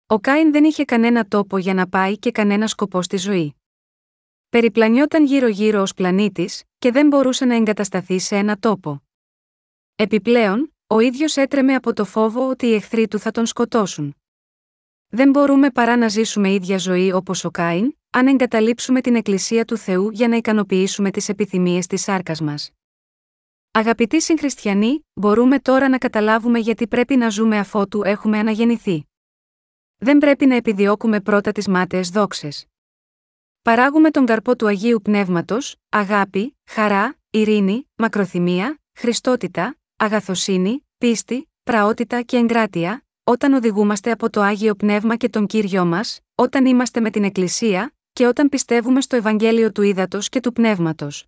Ο 0.08 0.20
Κάιν 0.20 0.52
δεν 0.52 0.64
είχε 0.64 0.86
κανένα 0.86 1.26
τόπο 1.26 1.58
για 1.58 1.74
να 1.74 1.88
πάει 1.88 2.20
και 2.20 2.32
κανένα 2.32 2.68
σκοπό 2.68 3.02
στη 3.02 3.18
ζωή. 3.18 3.56
Περιπλανιόταν 4.50 5.26
γύρω-γύρω 5.26 5.82
ως 5.82 5.94
πλανήτης, 5.94 6.64
και 6.80 6.92
δεν 6.92 7.08
μπορούσε 7.08 7.46
να 7.46 7.56
εγκατασταθεί 7.56 8.20
σε 8.20 8.36
ένα 8.36 8.58
τόπο. 8.58 9.04
Επιπλέον, 9.96 10.74
ο 10.88 11.00
ίδιος 11.00 11.38
έτρεμε 11.38 11.76
από 11.76 11.94
το 11.94 12.06
φόβο 12.06 12.50
ότι 12.50 12.66
οι 12.66 12.74
εχθροί 12.74 13.08
του 13.08 13.20
θα 13.20 13.32
τον 13.32 13.46
σκοτώσουν. 13.46 14.16
Δεν 15.16 15.30
μπορούμε 15.30 15.72
παρά 15.72 15.98
να 15.98 16.08
ζήσουμε 16.08 16.52
ίδια 16.52 16.78
ζωή 16.78 17.12
όπως 17.12 17.44
ο 17.44 17.52
Κάιν, 17.52 17.98
αν 18.10 18.28
εγκαταλείψουμε 18.28 19.02
την 19.02 19.16
Εκκλησία 19.16 19.66
του 19.66 19.78
Θεού 19.78 20.10
για 20.10 20.28
να 20.28 20.36
ικανοποιήσουμε 20.36 21.12
τις 21.12 21.30
επιθυμίες 21.30 21.88
της 21.88 22.02
σάρκας 22.02 22.42
μας. 22.42 22.72
Αγαπητοί 23.72 24.22
συγχριστιανοί, 24.22 25.06
μπορούμε 25.14 25.60
τώρα 25.60 25.90
να 25.90 25.98
καταλάβουμε 25.98 26.60
γιατί 26.60 26.88
πρέπει 26.88 27.16
να 27.16 27.30
ζούμε 27.30 27.58
αφότου 27.58 28.04
έχουμε 28.04 28.38
αναγεννηθεί. 28.38 29.08
Δεν 29.98 30.18
πρέπει 30.18 30.46
να 30.46 30.56
επιδιώκουμε 30.56 31.22
πρώτα 31.22 31.52
τις 31.52 31.68
μάταιες 31.68 32.10
δόξες. 32.10 32.66
Παράγουμε 33.62 34.12
τον 34.12 34.26
καρπό 34.26 34.56
του 34.56 34.68
Αγίου 34.68 35.02
Πνεύματος, 35.02 35.76
αγάπη, 35.90 36.58
χαρά, 36.70 37.18
ειρήνη, 37.30 37.90
μακροθυμία, 37.96 38.80
χριστότητα, 38.94 39.78
αγαθοσύνη, 39.96 40.88
πίστη, 40.98 41.50
πραότητα 41.64 42.22
και 42.22 42.38
εγκράτεια, 42.38 43.05
όταν 43.28 43.54
οδηγούμαστε 43.54 44.12
από 44.12 44.30
το 44.30 44.42
Άγιο 44.42 44.76
Πνεύμα 44.76 45.16
και 45.16 45.30
τον 45.30 45.46
Κύριό 45.46 45.86
μας, 45.86 46.20
όταν 46.36 46.66
είμαστε 46.66 47.00
με 47.00 47.10
την 47.10 47.24
Εκκλησία, 47.24 47.94
και 48.14 48.26
όταν 48.26 48.50
πιστεύουμε 48.50 49.02
στο 49.02 49.16
Ευαγγέλιο 49.16 49.72
του 49.72 49.82
Ήδατος 49.82 50.30
και 50.30 50.40
του 50.40 50.54
Πνεύματος. 50.54 51.26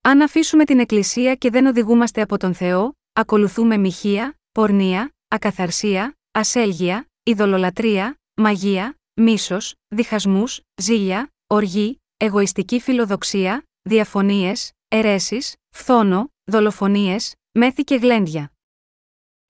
Αν 0.00 0.20
αφήσουμε 0.20 0.64
την 0.64 0.78
Εκκλησία 0.78 1.34
και 1.34 1.50
δεν 1.50 1.66
οδηγούμαστε 1.66 2.20
από 2.22 2.36
τον 2.36 2.54
Θεό, 2.54 2.92
ακολουθούμε 3.12 3.76
μοιχεία, 3.76 4.38
πορνεία, 4.52 5.14
ακαθαρσία, 5.28 6.16
ασέλγεια, 6.30 7.08
ειδωλολατρεία, 7.22 8.18
μαγεία, 8.34 8.98
μίσος, 9.14 9.74
διχασμούς, 9.88 10.60
ζήλια, 10.74 11.32
οργή, 11.46 12.00
εγωιστική 12.16 12.80
φιλοδοξία, 12.80 13.62
διαφωνίες, 13.82 14.72
αιρέσεις, 14.88 15.54
φθόνο, 15.70 16.32
δολοφονίες, 16.44 17.34
μέθη 17.52 17.84
και 17.84 17.96
γλέντια. 17.96 18.52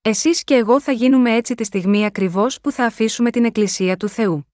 Εσείς 0.02 0.44
και 0.44 0.54
εγώ 0.54 0.80
θα 0.80 0.92
γίνουμε 0.92 1.34
έτσι 1.34 1.54
τη 1.54 1.64
στιγμή 1.64 2.04
ακριβώς 2.04 2.60
που 2.60 2.70
θα 2.72 2.84
αφήσουμε 2.84 3.30
την 3.30 3.44
Εκκλησία 3.44 3.96
του 3.96 4.08
Θεού. 4.08 4.52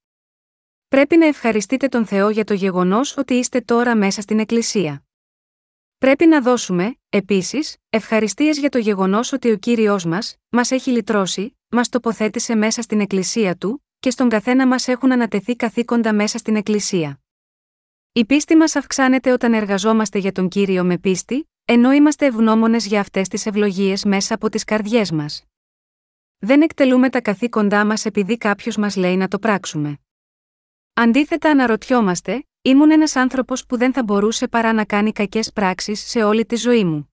Πρέπει 0.88 1.16
να 1.16 1.26
ευχαριστείτε 1.26 1.88
τον 1.88 2.07
Θεό 2.07 2.30
για 2.30 2.45
το 2.45 2.55
γεγονός 2.55 3.16
ότι 3.16 3.34
είστε 3.34 3.61
τώρα 3.61 3.97
μέσα 3.97 4.20
στην 4.20 4.38
Εκκλησία. 4.38 5.05
Πρέπει 5.99 6.26
να 6.26 6.40
δώσουμε, 6.40 6.97
επίσης, 7.09 7.76
ευχαριστίες 7.88 8.59
για 8.59 8.68
το 8.68 8.78
γεγονός 8.78 9.32
ότι 9.32 9.51
ο 9.51 9.57
κύριος 9.57 10.05
μας, 10.05 10.36
μας 10.49 10.70
έχει 10.70 10.90
λυτρώσει, 10.90 11.59
μας 11.68 11.88
τοποθέτησε 11.88 12.55
μέσα 12.55 12.82
στην 12.82 13.01
Εκκλησία 13.01 13.57
του, 13.57 13.84
και 14.01 14.11
στον 14.11 14.28
καθένα 14.28 14.66
μας 14.66 14.88
έχουν 14.88 15.12
ανατεθεί 15.12 15.57
καθήκοντα 15.57 16.14
μέσα 16.14 16.38
στην 16.38 16.57
Εκκλησία. 16.57 17.20
Η 18.12 18.24
πίστη 18.24 18.57
μας 18.57 18.76
αυξάνεται 18.76 19.32
όταν 19.32 19.55
εργαζόμαστε 19.55 20.18
για 20.18 20.32
τον 20.32 20.49
κύριο 20.49 20.84
με 20.84 20.99
πίστη, 20.99 21.51
ενώ 21.64 21.92
είμαστε 21.92 22.26
ευγνώμονες 22.26 22.86
για 22.86 23.00
αυτές 23.00 23.28
τις 23.28 23.46
ευλογίες 23.46 24.04
μέσα 24.04 24.34
από 24.34 24.48
τις 24.48 24.64
καρδιές 24.64 25.10
μας. 25.10 25.44
Δεν 26.38 26.62
εκτελούμε 26.62 27.10
τα 27.10 27.20
καθήκοντά 27.20 27.86
μας 27.86 28.04
επειδή 28.04 28.36
κάποιος 28.36 28.76
μας 28.76 28.96
λέει 28.96 29.16
να 29.16 29.28
το 29.28 29.38
πράξουμε. 29.38 29.98
Αντίθετα, 30.94 31.50
αναρωτιόμαστε, 31.50 32.46
ήμουν 32.62 32.90
ένας 32.90 33.16
άνθρωπος 33.16 33.66
που 33.66 33.76
δεν 33.76 33.92
θα 33.92 34.02
μπορούσε 34.02 34.48
παρά 34.48 34.72
να 34.72 34.84
κάνει 34.84 35.12
κακές 35.12 35.52
πράξεις 35.52 36.00
σε 36.00 36.22
όλη 36.22 36.46
τη 36.46 36.56
ζωή 36.56 36.84
μου. 36.84 37.12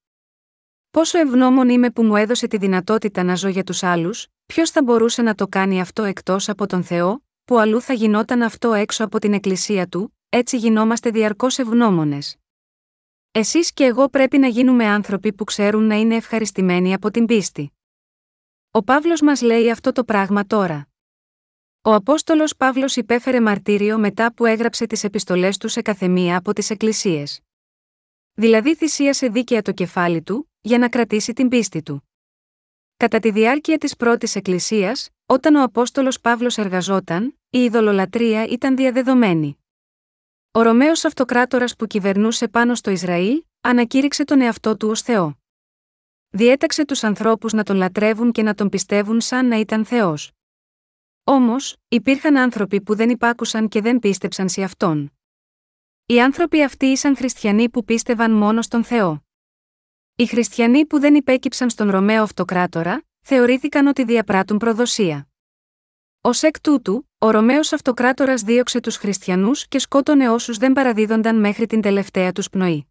Πόσο 0.91 1.19
ευγνώμων 1.19 1.69
είμαι 1.69 1.89
που 1.89 2.03
μου 2.03 2.15
έδωσε 2.15 2.47
τη 2.47 2.57
δυνατότητα 2.57 3.23
να 3.23 3.35
ζω 3.35 3.47
για 3.47 3.63
τους 3.63 3.83
άλλους, 3.83 4.27
ποιος 4.45 4.69
θα 4.69 4.83
μπορούσε 4.83 5.21
να 5.21 5.35
το 5.35 5.47
κάνει 5.47 5.81
αυτό 5.81 6.03
εκτός 6.03 6.49
από 6.49 6.67
τον 6.67 6.83
Θεό, 6.83 7.23
που 7.43 7.59
αλλού 7.59 7.81
θα 7.81 7.93
γινόταν 7.93 8.41
αυτό 8.41 8.73
έξω 8.73 9.03
από 9.03 9.19
την 9.19 9.33
Εκκλησία 9.33 9.87
του, 9.87 10.17
έτσι 10.29 10.57
γινόμαστε 10.57 11.09
διαρκώς 11.09 11.59
ευγνώμονες. 11.59 12.40
Εσείς 13.33 13.73
και 13.73 13.83
εγώ 13.83 14.09
πρέπει 14.09 14.37
να 14.37 14.47
γίνουμε 14.47 14.85
άνθρωποι 14.85 15.33
που 15.33 15.43
ξέρουν 15.43 15.83
να 15.83 15.95
είναι 15.95 16.15
ευχαριστημένοι 16.15 16.93
από 16.93 17.11
την 17.11 17.25
πίστη. 17.25 17.71
Ο 18.71 18.83
Παύλος 18.83 19.21
μας 19.21 19.41
λέει 19.41 19.71
αυτό 19.71 19.91
το 19.91 20.03
πράγμα 20.03 20.45
τώρα. 20.45 20.87
Ο 21.81 21.93
Απόστολος 21.93 22.55
Παύλος 22.55 22.95
υπέφερε 22.95 23.41
μαρτύριο 23.41 23.99
μετά 23.99 24.33
που 24.33 24.45
έγραψε 24.45 24.85
τις 24.85 25.03
επιστολές 25.03 25.57
του 25.57 25.67
σε 25.67 25.81
καθεμία 25.81 26.37
από 26.37 26.53
τις 26.53 26.69
Εκκλησίες. 26.69 27.39
Δηλαδή 28.33 28.75
θυσίασε 28.75 29.27
δίκαια 29.27 29.61
το 29.61 29.71
κεφάλι 29.71 30.21
του, 30.21 30.51
για 30.61 30.77
να 30.77 30.89
κρατήσει 30.89 31.33
την 31.33 31.47
πίστη 31.47 31.81
του. 31.81 32.09
Κατά 32.97 33.19
τη 33.19 33.31
διάρκεια 33.31 33.77
της 33.77 33.95
πρώτης 33.95 34.35
Εκκλησίας, 34.35 35.09
όταν 35.25 35.55
ο 35.55 35.63
Απόστολος 35.63 36.19
Παύλος 36.19 36.57
εργαζόταν, 36.57 37.39
η 37.49 37.63
ειδωλολατρεία 37.63 38.45
ήταν 38.45 38.75
διαδεδομένη. 38.75 39.60
Ο 40.53 40.61
Ρωμαίος 40.61 41.05
Αυτοκράτορας 41.05 41.75
που 41.75 41.87
κυβερνούσε 41.87 42.47
πάνω 42.47 42.75
στο 42.75 42.91
Ισραήλ, 42.91 43.43
ανακήρυξε 43.61 44.23
τον 44.23 44.41
εαυτό 44.41 44.77
του 44.77 44.89
ως 44.89 45.01
Θεό. 45.01 45.37
Διέταξε 46.29 46.85
τους 46.85 47.03
ανθρώπους 47.03 47.53
να 47.53 47.63
τον 47.63 47.75
λατρεύουν 47.75 48.31
και 48.31 48.43
να 48.43 48.53
τον 48.53 48.69
πιστεύουν 48.69 49.21
σαν 49.21 49.47
να 49.47 49.55
ήταν 49.55 49.85
Θεός. 49.85 50.31
Όμως, 51.23 51.77
υπήρχαν 51.87 52.37
άνθρωποι 52.37 52.81
που 52.81 52.95
δεν 52.95 53.09
υπάκουσαν 53.09 53.67
και 53.67 53.81
δεν 53.81 53.99
πίστεψαν 53.99 54.49
σε 54.49 54.63
αυτόν. 54.63 55.13
Οι 56.05 56.21
άνθρωποι 56.21 56.63
αυτοί 56.63 56.85
ήσαν 56.85 57.15
χριστιανοί 57.15 57.69
που 57.69 57.83
πίστευαν 57.83 58.31
μόνο 58.31 58.61
στον 58.61 58.83
Θεό. 58.83 59.25
Οι 60.15 60.25
χριστιανοί 60.25 60.85
που 60.85 60.99
δεν 60.99 61.15
υπέκυψαν 61.15 61.69
στον 61.69 61.89
Ρωμαίο 61.89 62.23
Αυτοκράτορα, 62.23 63.03
θεωρήθηκαν 63.21 63.87
ότι 63.87 64.03
διαπράττουν 64.03 64.57
προδοσία. 64.57 65.30
Ω 66.23 66.29
εκ 66.41 66.61
τούτου, 66.61 67.09
ο 67.17 67.29
Ρωμαίος 67.29 67.73
Αυτοκράτορας 67.73 68.41
δίωξε 68.41 68.79
τους 68.79 68.95
χριστιανούς 68.95 69.67
και 69.67 69.79
σκότωνε 69.79 70.29
όσους 70.29 70.57
δεν 70.57 70.73
παραδίδονταν 70.73 71.39
μέχρι 71.39 71.65
την 71.65 71.81
τελευταία 71.81 72.31
τους 72.31 72.49
πνοή. 72.49 72.87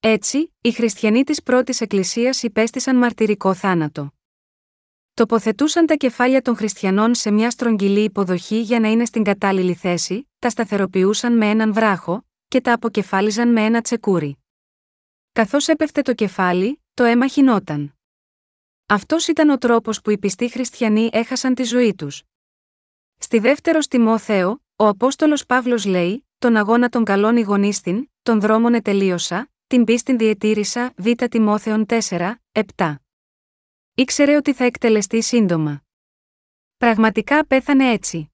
Έτσι, 0.00 0.54
οι 0.60 0.72
χριστιανοί 0.72 1.24
της 1.24 1.42
πρώτης 1.42 1.80
Εκκλησίας 1.80 2.42
υπέστησαν 2.42 2.96
μαρτυρικό 2.96 3.54
θάνατο. 3.54 4.12
Τοποθετούσαν 5.14 5.86
τα 5.86 5.94
κεφάλια 5.94 6.42
των 6.42 6.56
χριστιανών 6.56 7.14
σε 7.14 7.30
μια 7.30 7.50
στρογγυλή 7.50 8.04
υποδοχή 8.04 8.60
για 8.60 8.80
να 8.80 8.88
είναι 8.88 9.04
στην 9.04 9.22
κατάλληλη 9.22 9.74
θέση, 9.74 10.28
τα 10.38 10.50
σταθεροποιούσαν 10.50 11.36
με 11.36 11.46
έναν 11.46 11.72
βράχο, 11.72 12.26
και 12.48 12.60
τα 12.60 12.72
αποκεφάλιζαν 12.72 13.52
με 13.52 13.64
ένα 13.64 13.80
τσεκούρι. 13.80 14.38
Καθώς 15.32 15.68
έπεφτε 15.68 16.02
το 16.02 16.14
κεφάλι, 16.14 16.82
το 16.94 17.04
αίμα 17.04 17.28
χινόταν. 17.28 17.94
Αυτός 18.86 19.28
ήταν 19.28 19.50
ο 19.50 19.58
τρόπος 19.58 20.00
που 20.00 20.10
οι 20.10 20.18
πιστοί 20.18 20.48
χριστιανοί 20.48 21.10
έχασαν 21.12 21.54
τη 21.54 21.62
ζωή 21.62 21.94
τους. 21.94 22.22
Στη 23.22 23.38
δεύτερος 23.38 23.84
στιμό 23.84 24.18
Θεό, 24.18 24.62
ο 24.76 24.86
Απόστολος 24.86 25.46
Παύλος 25.46 25.84
λέει: 25.84 26.26
Τον 26.38 26.56
αγώνα 26.56 26.88
των 26.88 27.04
καλών 27.04 27.36
ηγονίστην, 27.36 28.10
των 28.22 28.40
δρόμων 28.40 28.74
ετελείωσα, 28.74 29.50
την 29.66 29.84
πίστην 29.84 30.18
διετήρησα, 30.18 30.92
Β. 30.96 31.06
Τιμόθεων 31.30 31.86
4, 31.88 32.34
7. 32.76 32.94
Ήξερε 33.94 34.36
ότι 34.36 34.52
θα 34.52 34.64
εκτελεστεί 34.64 35.22
σύντομα. 35.22 35.82
Πραγματικά 36.76 37.46
πέθανε 37.46 37.90
έτσι. 37.90 38.32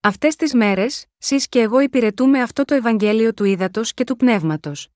Αυτές 0.00 0.36
τις 0.36 0.54
μέρες, 0.54 1.06
σεις 1.18 1.48
και 1.48 1.60
εγώ 1.60 1.80
υπηρετούμε 1.80 2.40
αυτό 2.42 2.64
το 2.64 2.74
Ευαγγέλιο 2.74 3.34
του 3.34 3.44
ύδατο 3.44 3.82
και 3.82 4.04
του 4.04 4.16
πνεύματος. 4.16 4.88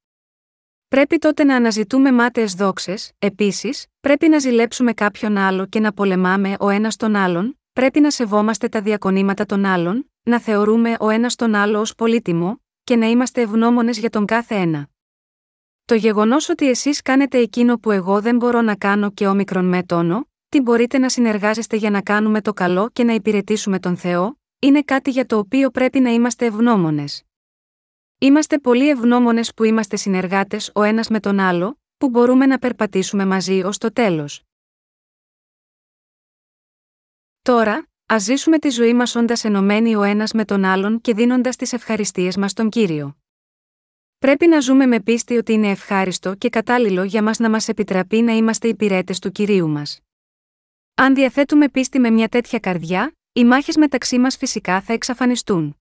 Πρέπει 0.89 1.19
τότε 1.19 1.45
να 1.45 1.57
αναζητούμε 1.57 2.13
μάταιες 2.13 2.55
δόξες, 2.55 3.13
επίσης, 3.19 3.87
πρέπει 4.01 4.29
να 4.29 4.39
ζηλέψουμε 4.39 4.93
κάποιον 4.93 5.37
άλλο 5.37 5.67
και 5.67 5.81
να 5.81 5.93
πολεμάμε 5.93 6.57
ο 6.61 6.69
ένας 6.69 6.97
τον 6.97 7.17
άλλον, 7.17 7.59
πρέπει 7.77 8.01
να 8.01 8.11
σεβόμαστε 8.11 8.69
τα 8.69 8.81
διακονήματα 8.81 9.47
των 9.47 9.65
άλλων, 9.65 10.11
να 10.23 10.41
θεωρούμε 10.41 10.97
ο 11.01 11.09
ένας 11.09 11.35
τον 11.35 11.55
άλλο 11.55 11.81
ως 11.81 11.95
πολύτιμο, 11.95 12.61
και 12.85 12.97
να 12.97 13.07
είμαστε 13.07 13.41
ευγνώμονες 13.41 13.99
για 13.99 14.11
τον 14.11 14.25
κάθε 14.25 14.55
ένα. 14.55 14.89
Το 15.85 15.95
γεγονός 15.95 16.49
ότι 16.49 16.69
εσείς 16.69 17.03
κάνετε 17.03 17.39
εκείνο 17.39 17.79
που 17.79 17.91
εγώ 17.91 18.21
δεν 18.21 18.37
μπορώ 18.37 18.61
να 18.61 18.77
κάνω 18.77 19.11
και 19.11 19.27
όμικρον 19.27 19.65
με 19.65 19.83
τόνο, 19.83 20.29
τι 20.49 20.61
μπορείτε 20.61 20.99
να 20.99 21.09
συνεργάζεστε 21.09 21.77
για 21.77 21.91
να 21.91 22.03
κάνουμε 22.03 22.41
το 22.41 22.53
καλό 22.53 22.91
και 22.93 23.05
να 23.05 23.13
υπηρετήσουμε 23.13 23.79
τον 23.79 23.97
Θεό, 23.97 24.39
είναι 24.59 24.83
κάτι 24.83 25.11
για 25.11 25.27
το 25.27 25.39
οποίο 25.39 25.71
πρέπει 25.71 26.01
να 26.01 26.11
είμαστε 26.11 26.47
ευγνώμονες. 26.47 27.23
Είμαστε 28.19 28.59
πολύ 28.59 28.89
ευγνώμονες 28.89 29.55
που 29.55 29.65
είμαστε 29.65 29.97
συνεργάτες 29.97 30.71
ο 30.75 30.83
ένας 30.83 31.09
με 31.09 31.21
τον 31.21 31.39
άλλο, 31.39 31.81
που 31.99 32.09
μπορούμε 32.09 32.47
να 32.47 32.59
περπατήσουμε 32.59 33.27
μαζί 33.27 33.63
ως 33.63 33.79
το 33.79 33.93
τέλος. 33.93 34.46
Τώρα, 37.47 37.89
ας 38.07 38.23
ζήσουμε 38.23 38.59
τη 38.59 38.69
ζωή 38.69 38.95
μας 38.95 39.15
όντας 39.15 39.45
ενωμένοι 39.45 39.97
ο 39.97 40.03
ένας 40.03 40.33
με 40.33 40.45
τον 40.45 40.65
άλλον 40.65 41.01
και 41.01 41.15
δίνοντας 41.15 41.57
τις 41.57 41.73
ευχαριστίες 41.73 42.37
μας 42.37 42.51
στον 42.51 42.69
κύριο. 42.69 43.17
Πρέπει 44.19 44.47
να 44.47 44.61
ζούμε 44.61 44.87
με 44.87 45.01
πίστη 45.01 45.37
ότι 45.37 45.53
είναι 45.53 45.71
ευχάριστο 45.71 46.35
και 46.35 46.49
κατάλληλο 46.49 47.03
για 47.03 47.23
μας 47.23 47.39
να 47.39 47.51
μας 47.51 47.69
επιτραπεί 47.69 48.23
να 48.23 48.33
είμαστε 48.33 48.69
υπηρέτες 48.69 49.19
του 49.19 49.31
κυρίου 49.31 49.69
μας. 49.69 50.01
Αν 50.95 51.15
διαθέτουμε 51.15 51.69
πίστη 51.69 51.99
με 51.99 52.11
μια 52.11 52.29
τέτοια 52.29 52.59
καρδιά, 52.59 53.17
οι 53.33 53.45
μάχες 53.45 53.77
μεταξύ 53.77 54.19
μας 54.19 54.37
φυσικά 54.37 54.81
θα 54.81 54.93
εξαφανιστούν. 54.93 55.77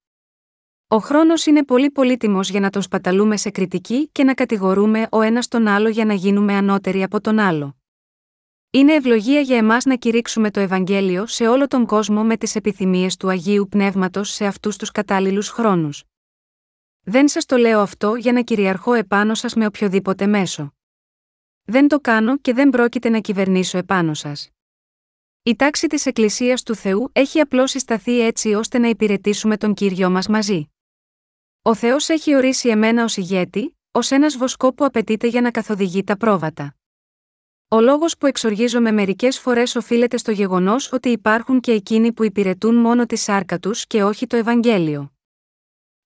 Ο 0.87 0.97
χρόνος 0.97 1.45
είναι 1.45 1.63
πολύ 1.63 1.91
πολύτιμος 1.91 2.49
για 2.49 2.59
να 2.59 2.69
τον 2.69 2.81
σπαταλούμε 2.81 3.37
σε 3.37 3.49
κριτική 3.49 4.09
και 4.11 4.23
να 4.23 4.33
κατηγορούμε 4.33 5.07
ο 5.11 5.21
ένας 5.21 5.47
τον 5.47 5.67
άλλο 5.67 5.89
για 5.89 6.05
να 6.05 6.13
γίνουμε 6.13 6.53
ανώτεροι 6.53 7.03
από 7.03 7.21
τον 7.21 7.39
άλλο. 7.39 7.75
Είναι 8.75 8.93
ευλογία 8.93 9.39
για 9.39 9.57
εμάς 9.57 9.85
να 9.85 9.95
κηρύξουμε 9.95 10.51
το 10.51 10.59
Ευαγγέλιο 10.59 11.25
σε 11.25 11.47
όλο 11.47 11.67
τον 11.67 11.85
κόσμο 11.85 12.23
με 12.23 12.37
τις 12.37 12.55
επιθυμίες 12.55 13.17
του 13.17 13.29
Αγίου 13.29 13.67
Πνεύματος 13.69 14.29
σε 14.29 14.45
αυτούς 14.45 14.77
τους 14.77 14.91
κατάλληλους 14.91 15.49
χρόνους. 15.49 16.03
Δεν 17.01 17.27
σας 17.27 17.45
το 17.45 17.57
λέω 17.57 17.79
αυτό 17.79 18.15
για 18.15 18.31
να 18.31 18.41
κυριαρχώ 18.41 18.93
επάνω 18.93 19.35
σας 19.35 19.53
με 19.53 19.65
οποιοδήποτε 19.65 20.27
μέσο. 20.27 20.73
Δεν 21.63 21.87
το 21.87 21.99
κάνω 21.99 22.37
και 22.37 22.53
δεν 22.53 22.69
πρόκειται 22.69 23.09
να 23.09 23.19
κυβερνήσω 23.19 23.77
επάνω 23.77 24.13
σας. 24.13 24.49
Η 25.43 25.55
τάξη 25.55 25.87
της 25.87 26.05
Εκκλησίας 26.05 26.63
του 26.63 26.75
Θεού 26.75 27.09
έχει 27.11 27.39
απλώς 27.39 27.71
συσταθεί 27.71 28.19
έτσι 28.19 28.53
ώστε 28.53 28.77
να 28.77 28.87
υπηρετήσουμε 28.87 29.57
τον 29.57 29.73
κύριο 29.73 30.09
μας 30.09 30.27
μαζί. 30.27 30.69
Ο 31.61 31.75
Θεός 31.75 32.09
έχει 32.09 32.35
ορίσει 32.35 32.69
εμένα 32.69 33.03
ως 33.03 33.17
ηγέτη, 33.17 33.77
ως 33.91 34.11
ένας 34.11 34.37
βοσκό 34.37 34.73
που 34.73 34.85
απαιτείται 34.85 35.27
για 35.27 35.41
να 35.41 35.51
καθοδηγεί 35.51 36.03
τα 36.03 36.17
πρόβατα. 36.17 36.75
Ο 37.75 37.81
λόγος 37.81 38.17
που 38.17 38.25
εξοργίζομαι 38.25 38.91
μερικές 38.91 39.39
φορές 39.39 39.75
οφείλεται 39.75 40.17
στο 40.17 40.31
γεγονός 40.31 40.91
ότι 40.91 41.09
υπάρχουν 41.09 41.59
και 41.59 41.71
εκείνοι 41.71 42.13
που 42.13 42.23
υπηρετούν 42.23 42.75
μόνο 42.75 43.05
τη 43.05 43.15
σάρκα 43.15 43.59
τους 43.59 43.87
και 43.87 44.03
όχι 44.03 44.27
το 44.27 44.35
Ευαγγέλιο. 44.35 45.13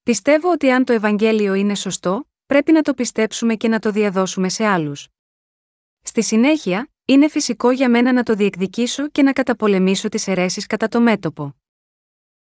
Πιστεύω 0.04 0.52
ότι 0.52 0.72
αν 0.72 0.86
το 0.86 0.94
Ευαγγέλιο 0.94 1.54
είναι 1.54 1.76
σωστό, 1.76 2.30
πρέπει 2.46 2.72
να 2.72 2.82
το 2.82 2.94
πιστέψουμε 2.94 3.56
και 3.56 3.68
να 3.68 3.80
το 3.80 3.92
διαδώσουμε 3.92 4.50
σε 4.50 4.66
άλλους. 4.66 5.08
Στη 6.02 6.24
συνέχεια, 6.24 6.90
είναι 7.06 7.28
φυσικό 7.28 7.72
για 7.72 7.90
μένα 7.90 8.14
να 8.14 8.24
το 8.24 8.34
διεκδικήσω 8.34 9.08
και 9.10 9.24
να 9.24 9.34
καταπολεμήσω 9.34 10.10
τις 10.10 10.28
αιρέσεις 10.28 10.66
κατά 10.66 10.88
το 10.88 11.02
μέτωπο. 11.02 11.56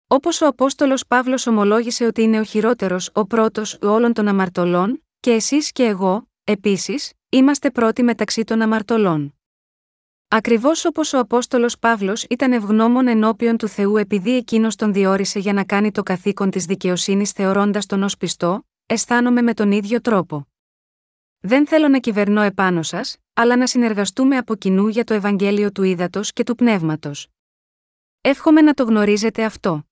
Όπως 0.07 0.41
ο 0.41 0.47
Απόστολος 0.47 1.07
Παύλος 1.07 1.47
ομολόγησε 1.47 2.05
ότι 2.05 2.21
είναι 2.21 2.39
ο 2.39 2.43
χειρότερος, 2.43 3.09
ο 3.13 3.25
πρώτος 3.25 3.77
όλων 3.81 4.13
των 4.13 4.27
αμαρτωλών, 4.27 5.05
και 5.19 5.31
εσείς 5.31 5.71
και 5.71 5.83
εγώ, 5.83 6.30
επίσης, 6.51 7.13
είμαστε 7.29 7.71
πρώτοι 7.71 8.03
μεταξύ 8.03 8.43
των 8.43 8.61
αμαρτωλών. 8.61 9.35
Ακριβώς 10.27 10.85
όπως 10.85 11.13
ο 11.13 11.19
Απόστολος 11.19 11.79
Παύλος 11.79 12.23
ήταν 12.23 12.53
ευγνώμων 12.53 13.07
ενώπιον 13.07 13.57
του 13.57 13.67
Θεού 13.67 13.97
επειδή 13.97 14.35
εκείνος 14.35 14.75
τον 14.75 14.93
διόρισε 14.93 15.39
για 15.39 15.53
να 15.53 15.63
κάνει 15.63 15.91
το 15.91 16.03
καθήκον 16.03 16.49
της 16.49 16.65
δικαιοσύνης 16.65 17.31
θεωρώντας 17.31 17.85
τον 17.85 18.03
ως 18.03 18.17
πιστό, 18.17 18.67
αισθάνομαι 18.85 19.41
με 19.41 19.53
τον 19.53 19.71
ίδιο 19.71 20.01
τρόπο. 20.01 20.47
Δεν 21.39 21.67
θέλω 21.67 21.87
να 21.87 21.99
κυβερνώ 21.99 22.41
επάνω 22.41 22.83
σας, 22.83 23.17
αλλά 23.33 23.57
να 23.57 23.67
συνεργαστούμε 23.67 24.37
από 24.37 24.55
κοινού 24.55 24.87
για 24.87 25.03
το 25.03 25.13
Ευαγγέλιο 25.13 25.71
του 25.71 25.83
Ήδατος 25.83 26.33
και 26.33 26.43
του 26.43 26.55
Πνεύματος. 26.55 27.27
Εύχομαι 28.21 28.61
να 28.61 28.73
το 28.73 28.83
γνωρίζετε 28.83 29.43
αυτό. 29.43 29.85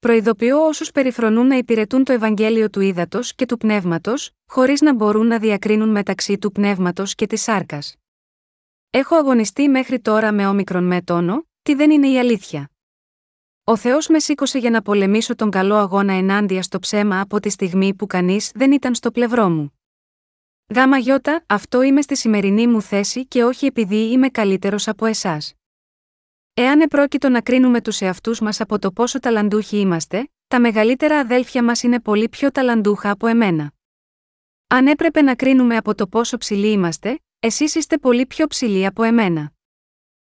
Προειδοποιώ 0.00 0.66
όσους 0.66 0.90
περιφρονούν 0.90 1.46
να 1.46 1.56
υπηρετούν 1.56 2.04
το 2.04 2.12
Ευαγγέλιο 2.12 2.70
του 2.70 2.80
Ήδατος 2.80 3.34
και 3.34 3.46
του 3.46 3.56
Πνεύματος, 3.56 4.30
χωρίς 4.46 4.80
να 4.80 4.94
μπορούν 4.94 5.26
να 5.26 5.38
διακρίνουν 5.38 5.88
μεταξύ 5.88 6.38
του 6.38 6.52
Πνεύματος 6.52 7.14
και 7.14 7.26
της 7.26 7.42
Σάρκας. 7.42 7.96
Έχω 8.90 9.16
αγωνιστεί 9.16 9.68
μέχρι 9.68 10.00
τώρα 10.00 10.32
με 10.32 10.46
όμικρον 10.46 10.84
με 10.84 11.02
τόνο, 11.02 11.46
τι 11.62 11.74
δεν 11.74 11.90
είναι 11.90 12.08
η 12.08 12.18
αλήθεια. 12.18 12.70
Ο 13.64 13.76
Θεός 13.76 14.08
με 14.08 14.18
σήκωσε 14.18 14.58
για 14.58 14.70
να 14.70 14.82
πολεμήσω 14.82 15.34
τον 15.34 15.50
καλό 15.50 15.74
αγώνα 15.74 16.12
ενάντια 16.12 16.62
στο 16.62 16.78
ψέμα 16.78 17.20
από 17.20 17.40
τη 17.40 17.50
στιγμή 17.50 17.94
που 17.94 18.06
κανείς 18.06 18.50
δεν 18.54 18.72
ήταν 18.72 18.94
στο 18.94 19.10
πλευρό 19.10 19.48
μου. 19.48 19.78
Γάμα 20.74 20.98
γιώτα, 20.98 21.44
αυτό 21.46 21.82
είμαι 21.82 22.02
στη 22.02 22.16
σημερινή 22.16 22.66
μου 22.66 22.82
θέση 22.82 23.26
και 23.26 23.44
όχι 23.44 23.66
επειδή 23.66 24.10
είμαι 24.10 24.28
καλύτερος 24.28 24.88
από 24.88 25.06
εσάς. 25.06 25.54
Εάν 26.62 26.80
επρόκειτο 26.80 27.28
να 27.28 27.40
κρίνουμε 27.40 27.80
τους 27.80 28.00
εαυτούς 28.00 28.40
μας 28.40 28.60
από 28.60 28.78
το 28.78 28.92
πόσο 28.92 29.18
ταλαντούχοι 29.18 29.76
είμαστε, 29.76 30.30
τα 30.48 30.60
μεγαλύτερα 30.60 31.18
αδέλφια 31.18 31.64
μας 31.64 31.82
είναι 31.82 32.00
πολύ 32.00 32.28
πιο 32.28 32.50
ταλαντούχα 32.50 33.10
από 33.10 33.26
εμένα. 33.26 33.72
Αν 34.66 34.86
έπρεπε 34.86 35.22
να 35.22 35.34
κρίνουμε 35.34 35.76
από 35.76 35.94
το 35.94 36.06
πόσο 36.06 36.36
ψηλοί 36.36 36.70
είμαστε, 36.70 37.20
εσείς 37.40 37.74
είστε 37.74 37.98
πολύ 37.98 38.26
πιο 38.26 38.46
ψηλοί 38.46 38.86
από 38.86 39.02
εμένα. 39.02 39.52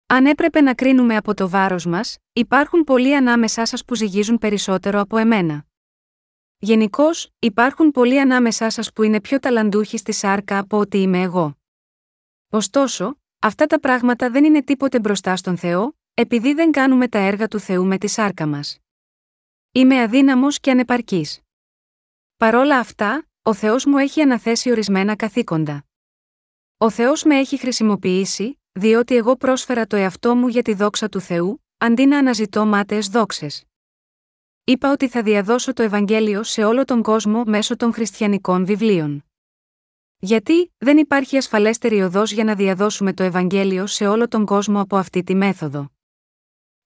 Αν 0.07 0.27
έπρεπε 0.27 0.61
να 0.61 0.75
κρίνουμε 0.75 1.17
από 1.17 1.35
το 1.35 1.49
βάρος 1.49 1.87
μας, 1.87 2.19
Υπάρχουν 2.33 2.85
πολλοί 2.85 3.17
ανάμεσά 3.17 3.67
σας 3.67 3.85
που 3.85 3.95
ζυγίζουν 3.95 4.39
περισσότερο 4.39 5.01
από 5.01 5.17
εμένα. 5.17 5.67
Γενικώς, 6.59 7.31
υπάρχουν 7.39 7.91
πολλοί 7.91 8.21
ανάμεσά 8.21 8.71
σας 8.71 8.93
που 8.93 9.03
είναι 9.03 9.21
πιο 9.21 9.39
ταλαντούχοι 9.39 9.97
στη 9.97 10.13
σάρκα 10.13 10.59
από 10.59 10.79
ότι 10.79 10.99
είμαι 10.99 11.21
εγώ. 11.21 11.59
Ωστόσο, 12.51 13.19
αυτά 13.39 13.67
τα 13.67 13.81
πράγματα 13.81 14.31
δεν 14.31 14.45
είναι 14.45 14.63
τίποτε 14.63 15.01
μπροστά 15.01 15.37
στον 15.37 15.57
Θεό, 15.57 16.00
επειδή 16.15 16.55
δεν 16.55 16.71
κάνουμε 16.71 17.09
τα 17.09 17.19
έργα 17.19 17.49
του 17.49 17.59
Θεού 17.59 17.87
με 17.87 17.99
τη 17.99 18.07
σάρκα 18.07 18.47
μας. 18.47 18.79
Είμαι 19.73 20.03
αδύναμος 20.03 20.61
και 20.61 20.71
ανεπαρκής. 20.71 21.41
Παρόλα 22.37 22.79
αυτά, 22.79 23.29
ο 23.43 23.55
Θεός 23.55 23.85
μου 23.85 23.99
έχει 23.99 24.21
αναθέσει 24.21 24.71
ορισμένα 24.71 25.17
καθήκοντα. 25.17 25.85
Ο 26.77 26.91
Θεός 26.91 27.25
με 27.25 27.39
έχει 27.39 27.59
χρησιμοποιήσει, 27.59 28.61
διότι 28.73 29.17
εγώ 29.17 29.37
πρόσφερα 29.37 29.87
το 29.87 29.97
εαυτό 29.97 30.35
μου 30.35 30.49
για 30.49 30.63
τη 30.63 30.75
δόξα 30.75 31.09
του 31.09 31.21
Θεού, 31.21 31.65
αντί 31.79 32.07
να 32.07 32.19
αναζητώ 32.19 32.67
μάταιες 32.67 33.09
δόξες. 33.09 33.65
Είπα 34.65 34.93
ότι 34.93 35.09
θα 35.09 35.23
διαδώσω 35.23 35.73
το 35.73 35.83
Ευαγγέλιο 35.83 36.43
σε 36.43 36.65
όλο 36.65 36.85
τον 36.85 37.03
κόσμο 37.03 37.45
μέσω 37.45 37.77
των 37.77 37.93
χριστιανικών 37.93 38.65
βιβλίων. 38.65 39.25
Γιατί 40.19 40.73
δεν 40.79 40.99
υπάρχει 40.99 41.37
ασφαλέστερη 41.37 42.03
οδός 42.03 42.33
για 42.33 42.45
να 42.45 42.55
διαδώσουμε 42.55 43.13
το 43.13 43.23
Ευαγγέλιο 43.23 43.87
σε 43.87 44.07
όλο 44.07 44.29
τον 44.29 44.45
κόσμο 44.45 44.81
από 44.81 44.97
αυτή 44.97 45.23
τη 45.23 45.35
μέθοδο. 45.35 45.91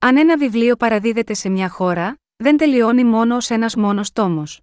Αν 0.05 0.17
ένα 0.17 0.37
βιβλίο 0.37 0.77
παραδίδεται 0.77 1.35
σε 1.35 1.49
μια 1.49 1.69
χώρα, 1.69 2.19
δεν 2.37 2.57
τελειώνει 2.57 3.05
μόνο 3.05 3.37
ως 3.37 3.51
ένας 3.51 3.77
μόνος 3.77 4.13
τόμος. 4.13 4.61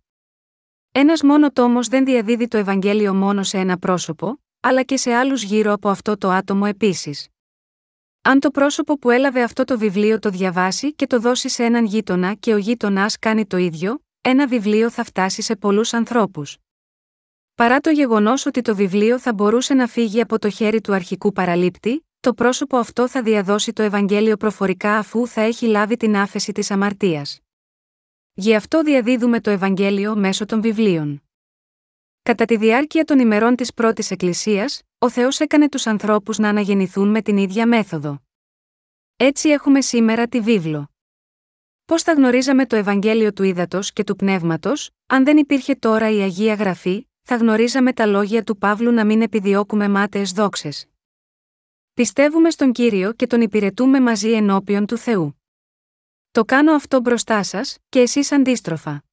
Ένας 0.92 1.22
μόνο 1.22 1.52
τόμος 1.52 1.88
δεν 1.88 2.06
διαδίδει 2.06 2.48
το 2.48 2.58
Ευαγγέλιο 2.58 3.14
μόνο 3.14 3.44
σε 3.44 3.58
ένα 3.58 3.78
πρόσωπο, 3.78 4.42
αλλά 4.60 4.84
και 4.84 4.98
σε 4.98 5.14
άλλους 5.14 5.44
γύρω 5.44 5.74
από 5.74 5.90
αυτό 5.90 6.18
το 6.18 6.30
άτομο 6.30 6.66
επίσης. 6.68 7.28
Αν 8.22 8.40
το 8.40 8.52
πρόσωπο 8.52 8.98
που 8.98 9.10
έλαβε 9.10 9.44
αυτό 9.44 9.64
το 9.64 9.78
βιβλίο 9.78 10.20
το 10.20 10.30
διαβάσει 10.30 10.94
και 10.94 11.08
το 11.08 11.20
δώσει 11.20 11.50
σε 11.50 11.64
έναν 11.64 11.86
γείτονα 11.86 12.34
και 12.34 12.54
ο 12.54 12.58
γείτονα 12.58 13.12
κάνει 13.20 13.46
το 13.46 13.58
ίδιο, 13.58 14.00
ένα 14.22 14.48
βιβλίο 14.48 14.90
θα 14.90 15.04
φτάσει 15.04 15.42
σε 15.42 15.56
πολλούς 15.56 15.94
ανθρώπους. 15.94 16.58
Παρά 17.56 17.80
το 17.80 17.90
γεγονός 17.90 18.46
ότι 18.46 18.62
το 18.62 18.76
βιβλίο 18.76 19.20
θα 19.20 19.34
μπορούσε 19.34 19.74
να 19.74 19.88
φύγει 19.88 20.22
από 20.22 20.40
το 20.40 20.50
χέρι 20.50 20.82
του 20.82 20.94
αρχικού 20.94 21.32
παραλήπτη, 21.32 22.06
το 22.22 22.34
πρόσωπο 22.34 22.78
αυτό 22.78 23.08
θα 23.08 23.22
διαδώσει 23.22 23.74
το 23.74 23.82
Ευαγγέλιο 23.82 24.38
προφορικά 24.38 24.98
αφού 24.98 25.28
θα 25.28 25.42
έχει 25.42 25.66
λάβει 25.66 25.98
την 25.98 26.16
άφεση 26.16 26.52
της 26.52 26.72
αμαρτίας. 26.72 27.40
Γι' 28.34 28.56
αυτό 28.56 28.84
διαδίδουμε 28.84 29.42
το 29.42 29.50
Ευαγγέλιο 29.50 30.16
μέσω 30.16 30.46
των 30.46 30.62
βιβλίων. 30.62 31.24
Κατά 32.22 32.46
τη 32.46 32.58
διάρκεια 32.58 33.04
των 33.04 33.20
ημερών 33.20 33.56
της 33.56 33.74
πρώτης 33.74 34.12
Εκκλησίας, 34.12 34.82
ο 34.98 35.10
Θεός 35.10 35.40
έκανε 35.40 35.70
τους 35.70 35.88
ανθρώπους 35.88 36.38
να 36.38 36.50
αναγεννηθούν 36.50 37.10
με 37.10 37.22
την 37.22 37.38
ίδια 37.38 37.68
μέθοδο. 37.68 38.22
Έτσι 39.16 39.50
έχουμε 39.50 39.82
σήμερα 39.82 40.28
τη 40.28 40.40
βίβλο. 40.40 40.90
Πώς 41.86 42.04
θα 42.04 42.14
γνωρίζαμε 42.14 42.66
το 42.66 42.76
Ευαγγέλιο 42.76 43.34
του 43.34 43.44
Ήδατος 43.44 43.94
και 43.94 44.04
του 44.04 44.16
Πνεύματος, 44.16 44.90
αν 45.08 45.24
δεν 45.24 45.38
υπήρχε 45.38 45.76
τώρα 45.76 46.10
η 46.10 46.22
Αγία 46.22 46.54
Γραφή, 46.54 47.08
θα 47.22 47.36
γνωρίζαμε 47.36 47.94
τα 47.94 48.06
λόγια 48.06 48.44
του 48.44 48.58
Παύλου 48.58 48.92
να 48.92 49.06
μην 49.06 49.22
επιδιώκουμε 49.22 49.90
μάταιες 49.90 50.32
δόξες. 50.32 50.91
Πιστεύουμε 51.94 52.50
στον 52.50 52.72
κύριο 52.72 53.14
και 53.14 53.28
τον 53.28 53.42
υπηρετούμε 53.42 54.00
μαζί 54.00 54.32
ενώπιον 54.32 54.86
του 54.86 54.98
Θεού. 54.98 55.42
Το 56.32 56.46
κάνω 56.46 56.72
αυτό 56.74 57.00
μπροστά 57.00 57.44
σας, 57.44 57.78
και 57.90 58.00
εσείς 58.00 58.32
αντίστροφα. 58.32 59.04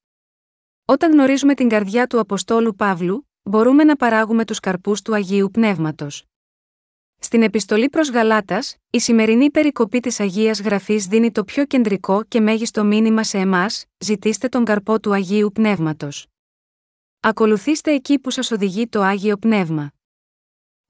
Όταν 0.85 1.11
γνωρίζουμε 1.11 1.53
την 1.53 1.69
καρδιά 1.69 2.07
του 2.07 2.19
Αποστόλου 2.19 2.75
Παύλου, 2.75 3.27
μπορούμε 3.43 3.83
να 3.83 3.95
παράγουμε 3.95 4.45
τους 4.45 4.59
καρπούς 4.59 5.01
του 5.01 5.13
Αγίου 5.13 5.49
Πνεύματος. 5.51 6.23
Στην 7.19 7.43
επιστολή 7.43 7.89
προς 7.89 8.09
Γαλάτας, 8.09 8.75
η 8.89 8.99
σημερινή 8.99 9.51
περικοπή 9.51 9.99
της 9.99 10.19
Αγίας 10.19 10.61
Γραφής 10.61 11.05
δίνει 11.05 11.31
το 11.31 11.43
πιο 11.43 11.65
κεντρικό 11.65 12.23
και 12.23 12.39
μέγιστο 12.39 12.83
μήνυμα 12.83 13.23
σε 13.23 13.37
εμάς: 13.37 13.85
ζητήστε 13.97 14.47
τον 14.47 14.65
καρπό 14.65 14.99
του 14.99 15.13
Αγίου 15.13 15.51
Πνεύματος. 15.51 16.27
Ακολουθήστε 17.19 17.93
εκεί 17.93 18.19
που 18.19 18.29
σας 18.31 18.51
οδηγεί 18.51 18.87
το 18.87 19.01
Άγιο 19.01 19.37
Πνεύμα. 19.37 19.91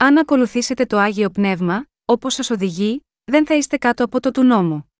Αν 0.02 0.18
ακολουθήσετε 0.18 0.86
το 0.86 0.98
Άγιο 0.98 1.30
Πνεύμα, 1.30 1.86
όπως 2.06 2.34
σας 2.34 2.50
οδηγεί, 2.50 3.06
δεν 3.24 3.46
θα 3.46 3.56
είστε 3.56 3.78
κάτω 3.78 4.04
από 4.04 4.20
το 4.20 4.32
του 4.32 4.44
νόμου. 4.44 4.92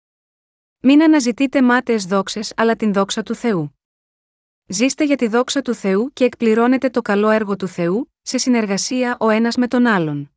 Μην 0.80 1.04
αναζητείτε 1.04 1.62
μάταιες 1.62 2.06
δόξες 2.06 2.54
αλλά 2.56 2.76
την 2.76 2.94
δόξα 2.94 3.24
του 3.24 3.36
Θεού. 3.36 3.80
Ζήστε 4.66 5.04
για 5.04 5.16
τη 5.16 5.28
δόξα 5.28 5.62
του 5.62 5.74
Θεού 5.74 6.14
και 6.14 6.24
εκπληρώνετε 6.24 6.90
το 6.90 7.02
καλό 7.02 7.30
έργο 7.30 7.56
του 7.56 7.68
Θεού, 7.68 8.12
σε 8.22 8.38
συνεργασία 8.38 9.18
ο 9.20 9.30
ένας 9.30 9.56
με 9.56 9.68
τον 9.68 9.86
άλλον. 9.86 10.32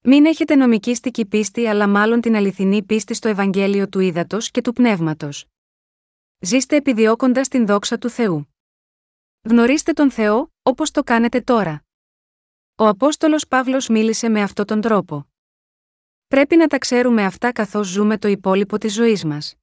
Μην 0.00 0.26
έχετε 0.26 0.54
νομικήστικη 0.54 1.26
πίστη 1.26 1.66
αλλά 1.66 1.88
μάλλον 1.88 2.20
την 2.20 2.36
αληθινή 2.36 2.82
πίστη 2.82 3.14
στο 3.14 3.28
Ευαγγέλιο 3.28 3.88
του 3.88 4.00
Ήδατος 4.00 4.50
και 4.50 4.60
του 4.60 4.72
Πνεύματος. 4.72 5.46
Ζήστε 6.38 6.76
επιδιώκοντας 6.76 7.48
την 7.48 7.66
δόξα 7.66 7.98
του 7.98 8.08
Θεού. 8.08 8.48
Γνωρίστε 9.42 9.92
τον 9.92 10.10
Θεό, 10.10 10.52
όπως 10.62 10.90
το 10.90 11.02
κάνετε 11.02 11.40
τώρα. 11.40 11.85
Ο 12.78 12.86
Απόστολος 12.86 13.46
Παύλος 13.48 13.88
μίλησε 13.88 14.28
με 14.28 14.42
αυτόν 14.42 14.66
τον 14.66 14.80
τρόπο. 14.80 15.26
Πρέπει 16.28 16.56
να 16.56 16.66
τα 16.66 16.78
ξέρουμε 16.78 17.24
αυτά 17.24 17.52
καθώς 17.52 17.86
ζούμε 17.88 18.18
το 18.18 18.28
υπόλοιπο 18.28 18.78
της 18.78 18.94
ζωής 18.94 19.24
μας. 19.24 19.54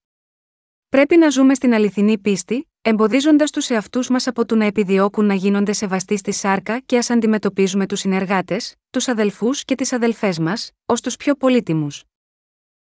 Πρέπει 0.89 1.17
να 1.17 1.29
ζούμε 1.29 1.53
στην 1.53 1.73
αληθινή 1.73 2.17
πίστη, 2.17 2.69
εμποδίζοντας 2.81 3.51
τους 3.51 3.69
εαυτούς 3.69 4.09
μας 4.09 4.27
από 4.27 4.45
το 4.45 4.55
να 4.55 4.65
επιδιώκουν 4.65 5.25
να 5.25 5.33
γίνονται 5.33 5.73
σεβαστοί 5.73 6.17
στη 6.17 6.31
σάρκα 6.31 6.79
και 6.79 6.97
ας 6.97 7.09
αντιμετωπίζουμε 7.09 7.85
τους 7.85 7.99
συνεργάτες, 7.99 8.75
τους 8.89 9.07
αδελφούς 9.07 9.63
και 9.63 9.75
τις 9.75 9.93
αδελφές 9.93 10.39
μας, 10.39 10.71
ως 10.85 11.01
τους 11.01 11.15
πιο 11.15 11.35
πολύτιμους. 11.35 12.03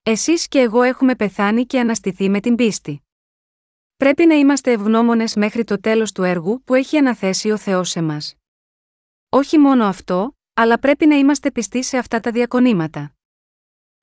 Εσείς 0.03 0.49
και 0.49 0.59
εγώ 0.59 0.83
έχουμε 0.83 1.15
πεθάνει 1.15 1.67
και 1.67 1.81
αναστηθεί 1.81 2.29
με 2.29 2.41
την 2.41 2.55
πίστη. 2.55 3.03
Πρέπει 3.97 4.27
να 4.27 4.35
είμαστε 4.35 4.73
ευγνώμονες 4.73 5.35
μέχρι 5.35 5.65
το 5.65 5.81
τέλος 5.81 6.13
του 6.13 6.23
έργου 6.23 6.63
που 6.65 6.75
έχει 6.75 6.97
αναθέσει 6.97 7.51
ο 7.51 7.57
Θεός 7.57 7.89
σε 7.89 8.03
μας. 8.03 8.33
Όχι 9.31 9.59
μόνο 9.59 9.85
αυτό, 9.85 10.37
αλλά 10.55 10.79
πρέπει 10.79 11.07
να 11.07 11.15
είμαστε 11.15 11.51
πιστοί 11.51 11.83
σε 11.83 11.99
αυτά 11.99 12.21
τα 12.21 12.31
διακονήματα. 12.31 13.13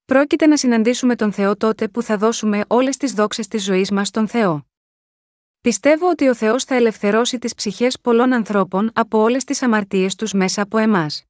Πρόκειται 0.05 0.47
να 0.47 0.57
συναντήσουμε 0.57 1.15
τον 1.15 1.31
Θεό 1.31 1.55
τότε 1.57 1.87
που 1.87 2.01
θα 2.01 2.17
δώσουμε 2.17 2.63
όλες 2.67 2.97
τις 2.97 3.13
δόξες 3.13 3.47
της 3.47 3.63
ζωής 3.63 3.91
μας 3.91 4.07
στον 4.07 4.27
Θεό. 4.27 4.67
Πιστεύω 5.61 6.09
ότι 6.09 6.27
ο 6.27 6.35
Θεός 6.35 6.63
θα 6.63 6.75
ελευθερώσει 6.75 7.39
τις 7.39 7.55
ψυχές 7.55 7.99
πολλών 8.01 8.33
ανθρώπων 8.33 8.91
από 8.93 9.19
όλες 9.19 9.43
τις 9.43 9.61
αμαρτίες 9.61 10.15
τους 10.15 10.33
μέσα 10.33 10.61
από 10.61 10.77
εμάς. 10.77 11.23